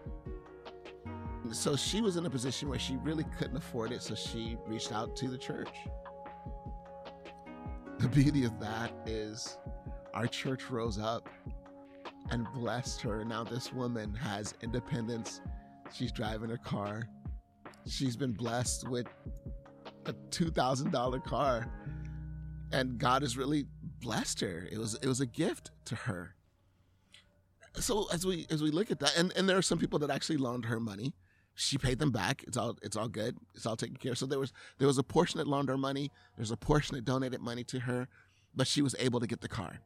So 1.53 1.77
she 1.77 2.01
was 2.01 2.17
in 2.17 2.25
a 2.25 2.31
position 2.31 2.71
where 2.71 2.79
she 2.79 2.97
really 2.97 3.25
couldn't 3.37 3.59
afford 3.59 3.93
it, 3.93 4.03
so 4.03 4.15
she 4.15 4.57
reached 4.67 4.91
out 4.91 5.17
to 5.17 5.29
the 5.29 5.39
church. 5.39 5.69
The 7.99 8.09
beauty 8.09 8.45
of 8.45 8.61
that 8.61 8.93
is 9.07 9.57
our 10.13 10.27
church 10.27 10.71
rose 10.71 10.99
up 10.99 11.31
and 12.31 12.47
blessed 12.55 13.01
her. 13.03 13.25
Now, 13.25 13.43
this 13.43 13.73
woman 13.73 14.15
has 14.15 14.53
independence. 14.63 15.41
She's 15.95 16.13
driving 16.13 16.51
a 16.51 16.59
car. 16.59 17.09
She's 17.87 18.15
been 18.15 18.33
blessed 18.33 18.87
with 18.89 19.07
a 20.09 20.15
$2,000 20.31 21.25
car. 21.25 21.71
And 22.73 22.99
God 22.99 23.23
has 23.23 23.37
really 23.37 23.67
blessed 24.01 24.41
her. 24.41 24.69
It 24.71 24.79
was 24.79 24.95
it 25.01 25.07
was 25.07 25.21
a 25.21 25.27
gift 25.27 25.71
to 25.87 25.95
her. 25.95 26.35
So 27.77 28.07
as 28.13 28.27
we 28.27 28.47
as 28.51 28.63
we 28.63 28.71
look 28.71 28.91
at 28.91 29.01
that, 29.01 29.17
and, 29.17 29.33
and 29.37 29.49
there 29.49 29.57
are 29.57 29.63
some 29.63 29.79
people 29.79 29.99
that 30.01 30.11
actually 30.11 30.39
loaned 30.39 30.65
her 30.67 30.81
money. 30.81 31.15
She 31.59 31.79
paid 31.79 31.99
them 31.99 32.11
back. 32.11 32.45
It's 32.47 32.57
all 32.57 32.77
it's 32.83 32.97
all 32.97 33.09
good. 33.09 33.37
It's 33.55 33.65
all 33.65 33.77
taken 33.77 33.97
care 33.97 34.13
of. 34.13 34.19
So 34.19 34.27
there 34.27 34.39
was 34.39 34.53
there 34.79 34.87
was 34.87 34.99
a 34.99 35.03
portion 35.03 35.39
that 35.39 35.47
loaned 35.47 35.69
her 35.69 35.79
money. 35.79 36.11
There's 36.37 36.51
a 36.51 36.57
portion 36.57 36.97
that 36.97 37.05
donated 37.05 37.41
money 37.41 37.65
to 37.65 37.81
her, 37.81 38.09
but 38.55 38.67
she 38.67 38.83
was 38.83 38.95
able 38.99 39.21
to 39.21 39.27
get 39.27 39.41
the 39.41 39.49
car. 39.49 39.81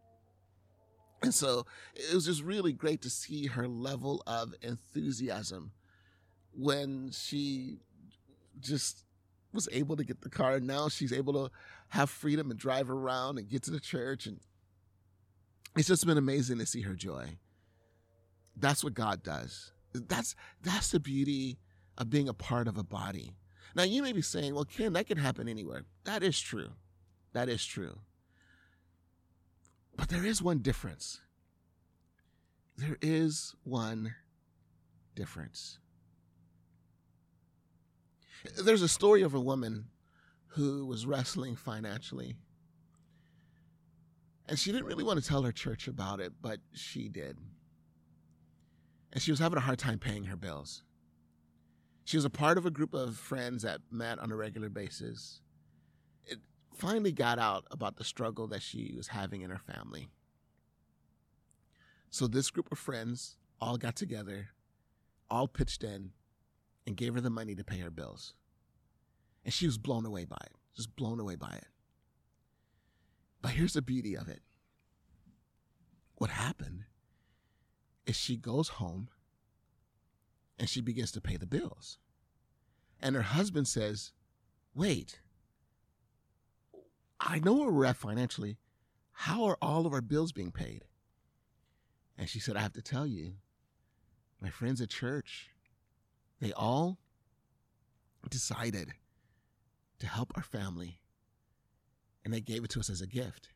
And 1.22 1.34
so 1.34 1.66
it 1.94 2.14
was 2.14 2.24
just 2.24 2.42
really 2.42 2.72
great 2.72 3.02
to 3.02 3.10
see 3.10 3.46
her 3.46 3.68
level 3.68 4.22
of 4.26 4.54
enthusiasm 4.62 5.72
when 6.52 7.10
she 7.12 7.80
just 8.58 9.04
was 9.52 9.68
able 9.72 9.96
to 9.96 10.04
get 10.04 10.20
the 10.22 10.30
car. 10.30 10.54
And 10.54 10.66
now 10.66 10.88
she's 10.88 11.12
able 11.12 11.32
to 11.34 11.50
have 11.88 12.10
freedom 12.10 12.50
and 12.50 12.58
drive 12.58 12.90
around 12.90 13.38
and 13.38 13.48
get 13.48 13.62
to 13.64 13.70
the 13.70 13.80
church. 13.80 14.26
And 14.26 14.40
it's 15.76 15.88
just 15.88 16.06
been 16.06 16.18
amazing 16.18 16.58
to 16.58 16.66
see 16.66 16.82
her 16.82 16.94
joy. 16.94 17.38
That's 18.56 18.84
what 18.84 18.94
God 18.94 19.22
does. 19.22 19.72
That's 19.92 20.36
that's 20.62 20.90
the 20.90 21.00
beauty 21.00 21.58
of 21.98 22.10
being 22.10 22.28
a 22.28 22.34
part 22.34 22.68
of 22.68 22.78
a 22.78 22.84
body. 22.84 23.32
Now 23.74 23.82
you 23.84 24.02
may 24.02 24.12
be 24.12 24.22
saying, 24.22 24.54
well, 24.54 24.64
Ken, 24.64 24.92
that 24.94 25.06
can 25.06 25.18
happen 25.18 25.48
anywhere. 25.48 25.84
That 26.04 26.22
is 26.22 26.38
true. 26.40 26.70
That 27.32 27.48
is 27.48 27.64
true. 27.64 27.98
But 29.96 30.08
there 30.08 30.24
is 30.24 30.42
one 30.42 30.58
difference. 30.58 31.20
There 32.76 32.96
is 33.02 33.54
one 33.64 34.14
difference. 35.14 35.78
There's 38.62 38.82
a 38.82 38.88
story 38.88 39.22
of 39.22 39.34
a 39.34 39.40
woman 39.40 39.86
who 40.48 40.86
was 40.86 41.06
wrestling 41.06 41.56
financially. 41.56 42.36
And 44.48 44.58
she 44.58 44.72
didn't 44.72 44.86
really 44.86 45.04
want 45.04 45.22
to 45.22 45.28
tell 45.28 45.42
her 45.42 45.52
church 45.52 45.86
about 45.86 46.20
it, 46.20 46.32
but 46.40 46.58
she 46.72 47.08
did. 47.08 47.38
And 49.12 49.22
she 49.22 49.30
was 49.30 49.38
having 49.38 49.58
a 49.58 49.62
hard 49.62 49.78
time 49.78 49.98
paying 49.98 50.24
her 50.24 50.36
bills. 50.36 50.82
She 52.04 52.16
was 52.16 52.24
a 52.24 52.30
part 52.30 52.58
of 52.58 52.66
a 52.66 52.70
group 52.70 52.94
of 52.94 53.16
friends 53.16 53.62
that 53.62 53.80
met 53.90 54.18
on 54.18 54.32
a 54.32 54.36
regular 54.36 54.68
basis. 54.68 55.40
It 56.24 56.38
finally 56.74 57.12
got 57.12 57.38
out 57.38 57.64
about 57.70 57.96
the 57.96 58.04
struggle 58.04 58.48
that 58.48 58.62
she 58.62 58.92
was 58.96 59.08
having 59.08 59.42
in 59.42 59.50
her 59.50 59.60
family. 59.60 60.08
So, 62.08 62.26
this 62.26 62.50
group 62.50 62.72
of 62.72 62.78
friends 62.78 63.36
all 63.60 63.76
got 63.76 63.94
together, 63.94 64.48
all 65.30 65.46
pitched 65.46 65.84
in, 65.84 66.10
and 66.86 66.96
gave 66.96 67.14
her 67.14 67.20
the 67.20 67.30
money 67.30 67.54
to 67.54 67.64
pay 67.64 67.78
her 67.78 67.90
bills. 67.90 68.34
And 69.44 69.52
she 69.52 69.66
was 69.66 69.78
blown 69.78 70.04
away 70.04 70.24
by 70.24 70.38
it, 70.42 70.52
just 70.76 70.94
blown 70.96 71.20
away 71.20 71.36
by 71.36 71.52
it. 71.52 71.66
But 73.42 73.52
here's 73.52 73.72
the 73.72 73.82
beauty 73.82 74.16
of 74.16 74.28
it 74.28 74.40
what 76.16 76.30
happened 76.30 76.84
is 78.06 78.14
she 78.14 78.36
goes 78.36 78.68
home 78.68 79.08
and 80.58 80.68
she 80.68 80.82
begins 80.82 81.12
to 81.12 81.20
pay 81.20 81.36
the 81.38 81.46
bills. 81.46 81.98
And 83.00 83.16
her 83.16 83.22
husband 83.22 83.66
says, 83.66 84.12
Wait, 84.74 85.20
I 87.18 87.38
know 87.38 87.54
where 87.54 87.70
we're 87.70 87.86
at 87.86 87.96
financially. 87.96 88.58
How 89.12 89.44
are 89.44 89.56
all 89.62 89.86
of 89.86 89.92
our 89.92 90.00
bills 90.02 90.32
being 90.32 90.52
paid? 90.52 90.84
And 92.18 92.28
she 92.28 92.40
said, 92.40 92.56
I 92.56 92.60
have 92.60 92.74
to 92.74 92.82
tell 92.82 93.06
you, 93.06 93.34
my 94.40 94.50
friends 94.50 94.80
at 94.80 94.90
church, 94.90 95.49
they 96.40 96.52
all 96.52 96.98
decided 98.28 98.94
to 99.98 100.06
help 100.06 100.32
our 100.36 100.42
family 100.42 101.00
and 102.24 102.32
they 102.32 102.40
gave 102.40 102.64
it 102.64 102.70
to 102.70 102.80
us 102.80 102.90
as 102.90 103.00
a 103.00 103.06
gift. 103.06 103.48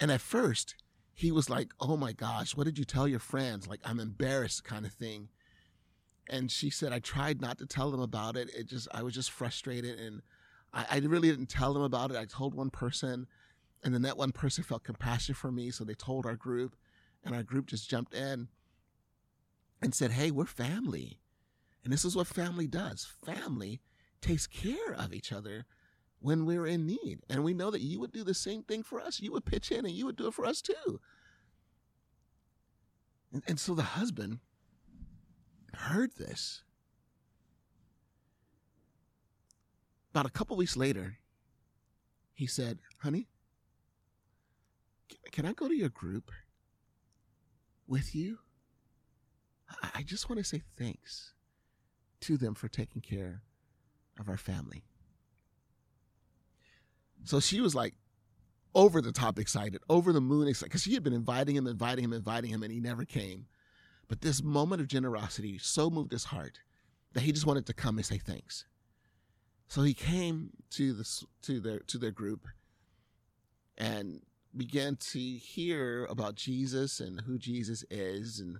And 0.00 0.10
at 0.10 0.20
first, 0.20 0.74
he 1.14 1.30
was 1.30 1.50
like, 1.50 1.72
Oh 1.80 1.96
my 1.96 2.12
gosh, 2.12 2.56
what 2.56 2.64
did 2.64 2.78
you 2.78 2.84
tell 2.84 3.06
your 3.06 3.18
friends? 3.18 3.68
Like, 3.68 3.80
I'm 3.84 4.00
embarrassed, 4.00 4.64
kind 4.64 4.86
of 4.86 4.92
thing. 4.92 5.28
And 6.28 6.50
she 6.50 6.70
said, 6.70 6.92
I 6.92 7.00
tried 7.00 7.40
not 7.40 7.58
to 7.58 7.66
tell 7.66 7.90
them 7.90 8.00
about 8.00 8.36
it. 8.36 8.50
It 8.56 8.68
just, 8.68 8.88
I 8.92 9.02
was 9.02 9.14
just 9.14 9.30
frustrated. 9.30 9.98
And 9.98 10.22
I, 10.72 10.86
I 10.90 10.98
really 10.98 11.28
didn't 11.28 11.48
tell 11.48 11.72
them 11.72 11.82
about 11.82 12.10
it. 12.10 12.16
I 12.16 12.24
told 12.24 12.54
one 12.54 12.70
person, 12.70 13.26
and 13.82 13.92
then 13.92 14.02
that 14.02 14.16
one 14.16 14.32
person 14.32 14.64
felt 14.64 14.84
compassion 14.84 15.34
for 15.34 15.50
me. 15.50 15.70
So 15.70 15.84
they 15.84 15.94
told 15.94 16.24
our 16.24 16.36
group, 16.36 16.76
and 17.24 17.34
our 17.34 17.42
group 17.42 17.66
just 17.66 17.90
jumped 17.90 18.14
in 18.14 18.48
and 19.82 19.94
said, 19.94 20.12
Hey, 20.12 20.30
we're 20.30 20.46
family. 20.46 21.18
And 21.84 21.92
this 21.92 22.04
is 22.04 22.14
what 22.14 22.26
family 22.26 22.66
does 22.66 23.12
family 23.24 23.80
takes 24.20 24.46
care 24.46 24.94
of 24.96 25.12
each 25.12 25.32
other 25.32 25.66
when 26.20 26.46
we're 26.46 26.66
in 26.66 26.86
need. 26.86 27.20
And 27.28 27.42
we 27.42 27.54
know 27.54 27.70
that 27.70 27.80
you 27.80 27.98
would 28.00 28.12
do 28.12 28.22
the 28.22 28.34
same 28.34 28.62
thing 28.62 28.82
for 28.82 29.00
us. 29.00 29.20
You 29.20 29.32
would 29.32 29.44
pitch 29.44 29.72
in 29.72 29.84
and 29.84 29.94
you 29.94 30.06
would 30.06 30.16
do 30.16 30.28
it 30.28 30.34
for 30.34 30.46
us 30.46 30.62
too. 30.62 31.00
And, 33.32 33.42
and 33.48 33.58
so 33.58 33.74
the 33.74 33.82
husband 33.82 34.38
heard 35.74 36.12
this. 36.16 36.62
About 40.14 40.26
a 40.26 40.30
couple 40.30 40.56
weeks 40.56 40.76
later, 40.76 41.16
he 42.34 42.46
said, 42.46 42.78
Honey, 42.98 43.28
can 45.32 45.46
I 45.46 45.52
go 45.52 45.68
to 45.68 45.74
your 45.74 45.88
group 45.88 46.30
with 47.88 48.14
you? 48.14 48.38
I 49.94 50.02
just 50.02 50.28
want 50.28 50.38
to 50.38 50.44
say 50.44 50.62
thanks 50.76 51.32
to 52.22 52.36
them 52.36 52.54
for 52.54 52.68
taking 52.68 53.02
care 53.02 53.42
of 54.18 54.28
our 54.28 54.36
family. 54.36 54.82
So 57.24 57.40
she 57.40 57.60
was 57.60 57.74
like 57.74 57.94
over 58.74 59.00
the 59.00 59.12
top 59.12 59.38
excited, 59.38 59.80
over 59.88 60.12
the 60.12 60.20
moon 60.20 60.48
excited, 60.48 60.70
because 60.70 60.82
she 60.82 60.94
had 60.94 61.04
been 61.04 61.12
inviting 61.12 61.56
him, 61.56 61.66
inviting 61.66 62.04
him, 62.04 62.12
inviting 62.12 62.50
him, 62.50 62.62
and 62.62 62.72
he 62.72 62.80
never 62.80 63.04
came. 63.04 63.46
But 64.08 64.20
this 64.20 64.42
moment 64.42 64.80
of 64.80 64.88
generosity 64.88 65.58
so 65.58 65.90
moved 65.90 66.12
his 66.12 66.24
heart 66.24 66.60
that 67.12 67.22
he 67.22 67.32
just 67.32 67.46
wanted 67.46 67.66
to 67.66 67.74
come 67.74 67.96
and 67.96 68.06
say 68.06 68.18
thanks. 68.18 68.66
So 69.68 69.82
he 69.82 69.94
came 69.94 70.50
to 70.70 70.92
the 70.92 71.24
to 71.42 71.60
their 71.60 71.78
to 71.80 71.98
their 71.98 72.10
group 72.10 72.46
and 73.78 74.20
began 74.54 74.96
to 74.96 75.18
hear 75.18 76.04
about 76.06 76.34
Jesus 76.34 77.00
and 77.00 77.22
who 77.22 77.38
Jesus 77.38 77.84
is 77.90 78.38
and 78.38 78.58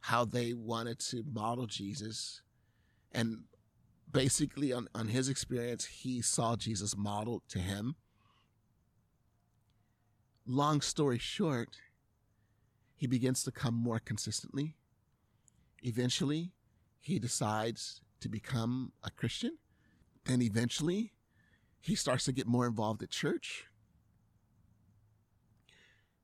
how 0.00 0.24
they 0.24 0.52
wanted 0.52 0.98
to 0.98 1.24
model 1.30 1.66
Jesus. 1.66 2.42
And 3.12 3.44
basically 4.10 4.72
on, 4.72 4.88
on 4.94 5.08
his 5.08 5.28
experience, 5.28 5.84
he 5.86 6.22
saw 6.22 6.56
Jesus 6.56 6.96
modeled 6.96 7.42
to 7.48 7.58
him. 7.58 7.96
Long 10.46 10.80
story 10.80 11.18
short, 11.18 11.76
he 12.94 13.06
begins 13.06 13.44
to 13.44 13.50
come 13.50 13.74
more 13.74 13.98
consistently. 13.98 14.76
Eventually, 15.82 16.52
he 17.00 17.18
decides 17.18 18.00
to 18.20 18.28
become 18.28 18.92
a 19.02 19.10
Christian. 19.10 19.58
Then 20.24 20.42
eventually, 20.42 21.12
he 21.80 21.94
starts 21.94 22.24
to 22.24 22.32
get 22.32 22.46
more 22.46 22.66
involved 22.66 23.02
at 23.02 23.10
church. 23.10 23.66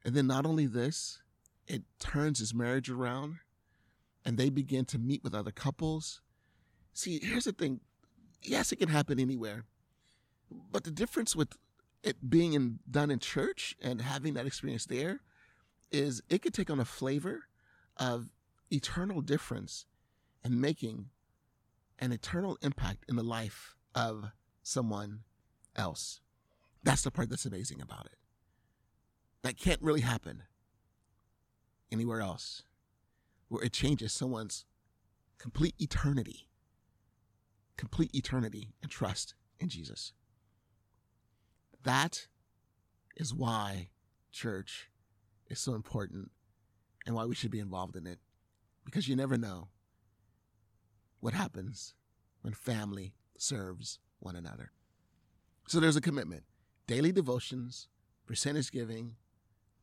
And 0.05 0.15
then 0.15 0.27
not 0.27 0.47
only 0.47 0.67
this, 0.67 1.23
it 1.67 1.83
turns 1.99 2.39
his 2.39 2.55
marriage 2.55 2.91
around 2.91 3.37
and 4.25 4.37
they 4.37 4.51
begin 4.51 4.85
to 4.87 4.99
meet 4.99 5.25
with 5.25 5.35
other 5.35 5.51
couples 5.51 6.21
See, 6.97 7.21
here's 7.23 7.45
the 7.45 7.53
thing. 7.53 7.81
Yes, 8.43 8.73
it 8.73 8.77
can 8.77 8.89
happen 8.89 9.21
anywhere. 9.21 9.65
But 10.73 10.85
the 10.85 10.91
difference 10.91 11.37
with 11.37 11.55
it 12.03 12.31
being 12.31 12.55
in, 12.55 12.79
done 12.91 13.11
in 13.11 13.19
church 13.19 13.77
and 13.83 14.01
having 14.01 14.33
that 14.33 14.47
experience 14.47 14.87
there 14.87 15.21
is 15.93 16.23
it 16.31 16.41
could 16.41 16.55
take 16.55 16.71
on 16.71 16.81
a 16.81 16.87
flavor 16.87 17.49
of 17.99 18.31
eternal 18.73 19.21
difference 19.21 19.85
and 20.43 20.59
making 20.59 21.11
an 21.99 22.13
eternal 22.13 22.57
impact 22.63 23.05
in 23.11 23.17
the 23.17 23.23
life 23.23 23.77
of 23.95 24.31
someone 24.63 25.21
else. 25.77 26.21
That's 26.83 27.03
the 27.03 27.11
part 27.11 27.29
that's 27.29 27.45
amazing 27.45 27.83
about 27.83 28.07
it. 28.07 28.17
That 29.43 29.59
can't 29.59 29.83
really 29.83 30.01
happen 30.01 30.45
anywhere 31.93 32.23
else 32.23 32.63
where 33.49 33.63
it 33.63 33.75
changes 33.75 34.15
someone's 34.15 34.65
complete 35.37 35.75
eternity 35.79 36.49
complete 37.77 38.15
eternity 38.15 38.75
and 38.83 38.91
trust 38.91 39.35
in 39.59 39.69
Jesus. 39.69 40.13
That 41.83 42.27
is 43.17 43.35
why 43.35 43.89
church 44.33 44.91
is 45.49 45.59
so 45.59 45.75
important 45.75 46.31
and 47.07 47.15
why 47.15 47.25
we 47.25 47.35
should 47.35 47.51
be 47.51 47.61
involved 47.61 47.97
in 47.97 48.07
it. 48.07 48.19
Because 48.85 49.09
you 49.09 49.17
never 49.17 49.37
know 49.37 49.69
what 51.21 51.35
happens 51.35 51.95
when 52.43 52.55
family 52.55 53.15
serves 53.39 53.99
one 54.19 54.37
another. 54.37 54.73
So 55.69 55.81
there's 55.81 55.97
a 55.97 56.01
commitment 56.01 56.45
daily 56.87 57.11
devotions, 57.11 57.89
percentage 58.27 58.71
giving, 58.71 59.17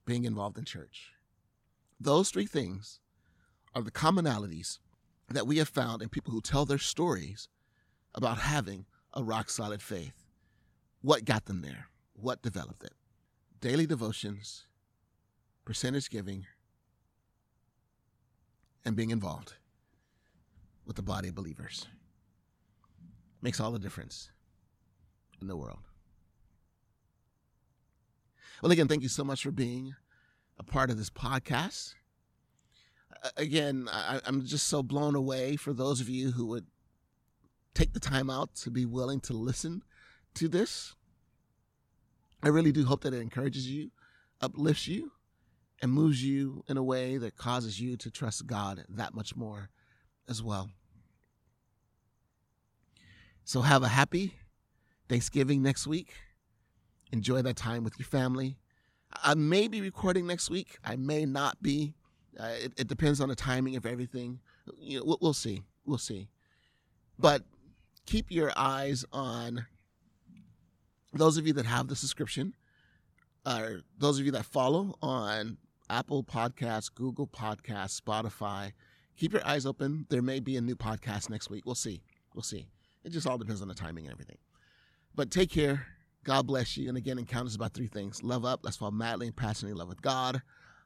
being 0.06 0.24
involved 0.24 0.58
in 0.58 0.66
church. 0.66 1.14
Those 2.00 2.30
three 2.30 2.46
things 2.46 3.00
are 3.76 3.82
the 3.82 3.92
commonalities 3.92 4.80
that 5.30 5.48
we 5.48 5.58
have 5.58 5.70
found 5.70 6.02
in 6.02 6.10
people 6.10 6.32
who 6.32 6.42
tell 6.42 6.66
their 6.66 6.78
stories 6.78 7.50
about 8.16 8.38
having 8.38 8.86
a 9.14 9.24
rock 9.24 9.50
solid 9.50 9.82
faith. 9.82 10.26
What 11.02 11.26
got 11.26 11.46
them 11.46 11.62
there? 11.62 11.88
What 12.14 12.42
developed 12.42 12.84
it? 12.84 12.94
Daily 13.60 13.86
devotions, 13.86 14.66
percentage 15.66 16.10
giving, 16.10 16.46
and 18.86 18.96
being 18.96 19.10
involved 19.10 19.54
with 20.86 20.96
the 20.96 21.02
body 21.02 21.30
of 21.30 21.36
believers 21.36 21.88
makes 23.42 23.60
all 23.60 23.72
the 23.72 23.80
difference 23.80 24.30
in 25.42 25.48
the 25.48 25.56
world. 25.56 25.80
Well, 28.62 28.72
again, 28.72 28.88
thank 28.88 29.04
you 29.04 29.10
so 29.10 29.24
much 29.24 29.44
for 29.44 29.52
being 29.52 29.94
a 30.58 30.64
part 30.64 30.90
of 30.90 30.98
this 30.98 31.10
podcast. 31.10 31.96
Again, 33.38 33.90
I, 33.92 34.22
am 34.26 34.46
just 34.46 34.68
so 34.68 34.84
blown 34.84 35.16
away 35.16 35.56
for 35.56 35.74
those 35.74 36.00
of 36.00 36.10
you 36.10 36.32
who 36.32 36.46
would 36.48 36.66
take 37.74 37.94
the 37.94 38.00
time 38.00 38.30
out 38.30 38.56
to 38.56 38.70
be 38.70 38.86
willing 38.86 39.20
to 39.22 39.34
listen 39.34 39.84
to 40.36 40.48
this. 40.48 40.96
I 42.42 42.50
really 42.50 42.72
do 42.72 42.86
hope 42.86 43.02
that 43.04 43.14
it 43.14 43.22
encourages 43.22 43.70
you, 43.70 43.92
uplifts 44.42 44.88
you, 44.88 45.12
and 45.82 45.92
moves 45.92 46.24
you 46.24 46.64
in 46.68 46.78
a 46.78 46.84
way 46.84 47.18
that 47.18 47.38
causes 47.38 47.80
you 47.80 47.98
to 47.98 48.12
trust 48.12 48.48
God 48.48 48.84
that 48.90 49.14
much 49.14 49.36
more 49.36 49.70
as 50.28 50.42
well. 50.42 50.70
So 53.46 53.62
have 53.62 53.84
a 53.84 53.90
happy 53.90 54.34
Thanksgiving 55.10 55.62
next 55.62 55.86
week. 55.86 56.14
Enjoy 57.12 57.42
that 57.42 57.56
time 57.56 57.84
with 57.84 58.00
your 58.00 58.06
family. 58.06 58.58
I 59.22 59.36
may 59.36 59.68
be 59.68 59.82
recording 59.82 60.26
next 60.26 60.50
week. 60.50 60.78
I 60.84 60.96
may 60.96 61.26
not 61.26 61.62
be. 61.62 61.94
Uh, 62.40 62.54
it, 62.64 62.74
it, 62.78 62.88
depends 62.88 63.22
on 63.22 63.30
the 63.30 63.36
timing 63.36 63.76
of 63.76 63.86
everything. 63.86 64.40
You 64.80 65.00
know, 65.00 65.06
we'll, 65.06 65.18
we'll 65.22 65.34
see. 65.34 65.62
We'll 65.86 66.00
see. 66.00 66.30
But 67.20 67.44
keep 68.06 68.32
your 68.32 68.52
eyes 68.56 69.06
on 69.12 69.66
those 71.14 71.38
of 71.38 71.46
you 71.46 71.54
that 71.54 71.66
have 71.66 71.88
the 71.88 71.96
subscription, 71.96 72.54
or 73.46 73.82
those 73.98 74.20
of 74.20 74.26
you 74.26 74.32
that 74.32 74.46
follow 74.46 74.96
on 75.02 75.58
Apple 75.90 76.24
Podcasts, 76.24 76.94
Google 76.94 77.28
Podcasts, 77.28 78.00
Spotify. 78.02 78.72
Keep 79.16 79.34
your 79.34 79.46
eyes 79.46 79.66
open. 79.66 80.08
There 80.10 80.22
may 80.22 80.40
be 80.40 80.58
a 80.58 80.62
new 80.62 80.76
podcast 80.76 81.30
next 81.30 81.50
week. 81.50 81.66
We'll 81.66 81.76
see. 81.76 82.02
We'll 82.34 82.42
see. 82.42 82.68
It 83.04 83.12
just 83.12 83.28
all 83.28 83.38
depends 83.38 83.62
on 83.62 83.68
the 83.68 83.76
timing 83.76 84.06
and 84.06 84.14
everything. 84.14 84.38
But 85.14 85.30
take 85.30 85.52
care. 85.52 85.86
God 86.24 86.48
bless 86.48 86.78
you. 86.78 86.88
And 86.88 86.98
again, 86.98 87.20
encounters 87.20 87.54
about 87.54 87.74
three 87.74 87.88
things 87.88 88.24
love 88.24 88.46
up, 88.46 88.62
let's 88.64 88.78
fall 88.78 88.92
madly 88.92 89.28
and 89.28 89.36
passionately 89.36 89.72
in 89.72 89.78
love 89.78 89.90
with 89.90 90.02
God. 90.02 90.42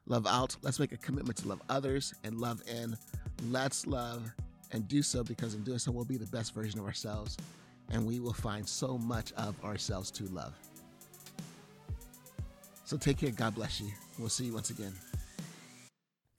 Love 0.06 0.26
out, 0.26 0.56
let's 0.62 0.80
make 0.80 0.92
a 0.92 0.96
commitment 0.96 1.38
to 1.38 1.48
love 1.48 1.62
others. 1.68 2.12
And 2.24 2.38
love 2.38 2.62
in, 2.66 2.96
let's 3.50 3.86
love 3.86 4.32
and 4.72 4.86
do 4.88 5.02
so 5.02 5.22
because 5.24 5.54
in 5.54 5.62
doing 5.62 5.78
so, 5.78 5.90
we'll 5.90 6.04
be 6.04 6.16
the 6.16 6.26
best 6.26 6.54
version 6.54 6.78
of 6.78 6.86
ourselves 6.86 7.36
and 7.90 8.06
we 8.06 8.20
will 8.20 8.34
find 8.34 8.68
so 8.68 8.98
much 8.98 9.32
of 9.32 9.54
ourselves 9.64 10.10
to 10.12 10.24
love. 10.26 10.54
So 12.84 12.96
take 12.96 13.18
care. 13.18 13.30
God 13.30 13.54
bless 13.54 13.80
you. 13.80 13.90
We'll 14.18 14.28
see 14.28 14.44
you 14.46 14.54
once 14.54 14.70
again. 14.70 14.92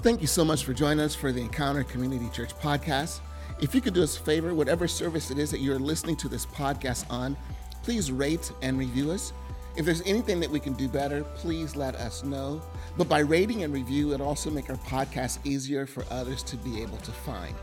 Thank 0.02 0.22
you 0.22 0.28
so 0.28 0.46
much 0.46 0.64
for 0.64 0.74
joining 0.74 1.02
us 1.02 1.14
for 1.14 1.32
the 1.32 1.42
Encounter 1.42 1.84
Community 1.84 2.30
Church 2.34 2.56
podcast. 2.56 3.20
If 3.62 3.76
you 3.76 3.82
could 3.82 3.94
do 3.94 4.04
us 4.04 4.18
a 4.18 4.22
favor, 4.22 4.54
whatever 4.54 4.88
service 4.88 5.30
it 5.30 5.38
is 5.38 5.52
that 5.52 5.60
you're 5.60 5.78
listening 5.78 6.16
to 6.18 6.30
this 6.30 6.46
podcast 6.46 7.06
on, 7.12 7.36
please 7.84 8.12
rate 8.12 8.52
and 8.62 8.78
review 8.78 9.12
us. 9.12 9.34
If 9.76 9.86
there's 9.86 10.02
anything 10.02 10.40
that 10.40 10.50
we 10.50 10.60
can 10.60 10.74
do 10.74 10.88
better, 10.88 11.24
please 11.36 11.76
let 11.76 11.96
us 11.96 12.24
know. 12.24 12.62
But 12.98 13.10
by 13.10 13.20
rating 13.20 13.64
and 13.64 13.74
review, 13.74 14.14
it'll 14.14 14.28
also 14.28 14.50
make 14.50 14.70
our 14.70 14.78
podcast 14.78 15.40
easier 15.46 15.86
for 15.86 16.06
others 16.10 16.44
to 16.44 16.58
be 16.58 16.82
able 16.82 16.98
to 16.98 17.12
find. 17.12 17.56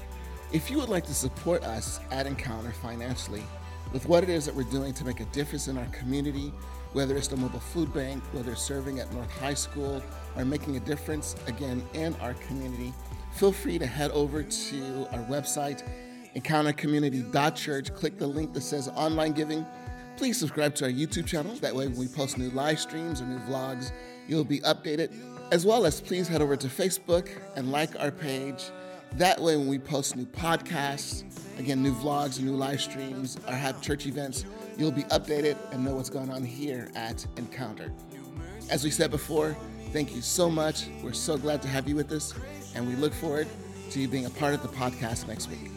If 0.52 0.70
you 0.70 0.78
would 0.78 0.88
like 0.88 1.04
to 1.06 1.14
support 1.14 1.64
us 1.64 1.98
at 2.12 2.26
Encounter 2.26 2.70
financially, 2.70 3.42
with 3.92 4.06
what 4.08 4.22
it 4.22 4.28
is 4.28 4.46
that 4.46 4.54
we're 4.54 4.62
doing 4.64 4.94
to 4.94 5.04
make 5.04 5.20
a 5.20 5.24
difference 5.26 5.66
in 5.66 5.76
our 5.76 5.86
community, 5.86 6.52
whether 6.92 7.16
it's 7.16 7.28
the 7.28 7.36
mobile 7.36 7.58
food 7.58 7.92
bank, 7.92 8.22
whether 8.32 8.54
serving 8.54 9.00
at 9.00 9.12
North 9.12 9.30
High 9.40 9.54
School, 9.54 10.00
or 10.36 10.44
making 10.44 10.76
a 10.76 10.80
difference 10.80 11.34
again 11.48 11.82
in 11.94 12.14
our 12.16 12.34
community, 12.34 12.94
feel 13.32 13.50
free 13.52 13.76
to 13.78 13.86
head 13.86 14.12
over 14.12 14.44
to 14.44 15.08
our 15.12 15.24
website, 15.24 15.82
encountercommunity.church. 16.36 17.92
Click 17.94 18.16
the 18.18 18.26
link 18.26 18.52
that 18.54 18.62
says 18.62 18.88
online 18.88 19.32
giving. 19.32 19.66
Please 20.16 20.38
subscribe 20.38 20.74
to 20.76 20.84
our 20.84 20.90
YouTube 20.90 21.26
channel. 21.26 21.54
That 21.56 21.74
way, 21.74 21.88
when 21.88 21.98
we 21.98 22.06
post 22.06 22.38
new 22.38 22.50
live 22.50 22.78
streams 22.78 23.20
or 23.20 23.26
new 23.26 23.40
vlogs, 23.40 23.90
you'll 24.28 24.44
be 24.44 24.60
updated. 24.60 25.12
As 25.50 25.66
well 25.66 25.86
as 25.86 26.00
please 26.00 26.28
head 26.28 26.40
over 26.40 26.56
to 26.56 26.68
Facebook 26.68 27.28
and 27.56 27.72
like 27.72 27.98
our 27.98 28.10
page. 28.10 28.70
That 29.14 29.40
way, 29.40 29.56
when 29.56 29.66
we 29.66 29.78
post 29.78 30.14
new 30.14 30.26
podcasts, 30.26 31.24
again, 31.58 31.82
new 31.82 31.94
vlogs, 31.94 32.40
new 32.40 32.54
live 32.54 32.80
streams, 32.80 33.38
or 33.48 33.54
have 33.54 33.80
church 33.80 34.06
events, 34.06 34.44
you'll 34.76 34.90
be 34.90 35.04
updated 35.04 35.56
and 35.72 35.84
know 35.84 35.94
what's 35.94 36.10
going 36.10 36.30
on 36.30 36.44
here 36.44 36.90
at 36.94 37.26
Encounter. 37.36 37.92
As 38.70 38.84
we 38.84 38.90
said 38.90 39.10
before, 39.10 39.56
thank 39.92 40.14
you 40.14 40.20
so 40.20 40.50
much. 40.50 40.88
We're 41.02 41.14
so 41.14 41.38
glad 41.38 41.62
to 41.62 41.68
have 41.68 41.88
you 41.88 41.96
with 41.96 42.12
us, 42.12 42.34
and 42.74 42.86
we 42.86 42.94
look 42.96 43.14
forward 43.14 43.48
to 43.90 44.00
you 44.00 44.08
being 44.08 44.26
a 44.26 44.30
part 44.30 44.52
of 44.52 44.62
the 44.62 44.68
podcast 44.68 45.28
next 45.28 45.48
week. 45.48 45.70